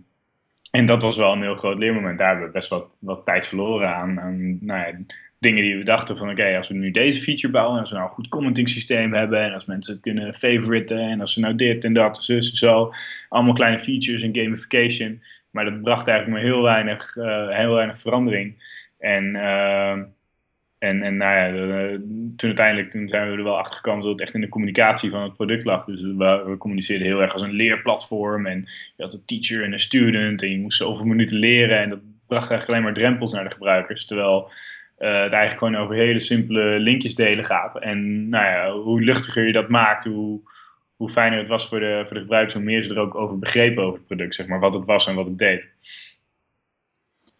en 0.75 0.85
dat 0.85 1.01
was 1.01 1.17
wel 1.17 1.31
een 1.31 1.41
heel 1.41 1.55
groot 1.55 1.77
leermoment. 1.77 2.17
Daar 2.17 2.29
hebben 2.29 2.45
we 2.45 2.51
best 2.51 2.69
wat, 2.69 2.87
wat 2.99 3.25
tijd 3.25 3.47
verloren 3.47 3.95
aan, 3.95 4.19
aan 4.19 4.65
nou 4.65 4.79
ja, 4.79 4.97
dingen 5.39 5.63
die 5.63 5.77
we 5.77 5.83
dachten 5.83 6.17
van 6.17 6.29
oké, 6.29 6.57
als 6.57 6.67
we 6.67 6.73
nu 6.73 6.91
deze 6.91 7.21
feature 7.21 7.53
bouwen, 7.53 7.73
en 7.73 7.79
als 7.79 7.89
we 7.89 7.95
nou 7.95 8.07
een 8.07 8.13
goed 8.13 8.27
commenting 8.27 8.69
systeem 8.69 9.13
hebben, 9.13 9.43
en 9.43 9.53
als 9.53 9.65
mensen 9.65 9.93
het 9.93 10.01
kunnen 10.01 10.33
favoriten, 10.33 10.99
en 10.99 11.19
als 11.21 11.35
we 11.35 11.41
nou 11.41 11.55
dit 11.55 11.83
en 11.83 11.93
dat, 11.93 12.23
zus 12.23 12.51
en 12.51 12.57
zo, 12.57 12.93
allemaal 13.29 13.53
kleine 13.53 13.79
features 13.79 14.21
en 14.21 14.35
gamification. 14.35 15.21
Maar 15.51 15.65
dat 15.65 15.81
bracht 15.81 16.07
eigenlijk 16.07 16.37
maar 16.39 16.51
heel 16.51 16.63
weinig, 16.63 17.15
uh, 17.15 17.49
heel 17.49 17.73
weinig 17.73 17.99
verandering. 17.99 18.55
En, 18.99 19.35
uh, 19.35 19.99
en, 20.83 21.03
en 21.03 21.17
nou 21.17 21.35
ja, 21.35 21.97
toen 22.35 22.47
uiteindelijk 22.47 22.91
toen 22.91 23.07
zijn 23.07 23.29
we 23.29 23.37
er 23.37 23.43
wel 23.43 23.57
achter 23.57 23.75
gekomen 23.75 24.01
dat 24.01 24.11
het 24.11 24.21
echt 24.21 24.33
in 24.33 24.41
de 24.41 24.49
communicatie 24.49 25.09
van 25.09 25.21
het 25.21 25.33
product 25.33 25.65
lag. 25.65 25.85
Dus 25.85 26.01
we, 26.01 26.55
communiceerden 26.57 27.07
heel 27.07 27.21
erg 27.21 27.33
als 27.33 27.41
een 27.41 27.51
leerplatform. 27.51 28.45
En 28.45 28.65
je 28.95 29.03
had 29.03 29.13
een 29.13 29.25
teacher 29.25 29.63
en 29.63 29.73
een 29.73 29.79
student 29.79 30.41
en 30.41 30.49
je 30.49 30.59
moest 30.59 30.77
zoveel 30.77 31.05
minuten 31.05 31.37
leren. 31.37 31.79
En 31.79 31.89
dat 31.89 31.99
bracht 32.27 32.49
eigenlijk 32.49 32.69
alleen 32.69 32.83
maar 32.83 32.93
drempels 32.93 33.31
naar 33.31 33.43
de 33.43 33.51
gebruikers. 33.51 34.05
Terwijl 34.05 34.51
uh, 34.99 35.21
het 35.21 35.33
eigenlijk 35.33 35.57
gewoon 35.57 35.75
over 35.75 35.95
hele 35.95 36.19
simpele 36.19 36.79
linkjes 36.79 37.15
delen 37.15 37.45
gaat. 37.45 37.79
En 37.79 38.29
nou 38.29 38.45
ja, 38.45 38.71
hoe 38.71 39.01
luchtiger 39.01 39.45
je 39.45 39.53
dat 39.53 39.69
maakt, 39.69 40.03
hoe, 40.03 40.41
hoe 40.95 41.09
fijner 41.09 41.39
het 41.39 41.47
was 41.47 41.67
voor 41.67 41.79
de, 41.79 42.03
voor 42.05 42.13
de 42.13 42.21
gebruikers, 42.21 42.53
hoe 42.53 42.63
meer 42.63 42.83
ze 42.83 42.89
er 42.89 42.99
ook 42.99 43.15
over 43.15 43.39
begrepen 43.39 43.83
over 43.83 43.97
het 43.97 44.07
product, 44.07 44.35
zeg 44.35 44.47
maar, 44.47 44.59
wat 44.59 44.73
het 44.73 44.85
was 44.85 45.07
en 45.07 45.15
wat 45.15 45.25
het 45.25 45.37
deed. 45.37 45.63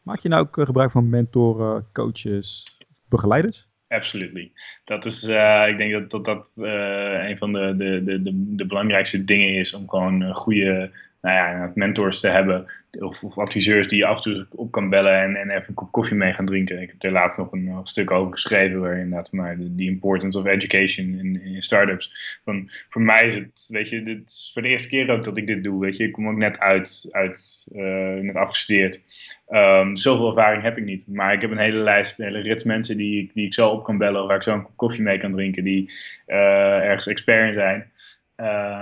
Maak 0.04 0.20
je 0.20 0.30
nou 0.30 0.42
ook 0.42 0.58
eh, 0.58 0.66
gebruik 0.66 0.92
van 0.92 1.10
mentoren, 1.10 1.86
coaches, 1.94 2.78
begeleiders? 3.14 3.68
Absolutely. 3.88 4.52
Dat 4.84 5.06
is, 5.06 5.24
uh, 5.24 5.68
ik 5.68 5.78
denk 5.78 5.92
dat 5.92 6.10
dat, 6.10 6.26
dat 6.26 6.58
uh, 6.60 7.30
een 7.30 7.38
van 7.38 7.54
de, 7.54 7.74
de, 7.76 8.04
de, 8.04 8.22
de, 8.56 8.66
belangrijkste 8.66 9.24
dingen 9.24 9.50
is 9.50 9.74
om 9.74 9.90
gewoon 9.90 10.34
goede 10.34 10.92
nou 11.24 11.36
ja, 11.36 11.72
mentors 11.76 12.20
te 12.20 12.28
hebben. 12.28 12.66
Of, 13.00 13.38
adviseurs 13.38 13.88
die 13.88 13.98
je 13.98 14.06
af 14.06 14.16
en 14.16 14.22
toe 14.22 14.46
op 14.50 14.72
kan 14.72 14.90
bellen 14.90 15.22
en, 15.22 15.36
en 15.36 15.50
even 15.50 15.66
een 15.68 15.74
kop 15.74 15.92
koffie 15.92 16.18
mee 16.18 16.34
gaan 16.34 16.46
drinken. 16.46 16.82
Ik 16.82 16.90
heb 16.90 17.04
er 17.04 17.12
laatst 17.12 17.38
nog 17.38 17.52
een, 17.52 17.80
stuk 17.84 18.12
over 18.12 18.34
geschreven 18.34 18.80
waar 18.80 18.98
inderdaad 18.98 19.32
maar 19.32 19.58
de, 19.58 19.76
the 19.76 19.84
importance 19.84 20.40
of 20.40 20.46
education 20.46 21.06
in, 21.06 21.42
in 21.42 21.62
startups. 21.62 22.40
Van, 22.44 22.70
voor 22.90 23.02
mij 23.02 23.28
is 23.28 23.36
het, 23.36 23.66
weet 23.68 23.90
je, 23.90 24.04
dit 24.04 24.30
is 24.30 24.50
voor 24.54 24.62
de 24.62 24.68
eerste 24.68 24.88
keer 24.88 25.10
ook 25.10 25.24
dat 25.24 25.38
ik 25.38 25.48
dit 25.48 25.64
doe. 25.64 25.82
Weet 25.82 25.98
je, 25.98 26.04
ik 26.04 26.12
kom 26.12 26.28
ook 26.28 26.38
net 26.38 26.60
uit, 26.60 27.08
uit 27.12 27.68
uh, 27.76 28.14
net 28.22 28.36
afgestudeerd. 28.36 29.02
Um, 29.50 29.96
zoveel 29.96 30.38
ervaring 30.38 30.64
heb 30.64 30.78
ik 30.78 30.84
niet. 30.84 31.08
Maar 31.08 31.34
ik 31.34 31.42
heb 31.42 31.52
een 31.52 31.58
hele 31.58 31.80
lijst, 31.80 32.18
hele 32.18 32.40
rits 32.40 32.64
mensen 32.64 32.98
die, 32.98 33.32
die 33.34 33.46
ik 33.46 33.54
zo 33.54 33.70
op 33.70 33.84
kan 33.84 33.98
bellen. 33.98 34.22
Of 34.22 34.28
waar 34.28 34.38
ik 34.38 34.44
zo 34.44 34.54
een 34.54 34.64
kop 34.64 34.78
koffie 34.78 35.04
mee 35.04 35.18
kan 35.18 35.32
drinken. 35.32 35.64
Die 35.64 35.92
uh, 36.28 36.36
ergens 36.78 37.08
expert 37.08 37.48
in 37.48 37.54
zijn. 37.54 37.92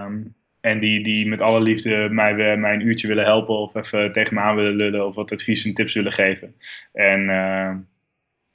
Um, 0.05 0.33
en 0.61 0.79
die, 0.79 1.03
die 1.03 1.27
met 1.27 1.41
alle 1.41 1.61
liefde 1.61 2.07
mij, 2.11 2.57
mij 2.57 2.73
een 2.73 2.87
uurtje 2.87 3.07
willen 3.07 3.23
helpen 3.23 3.55
of 3.55 3.75
even 3.75 4.11
tegen 4.11 4.35
me 4.35 4.41
aan 4.41 4.55
willen 4.55 4.75
lullen 4.75 5.05
of 5.05 5.15
wat 5.15 5.31
advies 5.31 5.65
en 5.65 5.73
tips 5.73 5.93
willen 5.93 6.11
geven. 6.11 6.55
En, 6.93 7.21
uh, 7.21 7.67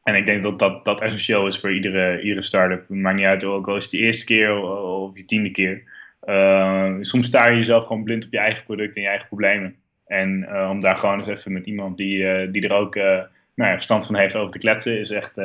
en 0.03 0.15
ik 0.15 0.27
denk 0.27 0.43
dat 0.43 0.59
dat, 0.59 0.85
dat 0.85 1.01
essentieel 1.01 1.47
is 1.47 1.59
voor 1.59 1.73
iedere, 1.73 2.21
iedere 2.23 2.43
start-up. 2.43 2.89
Het 2.89 2.99
maakt 2.99 3.17
niet 3.17 3.27
uit, 3.27 3.45
ook 3.45 3.69
al 3.69 3.77
is 3.77 3.83
het 3.83 3.93
de 3.93 3.99
eerste 3.99 4.25
keer 4.25 4.63
of 4.83 5.17
je 5.17 5.25
tiende 5.25 5.51
keer. 5.51 5.83
Uh, 6.25 6.97
soms 7.01 7.27
sta 7.27 7.51
je 7.51 7.57
jezelf 7.57 7.87
gewoon 7.87 8.05
blind 8.05 8.25
op 8.25 8.33
je 8.33 8.39
eigen 8.39 8.65
product 8.65 8.97
en 8.97 9.03
je 9.03 9.09
eigen 9.09 9.29
problemen. 9.29 9.77
En 10.07 10.39
uh, 10.39 10.69
om 10.71 10.81
daar 10.81 10.97
gewoon 10.97 11.17
eens 11.17 11.27
even 11.27 11.53
met 11.53 11.67
iemand 11.67 11.97
die, 11.97 12.51
die 12.51 12.63
er 12.63 12.73
ook 12.73 12.95
nou 12.95 13.71
ja, 13.71 13.73
verstand 13.73 14.07
van 14.07 14.17
heeft 14.17 14.37
over 14.37 14.53
te 14.53 14.59
kletsen, 14.59 14.99
is 14.99 15.11
echt 15.11 15.41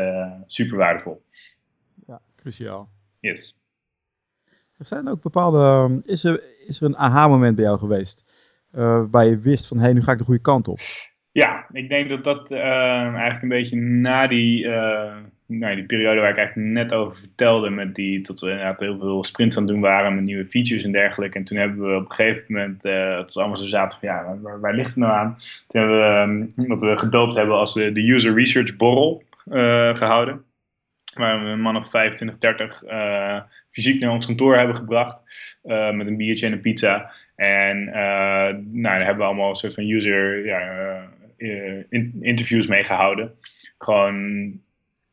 super 0.46 0.78
waardevol. 0.78 1.24
Ja, 2.08 2.22
cruciaal. 2.36 2.90
Yes. 3.20 3.61
Er 4.82 4.88
zijn 4.88 5.08
ook 5.08 5.22
bepaalde. 5.22 5.58
Ehm, 5.58 6.00
is 6.06 6.24
er, 6.24 6.42
is 6.68 6.82
er 6.82 6.86
een 6.86 6.98
aha-moment 6.98 7.56
bij 7.56 7.66
jou 7.66 7.78
geweest? 7.78 8.24
Uh, 8.76 8.82
waarbij 8.82 9.28
je 9.30 9.40
wist 9.40 9.68
van 9.68 9.78
hé, 9.78 9.84
hey, 9.84 9.94
nu 9.94 10.02
ga 10.02 10.12
ik 10.12 10.18
de 10.18 10.24
goede 10.24 10.42
kant 10.42 10.68
op? 10.68 10.80
Ja, 11.32 11.66
ik 11.72 11.90
denk 11.90 12.10
dat 12.10 12.24
dat 12.24 12.52
uh, 12.52 12.60
eigenlijk 12.60 13.42
een 13.42 13.50
beetje 13.50 13.76
na 13.76 14.28
die, 14.28 14.64
uh, 14.64 15.16
nou, 15.46 15.76
die 15.76 15.86
periode 15.86 16.20
waar 16.20 16.30
ik 16.30 16.38
eigenlijk 16.38 16.68
net 16.68 16.94
over 16.94 17.18
vertelde, 17.18 17.70
met 17.70 17.96
die, 17.96 18.22
dat 18.22 18.40
we 18.40 18.50
inderdaad 18.50 18.80
heel 18.80 18.98
veel 18.98 19.24
sprints 19.24 19.58
aan 19.58 19.64
het 19.64 19.72
doen 19.72 19.82
waren 19.82 20.16
met 20.16 20.24
nieuwe 20.24 20.48
features 20.48 20.84
en 20.84 20.92
dergelijke. 20.92 21.38
En 21.38 21.44
toen 21.44 21.58
hebben 21.58 21.90
we 21.90 21.96
op 21.96 22.10
een 22.10 22.16
gegeven 22.16 22.44
moment, 22.48 22.86
uh, 22.86 23.18
het 23.18 23.26
was 23.26 23.38
allemaal 23.38 23.58
zo 23.58 23.68
zaten 23.68 24.00
van 24.00 24.10
ja, 24.10 24.38
waar, 24.42 24.60
waar, 24.60 24.76
ligt 24.76 24.90
het 24.90 24.98
nou 24.98 25.14
aan? 25.14 25.38
Toen 25.68 25.82
hebben 25.82 26.00
we, 26.00 26.56
um, 26.58 26.68
wat 26.68 26.82
we 26.82 26.98
gedoopt 26.98 27.36
hebben 27.36 27.56
als 27.56 27.74
de 27.74 28.12
User 28.14 28.34
Research 28.34 28.76
Borrel 28.76 29.24
gehouden. 29.94 30.46
Waar 31.14 31.44
we 31.44 31.50
een 31.50 31.62
man 31.62 31.78
of 31.78 31.90
25, 31.90 32.38
30 32.38 32.84
uh, 32.84 33.42
fysiek 33.70 34.00
naar 34.00 34.12
ons 34.12 34.26
kantoor 34.26 34.58
hebben 34.58 34.76
gebracht. 34.76 35.24
Uh, 35.64 35.92
met 35.92 36.08
een 36.08 36.18
biertje 36.18 36.46
en 36.46 36.52
een 36.52 36.62
pizza. 36.62 37.12
En 37.36 37.78
uh, 37.88 37.94
nou, 37.94 38.82
daar 38.82 38.98
hebben 38.98 39.18
we 39.18 39.24
allemaal 39.24 39.50
een 39.50 39.56
soort 39.56 39.74
van 39.74 39.90
user 39.90 40.46
ja, 40.46 41.10
in, 41.90 42.18
interviews 42.22 42.68
mee 42.68 42.84
gehouden. 42.84 43.36
Gewoon 43.78 44.54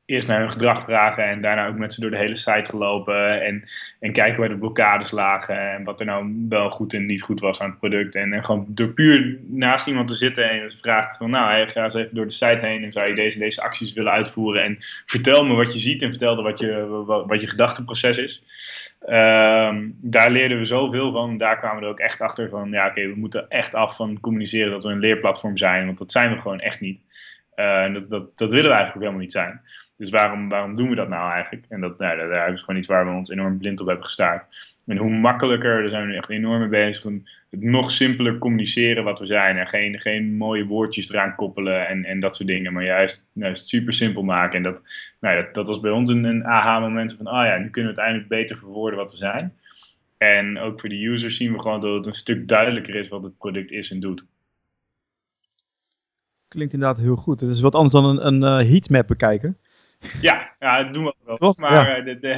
eerst 0.09 0.29
naar 0.29 0.38
hun 0.40 0.51
gedrag 0.51 0.85
vragen 0.85 1.25
en 1.25 1.40
daarna 1.40 1.66
ook 1.66 1.79
met 1.79 1.94
ze 1.94 2.01
door 2.01 2.11
de 2.11 2.16
hele 2.16 2.37
site 2.37 2.71
gelopen. 2.71 3.42
En, 3.42 3.64
en 4.01 4.12
kijken 4.12 4.40
waar 4.40 4.49
de 4.49 4.59
blokkades 4.59 5.11
lagen 5.11 5.73
en 5.73 5.85
wat 5.85 6.01
er 6.01 6.07
nou 6.07 6.47
wel 6.49 6.71
goed 6.71 6.92
en 6.92 7.07
niet 7.07 7.23
goed 7.23 7.40
was 7.40 7.61
aan 7.61 7.71
het 7.71 7.79
product. 7.79 8.14
En, 8.14 8.44
gewoon 8.44 8.66
door 8.68 8.88
puur 8.88 9.38
naast 9.47 9.87
iemand 9.87 10.09
te 10.09 10.14
zitten 10.14 10.51
en 10.51 10.73
vraagt 10.73 11.16
van 11.16 11.31
nou, 11.31 11.68
ga 11.68 11.85
eens 11.85 11.94
even 11.94 12.14
door 12.14 12.25
de 12.25 12.33
site 12.33 12.66
heen 12.66 12.85
en 12.85 12.92
zou 12.92 13.09
je 13.09 13.14
deze, 13.14 13.38
deze 13.38 13.62
acties 13.62 13.92
willen 13.92 14.12
uitvoeren. 14.12 14.62
En 14.62 14.77
vertel 15.07 15.47
me 15.47 15.55
wat 15.55 15.73
je 15.73 15.79
ziet 15.79 16.03
en 16.03 16.09
vertel 16.09 16.42
wat 16.42 16.59
je, 16.59 16.87
wat, 17.27 17.40
je 17.40 17.49
gedachteproces 17.49 18.18
is. 18.18 18.42
Um, 19.09 19.97
daar 20.01 20.31
leerden 20.31 20.59
we 20.59 20.64
zoveel 20.64 21.12
van. 21.12 21.38
Daar 21.38 21.59
kwamen 21.59 21.79
we 21.79 21.85
er 21.85 21.90
ook 21.90 22.01
echt 22.01 22.21
achter 22.21 22.49
van 22.49 22.71
ja, 22.71 22.87
oké, 22.87 23.09
we 23.09 23.16
moeten 23.16 23.49
echt 23.49 23.75
af 23.75 23.97
van 23.97 24.21
communiceren 24.21 24.71
dat 24.71 24.85
we 24.85 24.90
een 24.90 24.99
leerplatform 24.99 25.57
zijn. 25.57 25.87
Want 25.87 25.99
dat 25.99 26.12
zijn 26.12 26.33
we 26.33 26.40
gewoon 26.40 26.61
echt 26.61 26.81
niet. 26.81 27.03
Uh, 27.57 27.92
dat, 27.92 28.11
dat, 28.11 28.38
dat 28.38 28.53
willen 28.53 28.71
we 28.71 28.77
eigenlijk 28.77 28.97
ook 28.97 29.03
helemaal 29.03 29.21
niet 29.21 29.33
zijn. 29.33 29.61
Dus 29.99 30.11
waarom, 30.11 30.49
waarom 30.49 30.77
doen 30.77 30.89
we 30.89 30.95
dat 30.95 31.09
nou 31.09 31.33
eigenlijk? 31.33 31.67
En 31.69 31.81
dat, 31.81 31.99
nou, 31.99 32.29
daar 32.29 32.53
is 32.53 32.61
gewoon 32.61 32.77
iets 32.77 32.87
waar 32.89 33.07
we 33.07 33.13
ons 33.13 33.31
enorm 33.31 33.59
blind 33.59 33.81
op 33.81 33.87
hebben 33.87 34.05
gestaard. 34.05 34.77
En 34.87 34.97
hoe 34.97 35.11
makkelijker, 35.11 35.81
daar 35.81 35.91
zijn 35.91 36.07
we 36.07 36.15
echt 36.15 36.31
enorm 36.31 36.59
mee 36.59 36.69
bezig, 36.69 37.05
om 37.05 37.23
het 37.51 37.63
nog 37.63 37.91
simpeler 37.91 38.39
communiceren 38.39 39.05
wat 39.05 39.19
we 39.19 39.27
zijn. 39.27 39.57
En 39.57 39.67
geen, 39.67 40.01
geen 40.01 40.37
mooie 40.37 40.67
woordjes 40.67 41.11
eraan 41.11 41.35
koppelen 41.35 41.89
en, 41.89 42.05
en 42.05 42.21
dat 42.21 42.37
soort 42.37 42.49
dingen, 42.49 42.73
maar 42.73 42.85
juist, 42.85 43.31
juist 43.33 43.69
super 43.69 43.93
simpel 43.93 44.23
maken. 44.23 44.57
En 44.57 44.63
dat, 44.63 44.83
nou, 45.21 45.43
dat, 45.43 45.55
dat 45.55 45.67
was 45.67 45.81
bij 45.81 45.91
ons 45.91 46.11
een, 46.11 46.25
een 46.25 46.45
aha-moment 46.45 47.15
van, 47.17 47.27
ah 47.27 47.47
ja, 47.47 47.57
nu 47.57 47.71
kunnen 47.71 47.95
we 47.95 48.01
uiteindelijk 48.01 48.29
beter 48.29 48.59
verwoorden 48.59 48.99
wat 48.99 49.11
we 49.11 49.17
zijn. 49.17 49.55
En 50.19 50.59
ook 50.59 50.81
voor 50.81 50.89
de 50.89 51.05
users 51.05 51.37
zien 51.37 51.53
we 51.53 51.61
gewoon 51.61 51.81
dat 51.81 51.95
het 51.95 52.07
een 52.07 52.13
stuk 52.13 52.49
duidelijker 52.49 52.95
is 52.95 53.09
wat 53.09 53.23
het 53.23 53.39
product 53.39 53.71
is 53.71 53.91
en 53.91 54.01
doet. 54.01 54.25
Klinkt 56.49 56.73
inderdaad 56.73 56.99
heel 56.99 57.17
goed. 57.17 57.41
Het 57.41 57.51
is 57.51 57.61
wat 57.61 57.75
anders 57.75 57.95
dan 57.95 58.05
een, 58.05 58.27
een 58.27 58.43
uh, 58.63 58.71
heatmap 58.71 59.07
bekijken. 59.07 59.59
Ja, 60.21 60.55
ja, 60.61 60.83
dat 60.83 60.95
doen 60.95 61.05
we 61.05 61.15
wel. 61.39 61.55
Maar, 61.59 61.97
ja. 61.97 62.05
de, 62.05 62.19
de 62.19 62.35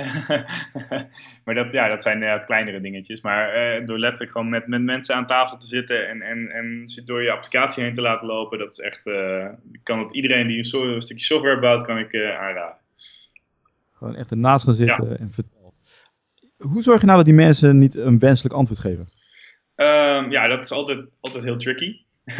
maar 1.44 1.54
dat, 1.54 1.72
ja, 1.72 1.88
dat 1.88 2.02
zijn 2.02 2.14
inderdaad 2.14 2.44
kleinere 2.44 2.80
dingetjes. 2.80 3.20
Maar 3.20 3.78
uh, 3.80 3.86
door 3.86 3.98
letterlijk 3.98 4.32
gewoon 4.32 4.48
met, 4.48 4.66
met 4.66 4.82
mensen 4.82 5.14
aan 5.14 5.26
tafel 5.26 5.56
te 5.56 5.66
zitten 5.66 6.08
en, 6.08 6.22
en, 6.22 6.50
en 6.50 6.84
door 7.04 7.22
je 7.22 7.30
applicatie 7.30 7.82
heen 7.82 7.94
te 7.94 8.00
laten 8.00 8.26
lopen, 8.26 8.58
dat 8.58 8.72
is 8.72 8.78
echt, 8.78 9.00
uh, 9.04 9.46
kan 9.82 9.98
het 9.98 10.12
iedereen 10.12 10.46
die 10.46 10.58
een, 10.58 11.02
stukje 11.02 11.24
software 11.24 11.60
bouwt, 11.60 11.82
kan 11.82 11.98
ik 11.98 12.12
uh, 12.12 12.38
aanraden. 12.38 12.76
Gewoon 13.92 14.16
echt 14.16 14.30
ernaast 14.30 14.64
gaan 14.64 14.74
zitten 14.74 15.08
ja. 15.08 15.16
en 15.16 15.32
vertellen. 15.32 15.72
Hoe 16.56 16.82
zorg 16.82 17.00
je 17.00 17.06
nou 17.06 17.16
dat 17.16 17.26
die 17.26 17.34
mensen 17.34 17.78
niet 17.78 17.94
een 17.94 18.18
wenselijk 18.18 18.54
antwoord 18.54 18.80
geven? 18.80 19.08
Um, 19.76 20.30
ja, 20.30 20.46
dat 20.46 20.64
is 20.64 20.70
altijd, 20.70 21.06
altijd 21.20 21.44
heel 21.44 21.56
tricky. 21.56 22.04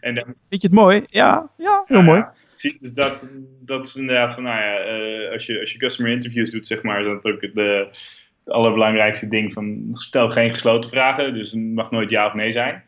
en 0.00 0.14
dan... 0.14 0.24
Vind 0.24 0.62
je 0.62 0.68
het 0.68 0.72
mooi? 0.72 1.04
Ja, 1.08 1.50
ja 1.56 1.84
heel 1.86 2.02
mooi. 2.02 2.24
Precies, 2.56 2.78
dus 2.78 2.92
dat, 2.92 3.32
dat 3.60 3.86
is 3.86 3.96
inderdaad 3.96 4.34
van, 4.34 4.42
nou 4.42 4.60
ja, 4.60 4.98
uh, 4.98 5.32
als, 5.32 5.46
je, 5.46 5.60
als 5.60 5.72
je 5.72 5.78
customer 5.78 6.12
interviews 6.12 6.50
doet, 6.50 6.66
zeg 6.66 6.82
maar, 6.82 7.00
is 7.00 7.06
dat 7.06 7.24
ook 7.24 7.40
de, 7.54 7.88
het 8.44 8.54
allerbelangrijkste 8.54 9.28
ding 9.28 9.52
van, 9.52 9.86
stel 9.90 10.30
geen 10.30 10.54
gesloten 10.54 10.90
vragen, 10.90 11.32
dus 11.32 11.50
het 11.50 11.60
mag 11.60 11.90
nooit 11.90 12.10
ja 12.10 12.26
of 12.26 12.34
nee 12.34 12.52
zijn. 12.52 12.84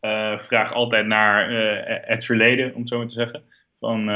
Uh, 0.00 0.38
vraag 0.38 0.72
altijd 0.72 1.06
naar 1.06 1.52
uh, 1.52 1.98
het 2.06 2.24
verleden, 2.24 2.74
om 2.74 2.80
het 2.80 2.88
zo 2.88 2.98
maar 2.98 3.06
te 3.06 3.14
zeggen. 3.14 3.42
Van, 3.80 4.08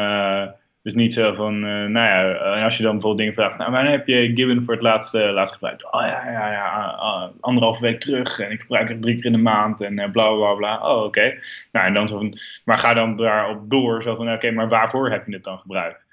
dus 0.87 0.95
niet 0.95 1.13
zo 1.13 1.35
van, 1.35 1.55
uh, 1.55 1.87
nou 1.87 1.93
ja, 1.93 2.35
en 2.35 2.63
als 2.63 2.77
je 2.77 2.83
dan 2.83 2.93
bijvoorbeeld 2.93 3.19
dingen 3.19 3.35
vraagt, 3.35 3.59
nou, 3.59 3.71
wanneer 3.71 3.93
heb 3.93 4.07
je 4.07 4.33
Gibbon 4.35 4.65
voor 4.65 4.75
het 4.75 4.83
laatst, 4.83 5.15
uh, 5.15 5.33
laatst 5.33 5.55
gebruikt? 5.55 5.93
Oh 5.93 6.01
ja, 6.01 6.31
ja, 6.31 6.53
ja, 6.53 6.95
uh, 6.95 7.29
anderhalve 7.41 7.81
week 7.81 8.01
terug 8.01 8.41
en 8.41 8.51
ik 8.51 8.61
gebruik 8.61 8.89
het 8.89 9.03
drie 9.03 9.15
keer 9.15 9.25
in 9.25 9.33
de 9.33 9.39
maand 9.39 9.81
en 9.81 9.95
bla 9.95 10.35
bla 10.35 10.55
bla. 10.55 10.95
Oh, 10.95 11.05
oké. 11.05 11.39
Nou, 11.73 11.87
en 11.87 11.95
dan 11.95 12.09
zo 12.09 12.17
van, 12.17 12.39
maar 12.65 12.79
ga 12.79 12.95
dan 12.95 13.17
daarop 13.17 13.71
door, 13.71 14.03
zo 14.03 14.15
van, 14.15 14.33
oké, 14.33 14.51
maar 14.51 14.69
waarvoor 14.69 15.11
heb 15.11 15.27
je 15.27 15.33
het 15.33 15.45
dan 15.45 15.59
gebruikt? 15.59 16.07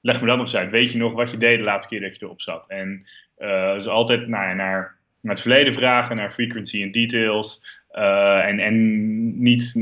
Leg 0.00 0.20
me 0.20 0.26
dat 0.26 0.36
nog 0.36 0.46
eens 0.46 0.56
uit. 0.56 0.70
Weet 0.70 0.92
je 0.92 0.98
nog 0.98 1.12
wat 1.12 1.30
je 1.30 1.36
deed 1.36 1.56
de 1.56 1.62
laatste 1.62 1.88
keer 1.88 2.00
dat 2.00 2.18
je 2.18 2.24
erop 2.24 2.40
zat? 2.40 2.64
En 2.68 3.06
dus 3.74 3.86
altijd 3.86 4.28
nou, 4.28 4.54
naar, 4.54 4.96
naar 5.20 5.32
het 5.32 5.40
verleden 5.40 5.74
vragen, 5.74 6.16
naar 6.16 6.32
frequency 6.32 6.82
en 6.82 6.90
details. 6.90 7.81
Uh, 7.92 8.46
en 8.46 8.58
en 8.58 9.42
niet, 9.42 9.72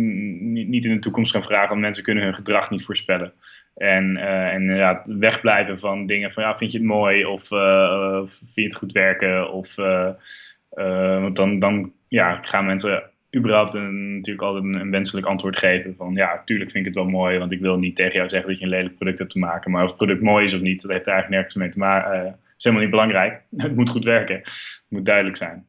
niet 0.69 0.85
in 0.85 0.95
de 0.95 0.99
toekomst 0.99 1.33
gaan 1.33 1.43
vragen, 1.43 1.69
want 1.69 1.81
mensen 1.81 2.03
kunnen 2.03 2.25
hun 2.25 2.35
gedrag 2.35 2.71
niet 2.71 2.85
voorspellen. 2.85 3.33
En, 3.75 4.17
uh, 4.17 4.53
en 4.53 4.75
ja, 4.77 5.03
wegblijven 5.19 5.79
van 5.79 6.07
dingen 6.07 6.33
van 6.33 6.43
ja, 6.43 6.57
vind 6.57 6.73
je 6.73 6.79
het 6.79 6.87
mooi 6.87 7.25
of 7.25 7.51
uh, 7.51 8.23
vind 8.27 8.55
je 8.55 8.63
het 8.63 8.75
goed 8.75 8.93
werken? 8.93 9.53
Of, 9.53 9.75
want 11.21 11.37
dan, 11.37 11.59
dan 11.59 11.93
ja, 12.09 12.39
gaan 12.43 12.67
mensen 12.67 13.11
überhaupt 13.37 13.75
een, 13.75 14.15
natuurlijk 14.15 14.47
altijd 14.47 14.65
een, 14.65 14.81
een, 14.81 14.91
wenselijk 14.91 15.27
antwoord 15.27 15.59
geven. 15.59 15.95
Van 15.97 16.15
ja, 16.15 16.43
tuurlijk 16.45 16.71
vind 16.71 16.87
ik 16.87 16.95
het 16.95 17.03
wel 17.03 17.13
mooi, 17.13 17.39
want 17.39 17.53
ik 17.53 17.61
wil 17.61 17.79
niet 17.79 17.97
tegen 17.97 18.15
jou 18.15 18.29
zeggen 18.29 18.49
dat 18.49 18.59
je 18.59 18.65
een 18.65 18.71
lelijk 18.71 18.95
product 18.95 19.19
hebt 19.19 19.31
te 19.31 19.39
maken. 19.39 19.71
Maar 19.71 19.83
of 19.83 19.89
het 19.89 19.97
product 19.97 20.23
mooi 20.23 20.45
is 20.45 20.55
of 20.55 20.61
niet, 20.61 20.83
dat 20.83 20.91
heeft 20.91 21.07
er 21.07 21.13
eigenlijk 21.13 21.43
nergens 21.43 21.55
mee 21.55 21.69
te 21.69 21.79
maken. 21.79 22.27
Uh, 22.27 22.33
is 22.57 22.65
helemaal 22.65 22.85
niet 22.85 22.95
belangrijk. 22.95 23.43
Het 23.57 23.77
moet 23.77 23.89
goed 23.89 24.05
werken. 24.05 24.37
Het 24.37 24.85
moet 24.89 25.05
duidelijk 25.05 25.37
zijn. 25.37 25.67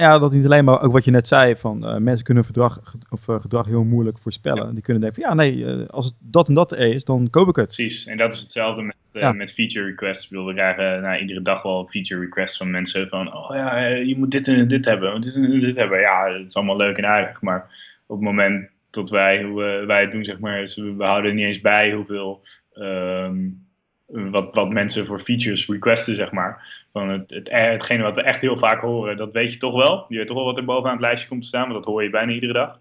Ja, 0.00 0.18
dat 0.18 0.32
niet 0.32 0.44
alleen, 0.44 0.64
maar 0.64 0.82
ook 0.82 0.92
wat 0.92 1.04
je 1.04 1.10
net 1.10 1.28
zei, 1.28 1.56
van 1.56 1.84
uh, 1.84 1.96
mensen 1.96 2.24
kunnen 2.24 2.44
verdrag, 2.44 2.94
of, 3.08 3.28
uh, 3.28 3.40
gedrag 3.40 3.66
heel 3.66 3.84
moeilijk 3.84 4.18
voorspellen. 4.18 4.74
Die 4.74 4.82
kunnen 4.82 5.02
denken 5.02 5.22
van, 5.22 5.30
ja 5.30 5.36
nee, 5.36 5.56
uh, 5.56 5.88
als 5.88 6.04
het 6.04 6.14
dat 6.18 6.48
en 6.48 6.54
dat 6.54 6.76
is, 6.76 7.04
dan 7.04 7.30
koop 7.30 7.48
ik 7.48 7.56
het. 7.56 7.74
Precies, 7.74 8.06
en 8.06 8.16
dat 8.16 8.34
is 8.34 8.40
hetzelfde 8.40 8.82
met, 8.82 8.96
ja. 9.12 9.32
met 9.32 9.52
feature 9.52 9.84
requests. 9.86 10.24
Ik 10.24 10.30
bedoel, 10.30 10.46
we 10.46 10.54
krijgen 10.54 11.02
nou, 11.02 11.18
iedere 11.18 11.42
dag 11.42 11.62
wel 11.62 11.86
feature 11.90 12.20
requests 12.20 12.56
van 12.56 12.70
mensen 12.70 13.08
van, 13.08 13.34
oh 13.34 13.54
ja, 13.54 13.86
je 13.86 14.18
moet 14.18 14.30
dit 14.30 14.48
en 14.48 14.68
dit 14.68 14.84
hebben, 14.84 15.20
dit 15.20 15.34
en 15.34 15.60
dit 15.60 15.76
hebben. 15.76 16.00
Ja, 16.00 16.32
het 16.32 16.46
is 16.46 16.54
allemaal 16.54 16.76
leuk 16.76 16.96
en 16.96 17.06
aardig, 17.06 17.42
maar 17.42 17.60
op 18.06 18.16
het 18.16 18.24
moment 18.24 18.68
dat 18.90 19.10
wij, 19.10 19.42
hoe 19.42 19.84
wij 19.86 20.00
het 20.00 20.12
doen, 20.12 20.24
zeg 20.24 20.38
maar, 20.38 20.72
we, 20.74 20.94
we 20.96 21.04
houden 21.04 21.34
niet 21.34 21.46
eens 21.46 21.60
bij 21.60 21.92
hoeveel... 21.92 22.40
Um, 22.74 23.66
wat, 24.08 24.54
wat 24.54 24.72
mensen 24.72 25.06
voor 25.06 25.20
features 25.20 25.66
requesten, 25.66 26.14
zeg 26.14 26.32
maar. 26.32 26.84
Van 26.92 27.08
het, 27.08 27.30
het, 27.30 27.48
hetgene 27.50 28.02
wat 28.02 28.16
we 28.16 28.22
echt 28.22 28.40
heel 28.40 28.56
vaak 28.56 28.80
horen, 28.80 29.16
dat 29.16 29.32
weet 29.32 29.52
je 29.52 29.58
toch 29.58 29.74
wel. 29.74 30.04
Je 30.08 30.16
weet 30.16 30.26
toch 30.26 30.36
wel 30.36 30.44
wat 30.44 30.56
er 30.56 30.64
bovenaan 30.64 30.92
het 30.92 31.00
lijstje 31.00 31.28
komt 31.28 31.42
te 31.42 31.48
staan, 31.48 31.62
want 31.62 31.74
dat 31.74 31.84
hoor 31.84 32.02
je 32.02 32.10
bijna 32.10 32.32
iedere 32.32 32.52
dag. 32.52 32.80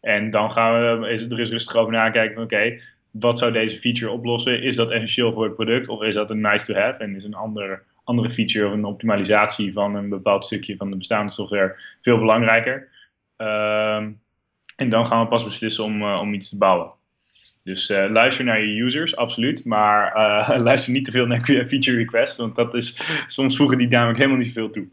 En 0.00 0.30
dan 0.30 0.52
gaan 0.52 1.00
we 1.00 1.08
is, 1.08 1.22
er 1.22 1.40
is 1.40 1.50
rustig 1.50 1.76
over 1.76 1.92
nakijken, 1.92 2.42
oké, 2.42 2.80
wat 3.10 3.38
zou 3.38 3.52
deze 3.52 3.76
feature 3.76 4.10
oplossen? 4.10 4.62
Is 4.62 4.76
dat 4.76 4.90
essentieel 4.90 5.32
voor 5.32 5.44
het 5.44 5.54
product 5.54 5.88
of 5.88 6.02
is 6.02 6.14
dat 6.14 6.30
een 6.30 6.40
nice 6.40 6.66
to 6.66 6.80
have? 6.80 6.98
En 6.98 7.16
is 7.16 7.24
een 7.24 7.34
ander, 7.34 7.82
andere 8.04 8.30
feature 8.30 8.66
of 8.66 8.72
een 8.72 8.84
optimalisatie 8.84 9.72
van 9.72 9.94
een 9.94 10.08
bepaald 10.08 10.44
stukje 10.44 10.76
van 10.76 10.90
de 10.90 10.96
bestaande 10.96 11.32
software 11.32 11.78
veel 12.02 12.18
belangrijker? 12.18 12.88
Ehm, 13.36 14.10
en 14.76 14.88
dan 14.88 15.06
gaan 15.06 15.22
we 15.22 15.28
pas 15.28 15.44
beslissen 15.44 15.84
om, 15.84 16.02
uh, 16.02 16.18
om 16.20 16.34
iets 16.34 16.48
te 16.48 16.58
bouwen. 16.58 16.90
Dus 17.68 17.90
uh, 17.90 18.10
luister 18.10 18.44
naar 18.44 18.60
je 18.60 18.82
users, 18.82 19.16
absoluut. 19.16 19.64
Maar 19.64 20.16
uh, 20.16 20.58
luister 20.68 20.92
niet 20.92 21.04
te 21.04 21.10
veel 21.10 21.26
naar 21.26 21.44
feature 21.68 21.96
requests. 21.96 22.36
Want 22.36 22.56
dat 22.56 22.74
is, 22.74 23.00
soms 23.26 23.56
voegen 23.56 23.78
die 23.78 23.88
namelijk 23.88 24.18
helemaal 24.18 24.38
niet 24.38 24.52
veel 24.52 24.70
toe. 24.70 24.88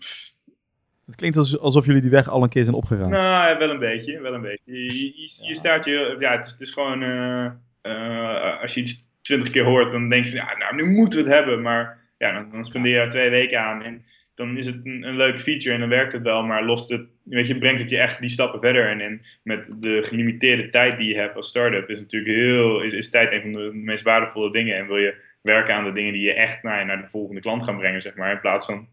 Het 1.05 1.15
klinkt 1.15 1.38
alsof 1.38 1.85
jullie 1.85 2.01
die 2.01 2.09
weg 2.09 2.29
al 2.29 2.43
een 2.43 2.49
keer 2.49 2.63
zijn 2.63 2.75
opgegaan. 2.75 3.09
Nou, 3.09 3.57
wel 3.57 3.69
een 3.69 3.79
beetje. 3.79 4.21
Wel 4.21 4.33
een 4.33 4.41
beetje. 4.41 4.71
Je, 4.73 4.93
je, 4.93 5.45
je 5.47 5.55
staat 5.55 5.85
je. 5.85 6.15
Ja, 6.17 6.31
het 6.31 6.45
is, 6.45 6.51
het 6.51 6.61
is 6.61 6.71
gewoon. 6.71 7.01
Uh, 7.01 8.61
als 8.61 8.73
je 8.73 8.81
iets 8.81 9.09
twintig 9.21 9.49
keer 9.49 9.63
hoort, 9.63 9.91
dan 9.91 10.09
denk 10.09 10.25
je 10.25 10.31
van. 10.31 10.39
Ja, 10.39 10.57
nou, 10.57 10.75
nu 10.75 10.85
moeten 10.85 11.19
we 11.19 11.25
het 11.25 11.33
hebben. 11.33 11.61
Maar 11.61 11.97
ja, 12.17 12.33
dan, 12.33 12.51
dan 12.51 12.65
spendeer 12.65 12.93
je 12.93 12.99
er 12.99 13.09
twee 13.09 13.29
weken 13.29 13.59
aan. 13.61 13.83
En 13.83 14.05
dan 14.36 14.58
is 14.58 14.65
het 14.65 14.86
een, 14.86 15.04
een 15.04 15.15
leuke 15.15 15.39
feature 15.39 15.74
en 15.74 15.80
dan 15.80 15.89
werkt 15.89 16.13
het 16.13 16.21
wel, 16.21 16.43
maar 16.43 16.65
lost 16.65 16.89
het, 16.89 17.02
weet 17.24 17.48
je, 17.48 17.58
brengt 17.58 17.82
het 17.82 17.89
je 17.89 17.98
echt 17.98 18.21
die 18.21 18.30
stappen 18.30 18.60
verder. 18.60 18.89
En, 18.89 19.02
en 19.02 19.21
met 19.43 19.76
de 19.80 20.04
gelimiteerde 20.04 20.69
tijd 20.69 20.98
die 20.98 21.08
je 21.08 21.15
hebt 21.15 21.36
als 21.36 21.48
start-up 21.48 21.89
is 21.89 22.00
natuurlijk 22.00 22.36
heel, 22.36 22.82
is, 22.82 22.93
is 22.93 23.10
tijd 23.10 23.32
een 23.32 23.41
van 23.41 23.52
de 23.52 23.71
meest 23.74 24.04
waardevolle 24.04 24.52
dingen. 24.52 24.78
En 24.78 24.88
wil 24.88 24.98
je 24.98 25.15
werken 25.41 25.76
aan 25.76 25.84
de 25.84 25.91
dingen 25.91 26.13
die 26.13 26.21
je 26.21 26.34
echt 26.34 26.63
naar, 26.63 26.86
naar 26.86 27.02
de 27.02 27.10
volgende 27.10 27.41
klant 27.41 27.63
gaan 27.63 27.78
brengen, 27.78 28.02
zeg 28.02 28.15
maar, 28.15 28.32
in 28.32 28.39
plaats 28.39 28.65
van 28.65 28.88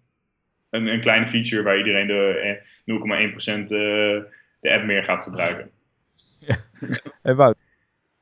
een, 0.70 0.86
een 0.86 1.00
kleine 1.00 1.26
feature 1.26 1.62
waar 1.62 1.78
iedereen 1.78 2.06
de 2.06 2.60
0,1% 3.46 3.62
eh, 3.62 3.68
de 4.60 4.72
app 4.72 4.84
meer 4.84 5.04
gaat 5.04 5.22
gebruiken. 5.22 5.70
Ja. 6.46 6.56
Hey 7.22 7.34
Wout, 7.34 7.58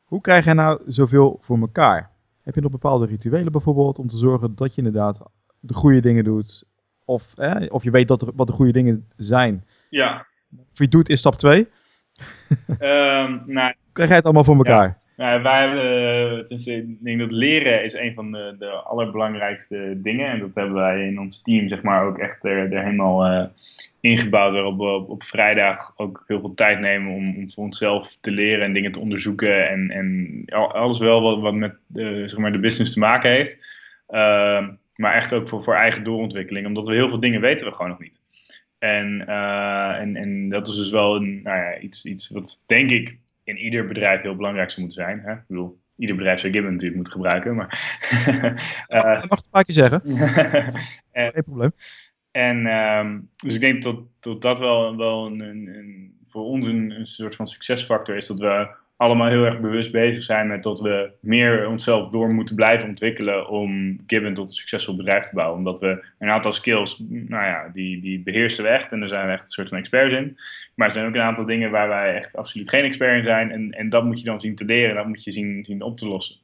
hoe 0.06 0.20
krijg 0.20 0.44
jij 0.44 0.52
nou 0.52 0.80
zoveel 0.86 1.38
voor 1.40 1.58
elkaar? 1.58 2.10
Heb 2.42 2.54
je 2.54 2.60
nog 2.60 2.70
bepaalde 2.70 3.06
rituelen 3.06 3.52
bijvoorbeeld 3.52 3.98
om 3.98 4.08
te 4.08 4.16
zorgen 4.16 4.54
dat 4.54 4.74
je 4.74 4.82
inderdaad 4.82 5.22
de 5.60 5.74
goede 5.74 6.00
dingen 6.00 6.24
doet 6.24 6.64
of, 7.10 7.34
of 7.68 7.82
je 7.82 7.90
weet 7.90 8.08
dat 8.08 8.22
er, 8.22 8.28
wat 8.34 8.46
de 8.46 8.52
goede 8.52 8.72
dingen 8.72 9.08
zijn. 9.16 9.64
Ja. 9.90 10.26
Of 10.70 10.78
je 10.78 10.88
doet 10.88 11.08
is 11.08 11.18
stap 11.18 11.34
2. 11.34 11.58
um, 11.58 11.66
ehm, 12.78 13.38
nou, 13.46 13.74
Krijg 13.92 14.08
jij 14.08 14.16
het 14.16 14.24
allemaal 14.24 14.44
voor 14.44 14.56
elkaar? 14.56 14.86
Ja. 14.86 14.98
Nou, 15.16 15.42
wij 15.42 15.60
hebben, 15.60 15.84
uh, 16.50 16.78
ik 16.78 17.04
denk 17.04 17.18
dat 17.18 17.32
leren 17.32 17.84
is 17.84 17.92
een 17.92 18.14
van 18.14 18.32
de, 18.32 18.56
de 18.58 18.70
allerbelangrijkste 18.70 19.92
dingen. 19.96 20.30
En 20.30 20.38
dat 20.38 20.50
hebben 20.54 20.74
wij 20.74 21.06
in 21.06 21.20
ons 21.20 21.42
team 21.42 21.68
zeg 21.68 21.82
maar 21.82 22.04
ook 22.04 22.18
echt 22.18 22.44
er, 22.44 22.72
er 22.72 22.82
helemaal 22.82 23.32
uh, 23.32 23.44
ingebouwd. 24.00 24.52
Waarop 24.52 24.78
we 24.78 24.84
op, 24.84 25.08
op, 25.08 25.22
vrijdag 25.22 25.92
ook 25.96 26.24
heel 26.26 26.40
veel 26.40 26.54
tijd 26.54 26.80
nemen 26.80 27.12
om, 27.12 27.36
om 27.36 27.50
voor 27.50 27.64
onszelf 27.64 28.16
te 28.20 28.30
leren 28.30 28.64
en 28.64 28.72
dingen 28.72 28.92
te 28.92 29.00
onderzoeken. 29.00 29.68
En, 29.68 29.90
en 29.90 30.42
alles 30.72 30.98
wel 30.98 31.22
wat, 31.22 31.40
wat 31.40 31.54
met 31.54 31.74
uh, 31.94 32.28
zeg 32.28 32.38
maar 32.38 32.52
de 32.52 32.58
business 32.58 32.92
te 32.92 32.98
maken 32.98 33.30
heeft. 33.30 33.58
Uh, 34.10 34.68
maar 35.00 35.14
echt 35.14 35.32
ook 35.32 35.48
voor, 35.48 35.62
voor 35.62 35.74
eigen 35.74 36.04
doorontwikkeling, 36.04 36.66
omdat 36.66 36.86
we 36.86 36.94
heel 36.94 37.08
veel 37.08 37.20
dingen 37.20 37.40
weten 37.40 37.66
we 37.66 37.72
gewoon 37.72 37.90
nog 37.90 37.98
niet. 37.98 38.20
En, 38.78 39.24
uh, 39.28 40.00
en, 40.00 40.16
en 40.16 40.48
dat 40.48 40.68
is 40.68 40.76
dus 40.76 40.90
wel 40.90 41.16
een, 41.16 41.42
nou 41.42 41.56
ja, 41.58 41.78
iets, 41.78 42.04
iets 42.04 42.28
wat 42.28 42.62
denk 42.66 42.90
ik 42.90 43.18
in 43.44 43.56
ieder 43.56 43.86
bedrijf 43.86 44.22
heel 44.22 44.36
belangrijk 44.36 44.70
zou 44.70 44.82
moeten 44.82 45.04
zijn. 45.04 45.20
Hè? 45.20 45.32
Ik 45.32 45.46
bedoel, 45.46 45.80
ieder 45.96 46.16
bedrijf 46.16 46.40
zou 46.40 46.52
Gibbon 46.52 46.70
natuurlijk 46.70 46.96
moeten 46.96 47.12
gebruiken. 47.12 47.54
Maar, 47.54 47.98
uh, 48.88 49.02
dat 49.20 49.28
mag 49.28 49.38
het 49.38 49.44
een 49.44 49.50
paar 49.50 49.64
keer 49.64 49.74
zeggen. 49.74 50.02
en, 51.12 51.30
Geen 51.32 51.44
probleem. 51.44 51.72
En 52.30 52.66
um, 52.66 53.28
dus 53.36 53.54
ik 53.54 53.60
denk 53.60 53.82
dat, 53.82 54.00
dat 54.20 54.42
dat 54.42 54.58
wel, 54.58 54.96
wel 54.96 55.26
een, 55.26 55.40
een, 55.40 55.66
een 55.66 56.18
voor 56.24 56.44
ons 56.44 56.66
een, 56.66 56.90
een 56.90 57.06
soort 57.06 57.34
van 57.34 57.48
succesfactor 57.48 58.16
is. 58.16 58.26
Dat 58.26 58.38
we 58.38 58.76
allemaal 59.00 59.28
heel 59.28 59.44
erg 59.44 59.60
bewust 59.60 59.92
bezig 59.92 60.22
zijn 60.22 60.46
met 60.46 60.62
dat 60.62 60.80
we 60.80 61.10
meer 61.20 61.68
onszelf 61.68 62.08
door 62.08 62.28
moeten 62.28 62.54
blijven 62.54 62.88
ontwikkelen 62.88 63.48
om 63.48 63.98
Gibbon 64.06 64.34
tot 64.34 64.48
een 64.48 64.54
succesvol 64.54 64.96
bedrijf 64.96 65.24
te 65.24 65.34
bouwen. 65.34 65.58
Omdat 65.58 65.80
we 65.80 66.04
een 66.18 66.28
aantal 66.28 66.52
skills, 66.52 67.02
nou 67.08 67.44
ja, 67.44 67.70
die, 67.72 68.00
die 68.00 68.22
beheersen 68.22 68.64
we 68.64 68.70
echt 68.70 68.92
en 68.92 69.00
daar 69.00 69.08
zijn 69.08 69.26
we 69.26 69.32
echt 69.32 69.42
een 69.42 69.48
soort 69.48 69.68
van 69.68 69.78
experts 69.78 70.14
in. 70.14 70.38
Maar 70.74 70.86
er 70.86 70.92
zijn 70.92 71.06
ook 71.06 71.14
een 71.14 71.20
aantal 71.20 71.44
dingen 71.44 71.70
waar 71.70 71.88
wij 71.88 72.14
echt 72.14 72.36
absoluut 72.36 72.68
geen 72.68 72.84
expert 72.84 73.18
in 73.18 73.24
zijn 73.24 73.50
en, 73.50 73.70
en 73.70 73.88
dat 73.88 74.04
moet 74.04 74.18
je 74.18 74.24
dan 74.24 74.40
zien 74.40 74.54
te 74.54 74.64
leren 74.64 74.90
en 74.90 74.96
dat 74.96 75.06
moet 75.06 75.24
je 75.24 75.32
zien, 75.32 75.64
zien 75.64 75.82
op 75.82 75.96
te 75.96 76.08
lossen. 76.08 76.36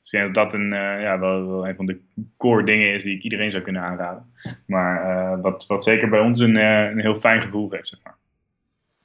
Dus 0.00 0.12
ik 0.12 0.18
denk 0.18 0.34
dat 0.34 0.50
dat 0.50 0.60
een, 0.60 0.72
uh, 0.72 1.02
ja, 1.02 1.18
wel, 1.18 1.68
een 1.68 1.76
van 1.76 1.86
de 1.86 2.00
core 2.36 2.64
dingen 2.64 2.94
is 2.94 3.02
die 3.02 3.16
ik 3.16 3.22
iedereen 3.22 3.50
zou 3.50 3.62
kunnen 3.62 3.82
aanraden. 3.82 4.32
Maar 4.66 5.04
uh, 5.04 5.42
wat, 5.42 5.66
wat 5.66 5.84
zeker 5.84 6.08
bij 6.08 6.20
ons 6.20 6.40
een, 6.40 6.56
uh, 6.56 6.90
een 6.90 7.00
heel 7.00 7.16
fijn 7.16 7.42
gevoel 7.42 7.68
geeft, 7.68 7.88
zeg 7.88 8.00
maar. 8.02 8.16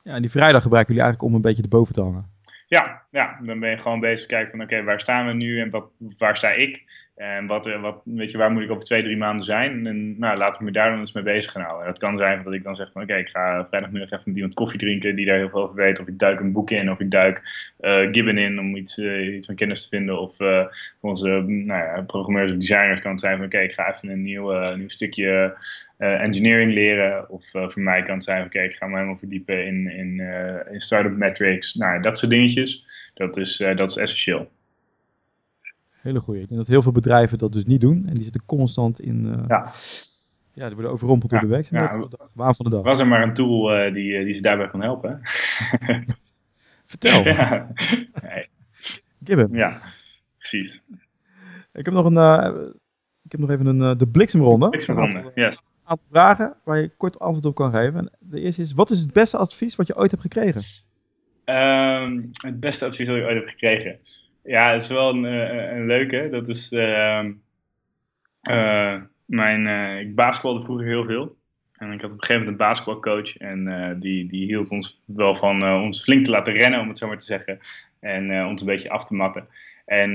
Ja, 0.03 0.15
en 0.15 0.21
die 0.21 0.31
vrijdag 0.31 0.61
gebruiken 0.61 0.93
jullie 0.93 1.09
eigenlijk 1.09 1.33
om 1.33 1.35
een 1.35 1.49
beetje 1.49 1.61
de 1.61 1.77
boven 1.77 1.93
te 1.93 2.01
hangen. 2.01 2.32
Ja, 2.73 3.05
ja, 3.11 3.39
dan 3.41 3.59
ben 3.59 3.69
je 3.69 3.77
gewoon 3.77 3.99
bezig 3.99 4.27
kijken 4.27 4.51
van 4.51 4.61
oké, 4.61 4.83
waar 4.83 4.99
staan 4.99 5.27
we 5.27 5.33
nu 5.33 5.61
en 5.61 5.69
wat, 5.69 5.89
waar 6.17 6.37
sta 6.37 6.51
ik? 6.51 6.83
En 7.15 7.47
wat, 7.47 7.67
eh, 7.67 7.81
wat, 7.81 8.01
weet 8.03 8.31
je, 8.31 8.37
waar 8.37 8.51
moet 8.51 8.63
ik 8.63 8.71
over 8.71 8.83
twee, 8.83 9.03
drie 9.03 9.17
maanden 9.17 9.45
zijn? 9.45 9.87
En 9.87 10.19
nou, 10.19 10.37
laten 10.37 10.59
we 10.59 10.65
me 10.65 10.71
daar 10.71 10.89
dan 10.89 10.99
eens 10.99 11.11
mee 11.11 11.23
bezig 11.23 11.51
gaan 11.51 11.61
houden. 11.61 11.85
En 11.85 11.91
dat 11.91 12.01
kan 12.01 12.17
zijn 12.17 12.43
dat 12.43 12.53
ik 12.53 12.63
dan 12.63 12.75
zeg 12.75 12.91
van 12.91 13.01
oké, 13.01 13.15
ik 13.15 13.29
ga 13.29 13.67
vrijdagmiddag 13.67 14.11
even 14.11 14.23
met 14.25 14.35
iemand 14.35 14.53
koffie 14.53 14.79
drinken 14.79 15.15
die 15.15 15.25
daar 15.25 15.37
heel 15.37 15.49
veel 15.49 15.63
over 15.63 15.75
weet. 15.75 15.99
Of 15.99 16.07
ik 16.07 16.19
duik 16.19 16.39
een 16.39 16.51
boek 16.51 16.71
in, 16.71 16.91
of 16.91 16.99
ik 16.99 17.11
duik 17.11 17.41
uh, 17.81 18.11
Gibbon 18.11 18.37
in 18.37 18.59
om 18.59 18.75
iets, 18.75 18.97
uh, 18.97 19.35
iets 19.35 19.45
van 19.45 19.55
kennis 19.55 19.83
te 19.83 19.89
vinden. 19.89 20.19
Of 20.19 20.35
voor 20.35 21.09
onze 21.09 21.27
nou 21.47 21.83
ja, 21.83 22.01
programmeurs 22.01 22.51
of 22.51 22.57
designers 22.57 22.99
kan 22.99 23.11
het 23.11 23.19
zijn 23.19 23.37
van 23.37 23.45
oké, 23.45 23.59
ik 23.59 23.73
ga 23.73 23.93
even 23.93 24.09
een 24.09 24.23
nieuw, 24.23 24.75
nieuw 24.75 24.89
stukje 24.89 25.57
engineering 25.97 26.73
leren. 26.73 27.29
Of 27.29 27.49
voor 27.49 27.81
mij 27.81 28.03
kan 28.03 28.15
het 28.15 28.23
zijn 28.23 28.37
van 28.37 28.45
oké, 28.45 28.59
ik 28.59 28.75
ga 28.75 28.87
me 28.87 28.95
helemaal 28.95 29.17
verdiepen 29.17 29.65
in, 29.65 29.91
in, 29.91 30.19
in 30.71 30.81
startup 30.81 31.17
metrics. 31.17 31.73
Nou, 31.73 32.01
dat 32.01 32.17
soort 32.17 32.31
dingetjes. 32.31 32.85
Dat 33.13 33.37
is, 33.37 33.57
dat 33.75 33.89
is 33.89 33.97
essentieel. 33.97 34.51
Hele 36.03 36.19
goede. 36.19 36.41
Ik 36.41 36.47
denk 36.47 36.59
dat 36.59 36.69
heel 36.69 36.81
veel 36.81 36.91
bedrijven 36.91 37.37
dat 37.37 37.53
dus 37.53 37.65
niet 37.65 37.81
doen. 37.81 38.05
En 38.07 38.13
die 38.13 38.23
zitten 38.23 38.45
constant 38.45 38.99
in... 38.99 39.25
Uh, 39.25 39.43
ja. 39.47 39.71
Ja, 40.53 40.65
die 40.65 40.73
worden 40.73 40.91
overrompeld 40.91 41.31
door 41.31 41.39
de 41.39 41.47
werkzaamheid. 41.47 42.11
Ja, 42.11 42.27
Waar 42.33 42.55
van 42.55 42.65
de 42.65 42.71
dag. 42.71 42.83
Was 42.83 42.99
er 42.99 43.07
maar 43.07 43.23
een 43.23 43.33
tool 43.33 43.85
uh, 43.85 43.93
die, 43.93 44.17
eh, 44.17 44.23
die 44.25 44.33
ze 44.33 44.41
daarbij 44.41 44.69
kan 44.69 44.81
helpen. 44.81 45.19
Vertel. 46.85 47.23
ja. 47.27 47.67
Nee. 48.21 48.49
Gibbon. 49.23 49.57
Ja, 49.57 49.81
precies. 50.37 50.81
Ik 51.73 51.85
heb 51.85 51.93
nog 51.93 52.05
een... 52.05 52.13
Uh, 52.13 52.65
ik 53.23 53.31
heb 53.31 53.39
nog 53.39 53.49
even 53.49 53.65
een, 53.65 53.97
de 53.97 54.07
bliksemronde. 54.07 54.69
Bliksemronde, 54.69 55.17
aantal, 55.17 55.31
yes. 55.35 55.57
Een 55.57 55.89
aantal 55.89 56.07
vragen 56.07 56.55
waar 56.63 56.79
je 56.79 56.91
kort 56.97 57.19
antwoord 57.19 57.45
op 57.45 57.55
kan 57.55 57.71
geven. 57.71 57.99
En 57.99 58.11
de 58.19 58.41
eerste 58.41 58.61
is, 58.61 58.73
wat 58.73 58.89
is 58.89 58.99
het 58.99 59.13
beste 59.13 59.37
advies 59.37 59.75
wat 59.75 59.87
je 59.87 59.97
ooit 59.97 60.11
hebt 60.11 60.23
gekregen? 60.23 60.61
Um, 61.45 62.29
het 62.31 62.59
beste 62.59 62.85
advies 62.85 63.07
dat 63.07 63.15
ik 63.15 63.23
ooit 63.23 63.35
heb 63.35 63.47
gekregen? 63.47 63.99
Ja, 64.43 64.71
het 64.71 64.81
is 64.81 64.87
wel 64.87 65.09
een, 65.09 65.25
eh, 65.25 65.75
een 65.75 65.85
leuke. 65.85 66.29
Dat 66.31 66.47
is 66.47 66.71
uh, 66.71 67.23
uh, 68.41 69.01
mijn. 69.25 69.65
Uh, 69.65 69.99
ik 69.99 70.15
basketbalde 70.15 70.63
vroeger 70.63 70.87
heel 70.87 71.05
veel. 71.05 71.35
En 71.77 71.91
ik 71.91 72.01
had 72.01 72.11
op 72.11 72.17
een 72.17 72.23
gegeven 72.23 72.43
moment 72.43 72.49
een 72.49 72.67
basketbalcoach. 72.67 73.37
En 73.37 73.99
die, 73.99 74.25
die 74.25 74.45
hield 74.45 74.69
ons 74.69 75.01
wel 75.05 75.35
van 75.35 75.63
ons 75.63 76.03
flink 76.03 76.25
te 76.25 76.31
laten 76.31 76.53
rennen, 76.53 76.79
om 76.79 76.87
het 76.87 76.97
zo 76.97 77.07
maar 77.07 77.17
te 77.17 77.25
zeggen. 77.25 77.59
En 77.99 78.45
ons 78.45 78.61
een 78.61 78.67
beetje 78.67 78.89
af 78.89 79.05
te 79.05 79.15
matten. 79.15 79.47
En 79.85 80.13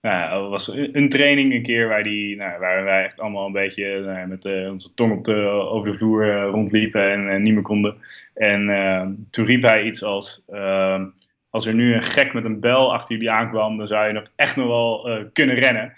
nou, 0.00 0.44
er 0.44 0.48
was 0.48 0.68
een 0.68 1.08
training 1.08 1.52
een 1.52 1.62
keer 1.62 1.88
waar, 1.88 2.02
die, 2.02 2.36
nou, 2.36 2.58
waar 2.58 2.84
wij 2.84 3.04
echt 3.04 3.20
allemaal 3.20 3.46
een 3.46 3.52
beetje 3.52 4.00
nou, 4.00 4.26
met 4.26 4.44
onze 4.44 4.94
tong 4.94 5.12
op 5.12 5.24
de, 5.24 5.34
over 5.46 5.92
de 5.92 5.98
vloer 5.98 6.42
rondliepen 6.42 7.30
en 7.30 7.42
niet 7.42 7.54
meer 7.54 7.62
konden. 7.62 7.96
En 8.34 9.26
toen 9.30 9.46
riep 9.46 9.62
hij 9.62 9.84
iets 9.84 10.02
als 10.02 10.42
ehm, 10.48 11.04
als 11.50 11.66
er 11.66 11.74
nu 11.74 11.94
een 11.94 12.02
gek 12.02 12.32
met 12.32 12.44
een 12.44 12.60
bel 12.60 12.92
achter 12.92 13.14
jullie 13.14 13.30
aankwam, 13.30 13.76
dan 13.76 13.86
zou 13.86 14.06
je 14.06 14.12
nog 14.12 14.26
echt 14.36 14.56
nog 14.56 14.66
wel 14.66 15.10
uh, 15.10 15.24
kunnen 15.32 15.56
rennen. 15.56 15.92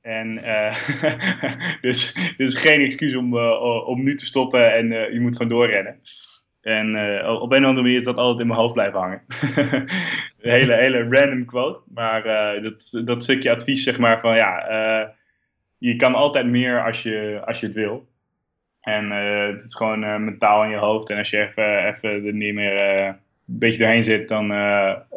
En 0.00 0.38
uh, 0.38 0.74
dus, 1.80 2.32
dus 2.36 2.54
geen 2.54 2.80
excuus 2.80 3.14
om, 3.14 3.34
uh, 3.34 3.88
om 3.88 4.02
nu 4.02 4.14
te 4.14 4.26
stoppen 4.26 4.74
en 4.74 5.12
je 5.12 5.20
moet 5.20 5.36
gewoon 5.36 5.52
doorrennen. 5.52 6.00
En 6.68 6.94
uh, 6.94 7.40
op 7.40 7.52
een 7.52 7.62
of 7.62 7.66
andere 7.66 7.82
manier 7.82 7.96
is 7.96 8.04
dat 8.04 8.16
altijd 8.16 8.40
in 8.40 8.46
mijn 8.46 8.58
hoofd 8.58 8.74
blijven 8.74 8.98
hangen. 8.98 9.22
een 10.40 10.50
hele, 10.50 10.74
hele 10.74 11.08
random 11.08 11.44
quote. 11.44 11.80
Maar 11.94 12.26
uh, 12.26 12.64
dat, 12.64 13.06
dat 13.06 13.22
stukje 13.22 13.50
advies, 13.50 13.82
zeg 13.82 13.98
maar, 13.98 14.20
van 14.20 14.36
ja, 14.36 14.70
uh, 14.70 15.08
je 15.78 15.96
kan 15.96 16.14
altijd 16.14 16.46
meer 16.46 16.84
als 16.84 17.02
je, 17.02 17.42
als 17.44 17.60
je 17.60 17.66
het 17.66 17.74
wil. 17.74 18.08
En 18.80 19.10
het 19.10 19.64
is 19.64 19.74
gewoon 19.74 20.24
mentaal 20.24 20.64
in 20.64 20.70
je 20.70 20.76
hoofd. 20.76 21.10
En 21.10 21.18
als 21.18 21.30
je 21.30 21.38
even, 21.38 21.86
even 21.86 22.26
er 22.26 22.32
niet 22.32 22.54
meer 22.54 23.16
beetje 23.56 23.78
doorheen 23.78 24.04
zit, 24.04 24.28
dan 24.28 24.46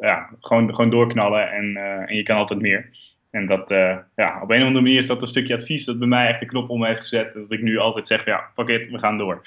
ja, 0.01 0.29
gewoon, 0.39 0.75
gewoon 0.75 0.89
doorknallen. 0.89 1.51
En, 1.51 1.75
en 2.07 2.15
je 2.15 2.23
kan 2.23 2.37
altijd 2.37 2.61
meer. 2.61 2.89
En 3.29 3.45
dat, 3.45 3.69
ja, 4.15 4.39
op 4.41 4.49
een 4.49 4.61
of 4.61 4.65
andere 4.65 4.81
manier 4.81 4.97
is 4.97 5.07
dat 5.07 5.21
een 5.21 5.27
stukje 5.27 5.53
advies 5.53 5.85
dat 5.85 5.99
bij 5.99 6.07
mij 6.07 6.27
echt 6.27 6.39
de 6.39 6.45
knop 6.45 6.69
om 6.69 6.85
heeft 6.85 6.99
gezet. 6.99 7.33
Dat 7.33 7.51
ik 7.51 7.61
nu 7.61 7.77
altijd 7.77 8.07
zeg, 8.07 8.25
ja, 8.25 8.49
fuck 8.55 8.67
it, 8.67 8.89
we 8.89 8.97
gaan 8.97 9.17
door 9.17 9.41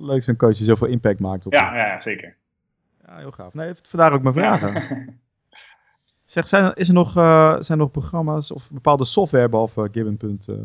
leuk 0.00 0.22
zo'n 0.22 0.36
coach 0.36 0.56
die 0.56 0.66
zoveel 0.66 0.86
impact 0.86 1.20
maakt 1.20 1.46
op 1.46 1.52
ja, 1.52 1.76
ja, 1.76 2.00
zeker. 2.00 2.36
Ja, 3.06 3.16
heel 3.16 3.30
gaaf. 3.30 3.54
Nee, 3.54 3.72
vandaar 3.82 4.12
ook 4.12 4.22
mijn 4.22 4.34
vragen. 4.34 5.08
zeg, 6.24 6.48
zijn, 6.48 6.74
is 6.74 6.88
er 6.88 6.94
nog, 6.94 7.16
uh, 7.16 7.50
zijn 7.50 7.78
er 7.78 7.84
nog 7.84 7.90
programma's 7.90 8.50
of 8.50 8.70
bepaalde 8.70 9.04
software 9.04 9.48
behalve 9.48 9.88
Gibbon. 9.92 10.40
Uh, 10.48 10.56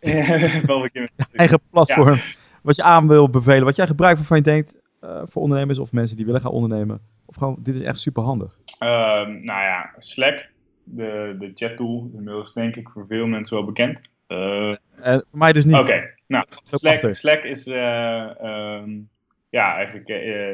eigen 1.32 1.60
platform. 1.70 2.18
Wat 2.62 2.76
je 2.76 2.82
aan 2.82 3.08
wil 3.08 3.30
bevelen, 3.30 3.64
wat 3.64 3.76
jij 3.76 3.86
gebruikt 3.86 4.18
waarvan 4.18 4.36
je 4.36 4.42
denkt 4.42 4.76
uh, 5.06 5.22
voor 5.26 5.42
ondernemers 5.42 5.78
of 5.78 5.92
mensen 5.92 6.16
die 6.16 6.26
willen 6.26 6.40
gaan 6.40 6.50
ondernemen. 6.50 7.00
Of 7.26 7.36
gewoon, 7.36 7.56
dit 7.58 7.74
is 7.74 7.80
echt 7.82 7.98
super 7.98 8.22
handig. 8.22 8.58
nou 8.78 9.44
ja, 9.44 9.94
Slack, 9.98 10.50
de, 10.84 11.34
de 11.38 11.50
chat 11.54 11.76
tool, 11.76 12.10
inmiddels 12.14 12.52
denk 12.52 12.76
ik 12.76 12.88
voor 12.88 13.06
veel 13.08 13.26
mensen 13.26 13.56
wel 13.56 13.66
bekend. 13.66 14.00
Uh, 14.28 14.74
voor 15.00 15.38
mij 15.38 15.52
dus 15.52 15.64
niet. 15.64 15.80
Oké, 15.80 16.10
nou, 16.26 16.44
Slack, 16.50 17.14
Slack 17.14 17.42
is 17.42 17.66
um, 17.66 19.08
ja, 19.48 19.74
eigenlijk 19.74 20.08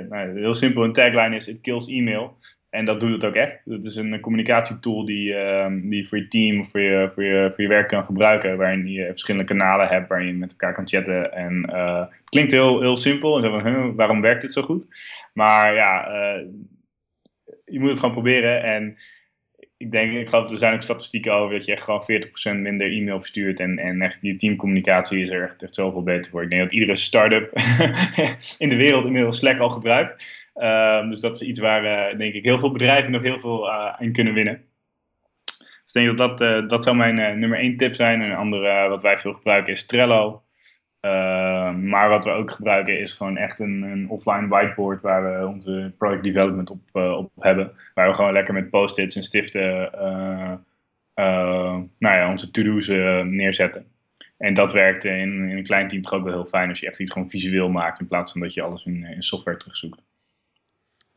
nou, 0.08 0.40
heel 0.40 0.54
simpel. 0.54 0.84
Een 0.84 0.92
tagline 0.92 1.36
is: 1.36 1.48
It 1.48 1.60
kills 1.60 1.88
email. 1.88 2.36
En 2.72 2.84
dat 2.84 3.00
doet 3.00 3.12
het 3.12 3.24
ook 3.24 3.34
echt. 3.34 3.60
Het 3.64 3.84
is 3.84 3.96
een 3.96 4.20
communicatietool 4.20 5.04
die, 5.04 5.32
uh, 5.32 5.66
die 5.82 6.08
voor 6.08 6.18
je 6.18 6.28
team 6.28 6.60
of 6.60 6.70
voor 6.70 6.80
je, 6.80 7.10
voor, 7.14 7.24
je, 7.24 7.50
voor 7.54 7.62
je 7.62 7.68
werk 7.68 7.88
kan 7.88 8.04
gebruiken. 8.04 8.56
Waarin 8.56 8.86
je 8.86 9.06
verschillende 9.06 9.46
kanalen 9.46 9.88
hebt 9.88 10.08
waarin 10.08 10.26
je 10.26 10.32
met 10.32 10.50
elkaar 10.50 10.74
kan 10.74 10.88
chatten. 10.88 11.32
En 11.32 11.70
het 11.70 12.28
klinkt 12.28 12.52
heel, 12.52 12.80
heel 12.80 12.96
simpel. 12.96 13.44
En 13.44 13.62
van, 13.62 13.94
waarom 13.94 14.20
werkt 14.20 14.42
dit 14.42 14.52
zo 14.52 14.62
goed? 14.62 14.86
Maar 15.32 15.74
ja, 15.74 16.06
je 17.64 17.80
moet 17.80 17.88
het 17.88 17.98
gewoon 17.98 18.14
proberen. 18.14 18.62
En 18.62 18.96
ik 19.82 19.90
denk, 19.90 20.12
ik 20.12 20.28
geloof, 20.28 20.50
er 20.50 20.56
zijn 20.56 20.74
ook 20.74 20.82
statistieken 20.82 21.32
over 21.32 21.56
dat 21.56 21.64
je 21.64 21.72
echt 21.72 21.82
gewoon 21.82 22.04
40% 22.56 22.60
minder 22.60 22.92
e-mail 22.92 23.18
verstuurt. 23.18 23.60
En, 23.60 23.78
en 23.78 24.02
echt 24.02 24.18
je 24.20 24.36
teamcommunicatie 24.36 25.20
is 25.20 25.30
er 25.30 25.42
echt, 25.42 25.62
echt 25.62 25.74
zoveel 25.74 26.02
beter 26.02 26.30
voor. 26.30 26.42
Ik 26.42 26.50
denk 26.50 26.62
dat 26.62 26.72
iedere 26.72 26.96
start-up 26.96 27.52
in 28.58 28.68
de 28.68 28.76
wereld 28.76 29.04
inmiddels 29.04 29.38
Slack 29.38 29.58
al 29.58 29.70
gebruikt. 29.70 30.41
Um, 30.54 31.10
dus 31.10 31.20
dat 31.20 31.34
is 31.40 31.48
iets 31.48 31.60
waar, 31.60 32.12
uh, 32.12 32.18
denk 32.18 32.34
ik, 32.34 32.44
heel 32.44 32.58
veel 32.58 32.72
bedrijven 32.72 33.12
nog 33.12 33.22
heel 33.22 33.40
veel 33.40 33.68
uh, 33.68 33.94
in 33.98 34.12
kunnen 34.12 34.34
winnen. 34.34 34.64
Dus 35.56 35.92
ik 35.92 35.92
denk 35.92 36.18
dat 36.18 36.38
dat, 36.38 36.40
uh, 36.40 36.68
dat 36.68 36.82
zou 36.82 36.96
mijn 36.96 37.38
nummer 37.38 37.58
één 37.58 37.76
tip 37.76 37.94
zijn. 37.94 38.22
En 38.22 38.30
een 38.30 38.36
andere 38.36 38.88
wat 38.88 39.02
wij 39.02 39.18
veel 39.18 39.32
gebruiken 39.32 39.72
is 39.72 39.86
Trello. 39.86 40.42
Uh, 41.00 41.74
maar 41.74 42.08
wat 42.08 42.24
we 42.24 42.30
ook 42.30 42.50
gebruiken 42.50 42.98
is 42.98 43.12
gewoon 43.12 43.36
echt 43.36 43.58
een, 43.58 43.82
een, 43.82 44.08
offline 44.08 44.48
whiteboard 44.48 45.02
waar 45.02 45.40
we 45.40 45.46
onze 45.46 45.94
product 45.98 46.22
development 46.22 46.70
op, 46.70 46.80
op 46.92 47.30
hebben. 47.38 47.72
Waar 47.94 48.08
we 48.08 48.14
gewoon 48.14 48.32
lekker 48.32 48.54
met 48.54 48.70
post-its 48.70 49.16
en 49.16 49.22
stiften 49.22 49.90
nou 51.14 51.88
ja, 51.98 52.30
onze 52.30 52.50
to-do's 52.50 52.88
neerzetten. 53.26 53.86
En 54.38 54.54
dat 54.54 54.72
werkt 54.72 55.04
in, 55.04 55.48
in, 55.48 55.56
een 55.56 55.62
klein 55.62 55.88
team 55.88 56.02
toch 56.02 56.12
ook 56.12 56.24
wel 56.24 56.32
heel 56.32 56.46
fijn 56.46 56.68
als 56.68 56.80
je 56.80 56.86
echt 56.86 56.98
iets 56.98 57.12
gewoon 57.12 57.30
visueel 57.30 57.68
maakt 57.68 58.00
in 58.00 58.08
plaats 58.08 58.32
van 58.32 58.40
dat 58.40 58.54
je 58.54 58.62
alles 58.62 58.84
in, 58.84 59.04
in 59.04 59.22
software 59.22 59.56
terugzoekt. 59.56 60.02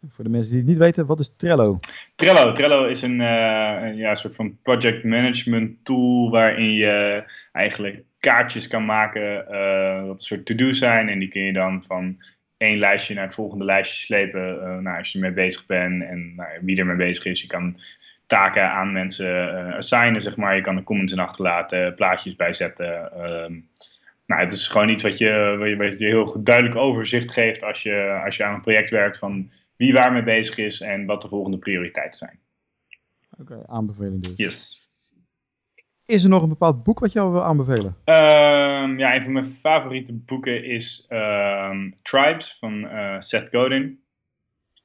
Voor 0.09 0.23
de 0.23 0.29
mensen 0.29 0.51
die 0.51 0.59
het 0.59 0.69
niet 0.69 0.77
weten, 0.77 1.05
wat 1.05 1.19
is 1.19 1.35
Trello? 1.37 1.79
Trello, 2.15 2.51
Trello 2.51 2.85
is 2.85 3.01
een, 3.01 3.19
een 3.19 3.95
ja, 3.95 4.15
soort 4.15 4.35
van 4.35 4.57
project 4.61 5.03
management 5.03 5.85
tool 5.85 6.29
waarin 6.29 6.73
je 6.73 7.23
eigenlijk 7.51 8.03
kaartjes 8.25 8.67
kan 8.67 8.85
maken, 8.85 9.45
uh, 9.51 10.07
wat 10.07 10.15
een 10.15 10.21
soort 10.21 10.45
to-do 10.45 10.73
zijn. 10.73 11.09
En 11.09 11.19
die 11.19 11.27
kun 11.27 11.41
je 11.41 11.53
dan 11.53 11.83
van 11.87 12.21
één 12.57 12.79
lijstje 12.79 13.13
naar 13.13 13.23
het 13.23 13.33
volgende 13.33 13.65
lijstje 13.65 14.05
slepen. 14.05 14.55
Uh, 14.55 14.77
nou, 14.77 14.97
als 14.97 15.11
je 15.11 15.19
ermee 15.19 15.33
bezig 15.33 15.65
bent 15.65 16.03
en 16.03 16.35
nou, 16.35 16.49
wie 16.61 16.77
er 16.77 16.85
mee 16.85 16.95
bezig 16.95 17.25
is. 17.25 17.41
Je 17.41 17.47
kan 17.47 17.79
taken 18.27 18.71
aan 18.71 18.91
mensen 18.91 19.55
assignen, 19.75 20.21
zeg 20.21 20.35
maar. 20.35 20.55
Je 20.55 20.61
kan 20.61 20.77
er 20.77 20.83
comments 20.83 21.13
in 21.13 21.19
achterlaten, 21.19 21.95
plaatjes 21.95 22.35
bijzetten. 22.35 23.11
Ehm, 23.11 23.53
nou, 24.25 24.41
het 24.41 24.51
is 24.51 24.67
gewoon 24.67 24.89
iets 24.89 25.03
wat 25.03 25.17
je, 25.17 25.75
wat 25.77 25.99
je 25.99 26.05
heel 26.05 26.43
duidelijk 26.43 26.75
overzicht 26.75 27.33
geeft 27.33 27.63
als 27.63 27.83
je, 27.83 28.21
als 28.25 28.37
je 28.37 28.43
aan 28.43 28.53
een 28.53 28.61
project 28.61 28.89
werkt 28.89 29.17
van 29.17 29.51
wie 29.77 29.93
waar 29.93 30.11
mee 30.11 30.23
bezig 30.23 30.57
is 30.57 30.81
en 30.81 31.05
wat 31.05 31.21
de 31.21 31.27
volgende 31.27 31.57
prioriteiten 31.57 32.17
zijn. 32.17 32.39
Oké, 33.39 33.63
aanbeveling 33.67 34.23
dus. 34.23 34.33
Yes. 34.35 34.85
Is 36.05 36.23
er 36.23 36.29
nog 36.29 36.43
een 36.43 36.49
bepaald 36.49 36.83
boek 36.83 36.99
wat 36.99 37.11
jou 37.11 37.31
wil 37.31 37.43
aanbevelen? 37.43 37.95
Um, 38.05 38.99
ja, 38.99 39.15
een 39.15 39.23
van 39.23 39.31
mijn 39.31 39.45
favoriete 39.45 40.13
boeken 40.13 40.63
is 40.63 41.07
um, 41.09 41.95
Tribes 42.01 42.57
van 42.59 42.83
uh, 42.83 43.15
Seth 43.19 43.49
Godin. 43.49 43.99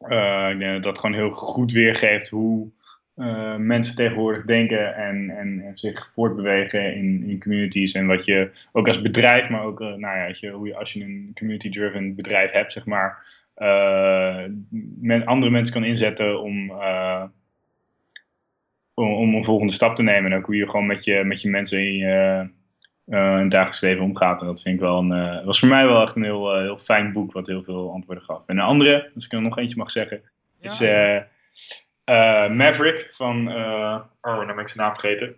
Uh, 0.08 0.48
ik 0.52 0.58
denk 0.58 0.72
dat 0.72 0.82
dat 0.82 0.98
gewoon 0.98 1.16
heel 1.16 1.30
goed 1.30 1.72
weergeeft 1.72 2.28
hoe 2.28 2.70
uh, 3.16 3.56
mensen 3.56 3.94
tegenwoordig 3.94 4.44
denken 4.44 4.94
en, 4.94 5.30
en, 5.30 5.60
en, 5.60 5.78
zich 5.78 6.10
voortbewegen 6.12 6.94
in, 6.94 7.24
in 7.26 7.40
communities. 7.40 7.92
En 7.92 8.06
wat 8.06 8.24
je 8.24 8.50
ook 8.72 8.86
als 8.86 9.02
bedrijf, 9.02 9.48
maar 9.48 9.62
ook 9.62 9.78
nou 9.78 10.00
ja, 10.00 10.30
je, 10.32 10.50
hoe 10.50 10.66
je, 10.66 10.76
als 10.76 10.92
je 10.92 11.04
een 11.04 11.30
community-driven 11.34 12.14
bedrijf 12.14 12.50
hebt, 12.50 12.72
zeg 12.72 12.86
maar, 12.86 13.24
men, 15.00 15.24
andere 15.24 15.50
mensen 15.50 15.74
kan 15.74 15.84
inzetten 15.84 16.40
om 16.40 16.72
om, 18.94 19.14
om, 19.14 19.34
een 19.34 19.44
volgende 19.44 19.72
stap 19.72 19.94
te 19.94 20.02
nemen. 20.02 20.32
En 20.32 20.38
ook 20.38 20.46
hoe 20.46 20.56
je 20.56 20.68
gewoon 20.68 20.86
met 20.86 21.04
je, 21.04 21.24
met 21.24 21.40
je 21.40 21.50
mensen 21.50 21.78
in 21.78 21.96
je, 21.96 22.48
uh, 23.06 23.32
in 23.32 23.42
het 23.42 23.50
dagelijks 23.50 23.80
leven 23.80 24.04
omgaat. 24.04 24.40
En 24.40 24.46
dat 24.46 24.62
vind 24.62 24.74
ik 24.74 24.80
wel 24.80 24.98
een, 24.98 25.44
was 25.44 25.58
voor 25.58 25.68
mij 25.68 25.86
wel 25.86 26.02
echt 26.02 26.16
een 26.16 26.24
heel, 26.24 26.58
heel 26.58 26.78
fijn 26.78 27.12
boek 27.12 27.32
wat 27.32 27.46
heel 27.46 27.62
veel 27.62 27.92
antwoorden 27.92 28.24
gaf. 28.24 28.42
En 28.46 28.58
een 28.58 28.64
andere, 28.64 29.10
als 29.14 29.24
ik 29.24 29.32
er 29.32 29.42
nog 29.42 29.58
eentje 29.58 29.76
mag 29.76 29.90
zeggen, 29.90 30.22
is 30.60 30.80
Maverick 32.56 33.08
van, 33.12 33.48
oh, 34.20 34.36
dan 34.36 34.46
ben 34.46 34.58
ik 34.58 34.68
zijn 34.68 34.86
naam 34.86 34.98
vergeten. 34.98 35.34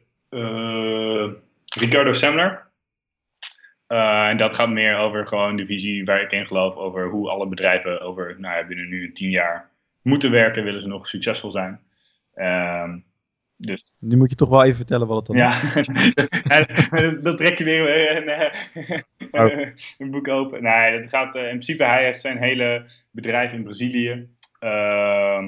Ricardo 1.79 2.13
Semler. 2.13 2.71
En 3.99 4.37
dat 4.37 4.55
gaat 4.55 4.69
meer 4.69 4.97
over 4.97 5.27
gewoon 5.27 5.57
de 5.57 5.67
visie 5.67 6.05
waar 6.05 6.23
ik 6.23 6.31
in 6.31 6.47
geloof 6.47 6.77
over 6.77 7.09
hoe 7.09 7.31
alle 7.31 7.49
bedrijven 7.49 8.01
over 8.01 8.37
nou 8.39 8.57
ja, 8.57 8.67
binnen 8.67 8.89
nu 8.89 9.05
een 9.05 9.15
tien 9.15 9.31
jaar 9.31 9.71
moeten 10.03 10.31
werken, 10.31 10.65
willen 10.65 10.81
ze 10.81 10.89
nog 10.89 11.09
succesvol 11.09 11.51
zijn. 11.51 11.81
Uh, 12.35 12.93
dus. 13.55 13.97
Nu 14.01 14.17
moet 14.17 14.31
je 14.31 14.37
toch 14.37 14.49
wel 14.49 14.65
even 14.65 14.77
vertellen 14.77 15.07
wat 15.07 15.17
het 15.17 15.27
dan 15.27 15.37
ja. 15.37 15.61
is. 15.75 17.23
dan 17.25 17.37
trek 17.37 17.59
je 17.59 17.65
weer 17.65 18.17
een, 18.17 19.03
oh. 19.31 19.69
een 19.99 20.11
boek 20.11 20.29
open. 20.29 20.63
Nee, 20.63 21.01
het 21.01 21.09
gaat, 21.09 21.35
eh, 21.35 21.43
in 21.43 21.49
principe, 21.49 21.85
hij 21.85 22.05
heeft 22.05 22.21
zijn 22.21 22.39
hele 22.39 22.85
bedrijf 23.11 23.53
in 23.53 23.63
Brazilië 23.63 24.29
uh, 24.61 25.45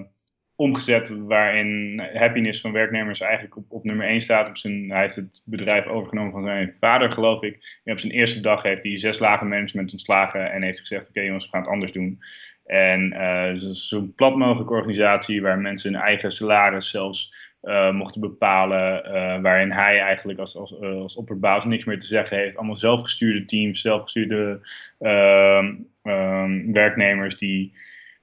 omgezet. 0.57 1.09
Waarin 1.27 2.01
happiness 2.15 2.61
van 2.61 2.73
werknemers 2.73 3.21
eigenlijk 3.21 3.57
op, 3.57 3.65
op 3.69 3.85
nummer 3.85 4.07
1 4.07 4.21
staat. 4.21 4.49
Op 4.49 4.57
zijn, 4.57 4.91
hij 4.91 5.01
heeft 5.01 5.17
het 5.17 5.43
bedrijf 5.45 5.87
overgenomen 5.87 6.33
van 6.33 6.45
zijn 6.45 6.77
vader, 6.81 7.11
geloof 7.11 7.43
ik. 7.43 7.81
En 7.85 7.93
op 7.93 8.01
zijn 8.01 8.13
eerste 8.13 8.41
dag 8.41 8.63
heeft 8.63 8.83
hij 8.83 8.99
zes 8.99 9.19
lagen 9.19 9.49
management 9.49 9.93
ontslagen. 9.93 10.53
En 10.53 10.63
heeft 10.63 10.81
gezegd: 10.81 11.09
Oké, 11.09 11.21
jongens, 11.21 11.45
we 11.45 11.51
gaan 11.51 11.61
het 11.61 11.71
anders 11.71 11.93
doen. 11.93 12.19
En 12.65 13.13
uh, 13.13 13.43
het 13.43 13.63
is 13.63 13.89
zo 13.89 14.13
plat 14.17 14.37
mogelijke 14.37 14.73
organisatie 14.73 15.43
waar 15.43 15.59
mensen 15.59 15.93
hun 15.93 16.03
eigen 16.03 16.33
salaris 16.33 16.91
zelfs 16.91 17.53
uh, 17.63 17.91
mochten 17.91 18.21
bepalen. 18.21 19.07
Uh, 19.07 19.41
waarin 19.41 19.73
hij 19.73 20.01
eigenlijk 20.01 20.39
als, 20.39 20.57
als, 20.57 20.81
als 20.81 21.17
opperbaas 21.17 21.65
niks 21.65 21.85
meer 21.85 21.99
te 21.99 22.07
zeggen 22.07 22.39
heeft. 22.39 22.57
Allemaal 22.57 22.77
zelfgestuurde 22.77 23.45
teams, 23.45 23.81
zelfgestuurde 23.81 24.61
ehm, 24.99 25.75
ehm, 26.03 26.73
werknemers 26.73 27.39
die 27.39 27.73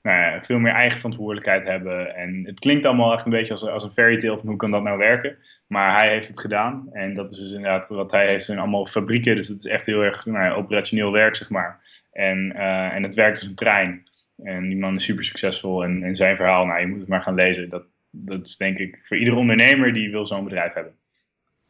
nou 0.01 0.17
ja, 0.17 0.43
veel 0.43 0.59
meer 0.59 0.73
eigen 0.73 0.97
verantwoordelijkheid 0.97 1.63
hebben. 1.63 2.15
En 2.15 2.45
het 2.45 2.59
klinkt 2.59 2.85
allemaal 2.85 3.13
echt 3.13 3.25
een 3.25 3.31
beetje 3.31 3.51
als, 3.51 3.67
als 3.67 3.83
een 3.83 3.91
fairy 3.91 4.17
tale 4.17 4.37
van 4.37 4.47
hoe 4.47 4.57
kan 4.57 4.71
dat 4.71 4.83
nou 4.83 4.97
werken. 4.97 5.37
Maar 5.67 5.99
hij 5.99 6.09
heeft 6.09 6.27
het 6.27 6.39
gedaan. 6.39 6.87
En 6.91 7.13
dat 7.13 7.31
is 7.31 7.37
dus 7.37 7.51
inderdaad 7.51 7.87
wat 7.87 8.11
hij 8.11 8.27
heeft. 8.27 8.45
zijn 8.45 8.59
allemaal 8.59 8.85
fabrieken. 8.85 9.35
Dus 9.35 9.47
het 9.47 9.65
is 9.65 9.71
echt 9.71 9.85
heel 9.85 10.01
erg 10.01 10.25
nou 10.25 10.45
ja, 10.45 10.53
operationeel 10.53 11.11
werk, 11.11 11.35
zeg 11.35 11.49
maar. 11.49 11.79
En, 12.11 12.55
en 12.91 13.03
het 13.03 13.15
werkt 13.15 13.39
als 13.39 13.49
een 13.49 13.55
trein. 13.55 14.03
En 14.43 14.67
die 14.67 14.77
man 14.77 14.95
is 14.95 15.03
super 15.03 15.23
succesvol. 15.23 15.83
En, 15.83 16.03
en 16.03 16.15
zijn 16.15 16.35
verhaal, 16.35 16.65
nou, 16.65 16.79
je 16.79 16.87
moet 16.87 16.99
het 16.99 17.07
maar 17.07 17.21
gaan 17.21 17.35
lezen. 17.35 17.69
Dat, 17.69 17.83
dat 18.11 18.45
is 18.45 18.57
denk 18.57 18.77
ik 18.77 19.03
voor 19.07 19.17
iedere 19.17 19.37
ondernemer 19.37 19.93
die 19.93 20.11
wil 20.11 20.25
zo'n 20.25 20.43
bedrijf 20.43 20.73
hebben. 20.73 20.93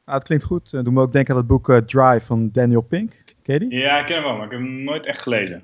Ah, 0.05 0.13
het 0.13 0.23
klinkt 0.23 0.43
goed. 0.43 0.73
Uh, 0.73 0.83
doe 0.83 0.93
me 0.93 1.01
ook 1.01 1.11
denken 1.11 1.33
aan 1.33 1.39
het 1.39 1.47
boek 1.47 1.69
uh, 1.69 1.77
Drive 1.77 2.25
van 2.25 2.49
Daniel 2.51 2.81
Pink. 2.81 3.11
Ken 3.43 3.53
je 3.53 3.59
die? 3.59 3.79
Ja, 3.79 3.99
ik 3.99 4.05
ken 4.05 4.15
hem 4.15 4.23
wel, 4.23 4.35
maar 4.35 4.45
ik 4.45 4.51
heb 4.51 4.59
hem 4.59 4.83
nooit 4.83 5.05
echt 5.05 5.21
gelezen. 5.21 5.63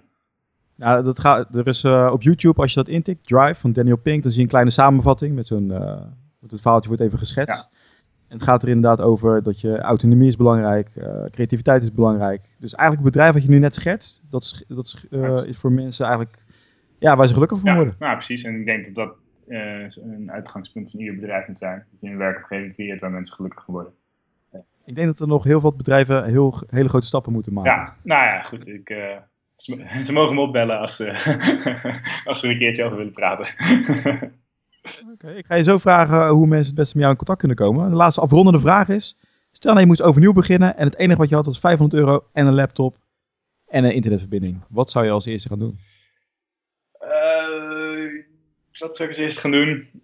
Ja, 0.78 1.02
dat 1.02 1.20
gaat, 1.20 1.56
er 1.56 1.68
is 1.68 1.84
uh, 1.84 2.10
op 2.14 2.22
YouTube, 2.22 2.62
als 2.62 2.74
je 2.74 2.80
dat 2.80 2.88
intikt, 2.88 3.28
Drive 3.28 3.60
van 3.60 3.74
Daniel 3.74 3.98
Pink, 3.98 4.22
dan 4.24 4.32
zie 4.32 4.40
je 4.40 4.46
een 4.46 4.52
kleine 4.52 4.72
samenvatting 4.72 5.36
met 5.36 5.48
zo'n, 5.48 5.70
het 6.42 6.62
verhaaltje 6.62 6.90
wordt 6.90 7.04
even 7.04 7.20
geschetst. 7.20 7.70
En 8.28 8.34
het 8.38 8.44
gaat 8.44 8.64
er 8.64 8.70
inderdaad 8.70 9.02
over 9.02 9.44
dat 9.44 9.62
je 9.62 9.80
autonomie 9.80 10.28
is 10.28 10.36
belangrijk, 10.36 10.96
uh, 10.96 11.26
creativiteit 11.30 11.84
is 11.84 11.92
belangrijk. 11.92 12.42
Dus 12.60 12.76
eigenlijk 12.76 13.04
het 13.04 13.14
bedrijf 13.14 13.34
wat 13.34 13.44
je 13.44 13.50
nu 13.50 13.60
net 13.60 13.76
schetst, 13.76 14.22
dat, 14.30 14.44
is, 14.44 14.64
dat 14.68 14.86
is, 14.86 15.46
is 15.46 15.58
voor 15.58 15.72
mensen 15.72 16.06
eigenlijk 16.06 16.38
ja, 17.00 17.16
waar 17.16 17.28
ze 17.28 17.34
gelukkig 17.34 17.60
van 17.60 17.70
ja, 17.70 17.76
worden. 17.76 17.96
Ja, 18.00 18.14
precies. 18.14 18.44
En 18.44 18.60
ik 18.60 18.66
denk 18.66 18.86
dat 18.86 18.96
dat 18.96 19.16
een 19.48 20.32
uitgangspunt 20.32 20.92
van 20.92 21.00
ieder 21.00 21.16
bedrijf 21.16 21.48
moet 21.48 21.58
zijn. 21.58 21.86
Dat 21.92 22.02
je 22.02 22.10
een 22.10 22.18
werkomgeving 22.18 22.74
creëert 22.74 23.00
waar 23.00 23.12
mensen 23.12 23.36
gelukkig 23.36 23.64
van 23.66 23.74
worden. 23.74 23.94
Ik 24.86 24.96
denk 24.96 25.08
dat 25.08 25.20
er 25.20 25.28
nog 25.28 25.44
heel 25.44 25.60
veel 25.60 25.76
bedrijven 25.76 26.26
heel, 26.26 26.62
hele 26.70 26.90
grote 26.90 27.08
stappen 27.08 27.34
moeten 27.34 27.54
maken. 27.54 27.72
Ja, 27.72 27.96
nou 28.04 28.24
ja, 28.24 28.42
goed. 28.42 28.68
Ik, 28.68 28.90
ze, 29.58 30.02
ze, 30.06 30.12
mogen 30.12 30.36
me 30.36 30.42
opbellen 30.42 30.80
als, 30.80 31.00
als 32.26 32.40
ze 32.40 32.46
er 32.46 32.52
een 32.52 32.58
keertje 32.58 32.84
over 32.84 32.98
willen 32.98 33.14
praten. 33.14 33.48
Okay, 35.14 35.36
ik 35.36 35.46
ga 35.46 35.56
je 35.56 35.64
zo 35.64 35.78
vragen 35.78 36.28
hoe 36.28 36.48
mensen 36.48 36.68
het 36.68 36.76
beste 36.76 36.94
met 36.94 37.02
jou 37.02 37.12
in 37.12 37.18
contact 37.18 37.40
kunnen 37.40 37.58
komen. 37.58 37.90
De 37.90 37.96
laatste 37.96 38.22
afrondende 38.22 38.60
vraag 38.60 38.88
is: 38.88 39.18
stel 39.52 39.70
nou 39.70 39.82
je 39.82 39.88
moest 39.88 40.02
overnieuw 40.02 40.34
beginnen 40.34 40.78
en 40.78 40.86
het 40.86 40.98
enige 40.98 41.18
wat 41.18 41.30
je 41.30 41.36
had 41.36 41.46
was 41.46 41.60
500 41.60 42.02
euro 42.02 42.28
en 42.34 42.46
een 42.46 42.54
laptop 42.54 42.98
en 43.68 43.84
een 43.84 43.94
internetverbinding. 43.94 44.64
Wat 44.70 44.92
zou 44.92 45.06
je 45.06 45.12
als 45.12 45.26
eerste 45.26 45.50
gaan 45.50 45.60
doen? 45.60 45.80
Uh, 47.02 48.24
wat 48.80 48.96
zou 48.96 49.10
ik 49.10 49.16
als 49.16 49.18
eerste 49.18 49.40
gaan 49.40 49.52
doen? 49.52 50.02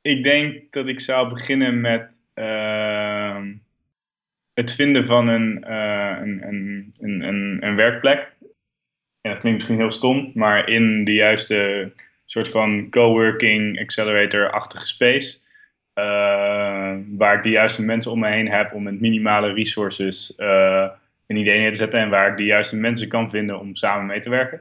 Ik 0.00 0.24
denk 0.24 0.72
dat 0.72 0.86
ik 0.86 1.00
zou 1.00 1.28
beginnen 1.28 1.80
met 1.80 2.24
uh, 2.34 3.42
het 4.62 4.74
vinden 4.74 5.06
van 5.06 5.28
een, 5.28 5.64
uh, 5.68 6.16
een, 6.20 6.42
een, 6.48 6.94
een, 7.00 7.58
een, 7.66 7.76
werkplek. 7.76 8.32
Ja, 9.20 9.30
dat 9.30 9.38
klinkt 9.38 9.58
misschien 9.58 9.78
heel 9.78 9.92
stom, 9.92 10.30
maar 10.34 10.68
in 10.68 11.04
de 11.04 11.14
juiste 11.14 11.90
soort 12.26 12.48
van 12.48 12.90
coworking 12.90 13.80
accelerator-achtige 13.80 14.86
space. 14.86 15.40
Uh, 15.94 16.94
waar 17.16 17.36
ik 17.36 17.42
de 17.42 17.50
juiste 17.50 17.84
mensen 17.84 18.10
om 18.10 18.18
me 18.18 18.28
heen 18.28 18.50
heb 18.50 18.74
om 18.74 18.82
met 18.82 19.00
minimale 19.00 19.52
resources 19.52 20.32
uh, 20.36 20.88
een 21.26 21.36
idee 21.36 21.58
neer 21.58 21.70
te 21.70 21.76
zetten. 21.76 22.00
En 22.00 22.10
waar 22.10 22.30
ik 22.30 22.36
de 22.36 22.44
juiste 22.44 22.76
mensen 22.76 23.08
kan 23.08 23.30
vinden 23.30 23.60
om 23.60 23.74
samen 23.74 24.06
mee 24.06 24.20
te 24.20 24.30
werken. 24.30 24.60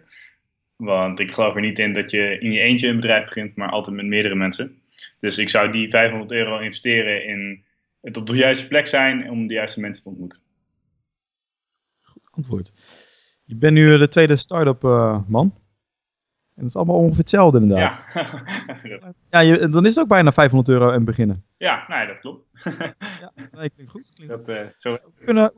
Want 0.76 1.20
ik 1.20 1.34
geloof 1.34 1.56
er 1.56 1.62
niet 1.62 1.80
in 1.80 1.94
dat 1.94 2.12
je 2.12 2.40
in 2.40 2.52
je 2.52 2.60
eentje 2.60 2.88
een 2.88 2.96
bedrijf 2.96 3.26
begint, 3.26 3.56
maar 3.56 3.70
altijd 3.70 3.96
met 3.96 4.06
meerdere 4.06 4.36
mensen. 4.36 4.82
Dus 5.20 5.38
ik 5.38 5.50
zou 5.50 5.72
die 5.72 5.90
500 5.90 6.32
euro 6.32 6.60
investeren 6.60 7.26
in 7.26 7.64
het 8.02 8.18
op 8.18 8.28
de 8.28 8.36
juiste 8.36 8.68
plek 8.68 8.88
zijn 8.88 9.30
om 9.30 9.48
de 9.48 9.54
juiste 9.54 9.80
mensen 9.80 10.04
te 10.04 10.10
ontmoeten. 10.10 10.40
Goed 12.02 12.28
antwoord. 12.32 12.72
Je 13.46 13.56
bent 13.56 13.74
nu 13.74 13.98
de 13.98 14.08
tweede 14.08 14.36
start-up 14.36 14.84
uh, 14.84 15.22
man. 15.28 15.54
En 16.56 16.62
dat 16.62 16.66
is 16.66 16.76
allemaal 16.76 16.96
ongeveer 16.96 17.18
hetzelfde 17.18 17.60
inderdaad. 17.60 18.04
Ja, 18.14 19.14
ja 19.30 19.40
je, 19.40 19.70
dan 19.70 19.86
is 19.86 19.96
het 19.96 20.04
ook 20.04 20.10
bijna 20.10 20.32
500 20.32 20.70
euro 20.70 20.92
en 20.92 21.04
beginnen. 21.04 21.46
ja 21.58 21.86
nee, 21.88 22.08
dat 22.08 22.20
klopt. 22.20 22.46
ja, 23.20 23.32
nee, 23.52 23.70
klinkt 23.70 23.92
goed. 23.92 24.12
Klinkt 24.14 24.46
Dat, 24.46 24.50
uh, 24.50 24.68
zo... 24.78 24.90
goed. 24.90 25.02
Hoe, 25.04 25.26
kunnen, 25.26 25.54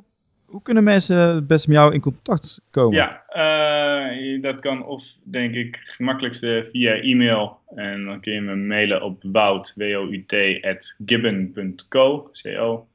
hoe 0.54 0.62
kunnen 0.62 0.84
mensen 0.84 1.18
het 1.18 1.48
best 1.48 1.68
met 1.68 1.78
jou 1.78 1.94
in 1.94 2.00
contact 2.00 2.62
komen? 2.72 2.96
Ja, 2.96 3.24
uh, 3.36 4.42
dat 4.42 4.60
kan 4.60 4.86
of 4.86 5.04
denk 5.24 5.56
ik 5.56 5.82
gemakkelijkste 5.84 6.70
via 6.72 6.94
e-mail. 6.94 7.60
En 7.76 8.06
dan 8.06 8.20
kun 8.20 8.34
je 8.34 8.42
me 8.42 8.56
mailen 8.56 9.02
op 9.02 9.24
wout, 9.32 9.74
w-o-u-t, 9.76 10.34
at 10.62 10.98
gibbon.co, 11.06 12.30
co. 12.42 12.88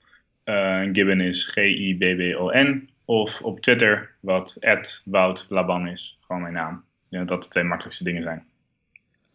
Uh, 0.44 0.88
Gibbon 0.92 1.20
is 1.20 1.46
G-I-B-B-O-N. 1.46 2.90
Of 3.04 3.40
op 3.42 3.61
Twitter, 3.61 4.11
wat 4.20 4.56
at 4.61 5.02
Wout 5.04 5.46
Laban 5.48 5.88
is. 5.88 6.18
Gewoon 6.20 6.42
mijn 6.42 6.54
naam. 6.54 6.84
Ja, 7.09 7.24
dat 7.24 7.42
de 7.42 7.48
twee 7.48 7.64
makkelijkste 7.64 8.04
dingen 8.04 8.22
zijn. 8.22 8.44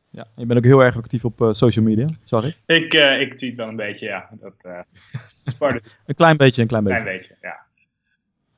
Ja, 0.10 0.28
je 0.36 0.46
bent 0.46 0.58
ook 0.58 0.66
heel 0.66 0.84
erg 0.84 0.98
actief 0.98 1.26
op 1.26 1.42
uh, 1.42 1.52
social 1.52 1.86
media, 1.86 2.08
zag 2.24 2.46
ik. 2.46 2.58
Ik, 2.66 2.94
uh, 2.94 3.22
ik 3.22 3.34
tweet 3.34 3.56
wel 3.56 3.68
een 3.68 3.76
beetje, 3.76 4.06
ja. 4.06 4.30
Dat, 4.32 4.54
uh, 4.66 5.76
een 6.06 6.16
klein 6.16 6.38
beetje, 6.38 6.62
een 6.62 6.68
klein 6.68 6.84
beetje. 6.84 7.02
Klein 7.02 7.18
beetje, 7.18 7.36
ja. 7.42 7.66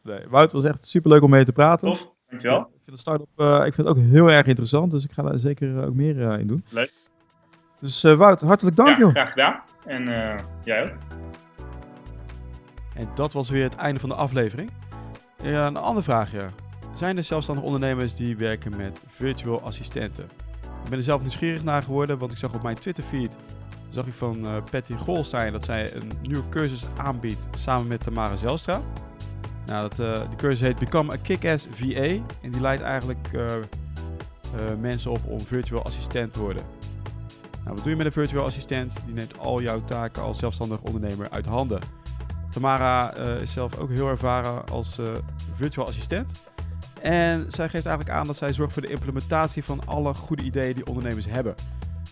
Nee, 0.05 0.27
Wout, 0.29 0.51
het 0.51 0.51
was 0.51 0.63
echt 0.63 0.87
superleuk 0.87 1.21
om 1.21 1.29
mee 1.29 1.45
te 1.45 1.51
praten. 1.51 1.87
Tof, 1.87 2.11
dankjewel. 2.29 2.59
Ik 2.59 2.83
vind, 2.83 2.95
de 2.95 2.97
start-up, 2.97 3.65
ik 3.65 3.73
vind 3.73 3.87
het 3.87 3.97
ook 3.97 4.03
heel 4.03 4.27
erg 4.27 4.45
interessant, 4.45 4.91
dus 4.91 5.03
ik 5.03 5.11
ga 5.11 5.21
daar 5.21 5.39
zeker 5.39 5.85
ook 5.85 5.93
meer 5.93 6.39
in 6.39 6.47
doen. 6.47 6.65
Leuk. 6.69 6.91
Dus 7.79 8.01
Wout, 8.01 8.41
hartelijk 8.41 8.75
dank 8.75 8.89
ja, 8.89 8.97
joh. 8.97 9.09
graag 9.09 9.29
gedaan. 9.29 9.61
En 9.85 10.03
jij 10.63 10.83
ook. 10.83 10.97
En 12.95 13.09
dat 13.15 13.33
was 13.33 13.49
weer 13.49 13.63
het 13.63 13.75
einde 13.75 13.99
van 13.99 14.09
de 14.09 14.15
aflevering. 14.15 14.71
Ja, 15.41 15.67
een 15.67 15.77
andere 15.77 16.03
vraagje. 16.03 16.49
Zijn 16.93 17.17
er 17.17 17.23
zelfstandige 17.23 17.67
ondernemers 17.67 18.15
die 18.15 18.37
werken 18.37 18.75
met 18.75 18.99
virtual 19.05 19.61
assistenten? 19.61 20.23
Ik 20.83 20.89
ben 20.89 20.97
er 20.97 21.03
zelf 21.03 21.21
nieuwsgierig 21.21 21.63
naar 21.63 21.83
geworden, 21.83 22.17
want 22.17 22.31
ik 22.31 22.37
zag 22.37 22.53
op 22.53 22.63
mijn 22.63 22.79
Twitter-feed 22.79 23.37
zag 23.89 24.05
ik 24.05 24.13
van 24.13 24.45
uh, 24.45 24.51
Patty 24.71 24.93
Golstein 24.93 25.51
dat 25.51 25.65
zij 25.65 25.93
een 25.95 26.11
nieuwe 26.21 26.49
cursus 26.49 26.85
aanbiedt 26.97 27.47
samen 27.51 27.87
met 27.87 28.03
Tamara 28.03 28.35
Zelstra. 28.35 28.81
Nou, 29.65 29.89
dat, 29.89 29.99
uh, 29.99 30.29
die 30.29 30.37
cursus 30.37 30.59
heet 30.59 30.79
Become 30.79 31.13
a 31.13 31.15
Kick-Ass 31.15 31.67
VA 31.71 32.01
en 32.41 32.51
die 32.51 32.61
leidt 32.61 32.81
eigenlijk 32.81 33.27
uh, 33.33 33.43
mensen 34.79 35.11
op 35.11 35.25
om 35.25 35.39
virtual 35.39 35.83
assistent 35.83 36.33
te 36.33 36.39
worden. 36.39 36.63
Nou, 37.63 37.75
wat 37.75 37.77
doe 37.77 37.89
je 37.89 37.95
met 37.95 38.05
een 38.05 38.11
virtual 38.11 38.45
assistent? 38.45 39.01
Die 39.05 39.13
neemt 39.13 39.37
al 39.37 39.61
jouw 39.61 39.83
taken 39.83 40.21
als 40.21 40.39
zelfstandig 40.39 40.81
ondernemer 40.81 41.29
uit 41.29 41.45
handen. 41.45 41.79
Tamara 42.51 43.13
is 43.15 43.51
zelf 43.51 43.77
ook 43.77 43.89
heel 43.89 44.09
ervaren 44.09 44.67
als 44.67 44.99
virtual 45.55 45.87
assistent. 45.87 46.31
En 47.01 47.45
zij 47.47 47.69
geeft 47.69 47.85
eigenlijk 47.85 48.17
aan 48.17 48.27
dat 48.27 48.37
zij 48.37 48.53
zorgt 48.53 48.73
voor 48.73 48.81
de 48.81 48.87
implementatie 48.87 49.63
van 49.63 49.81
alle 49.85 50.13
goede 50.13 50.43
ideeën 50.43 50.75
die 50.75 50.85
ondernemers 50.85 51.25
hebben. 51.25 51.55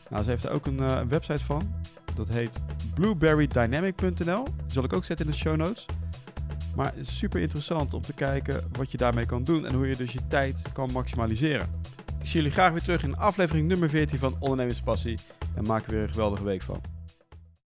Nou, 0.09 0.23
ze 0.23 0.29
heeft 0.29 0.43
er 0.43 0.51
ook 0.51 0.65
een, 0.65 0.79
een 0.79 1.09
website 1.09 1.43
van. 1.43 1.73
Dat 2.15 2.29
heet 2.29 2.61
blueberrydynamic.nl. 2.93 4.43
Die 4.43 4.53
zal 4.67 4.83
ik 4.83 4.93
ook 4.93 5.05
zetten 5.05 5.25
in 5.25 5.31
de 5.31 5.37
show 5.37 5.55
notes. 5.55 5.85
Maar 6.75 6.85
het 6.85 7.07
is 7.07 7.17
super 7.17 7.41
interessant 7.41 7.93
om 7.93 8.01
te 8.01 8.13
kijken 8.13 8.63
wat 8.71 8.91
je 8.91 8.97
daarmee 8.97 9.25
kan 9.25 9.43
doen 9.43 9.65
en 9.65 9.73
hoe 9.73 9.87
je 9.87 9.95
dus 9.95 10.13
je 10.13 10.27
tijd 10.27 10.65
kan 10.73 10.91
maximaliseren. 10.91 11.67
Ik 12.19 12.29
zie 12.29 12.35
jullie 12.35 12.51
graag 12.51 12.71
weer 12.71 12.81
terug 12.81 13.03
in 13.03 13.17
aflevering 13.17 13.67
nummer 13.67 13.89
14 13.89 14.19
van 14.19 14.35
Ondernemerspassie 14.39 15.19
en 15.55 15.63
maak 15.63 15.85
er 15.85 15.91
weer 15.91 16.01
een 16.01 16.09
geweldige 16.09 16.43
week 16.43 16.61
van. 16.61 16.92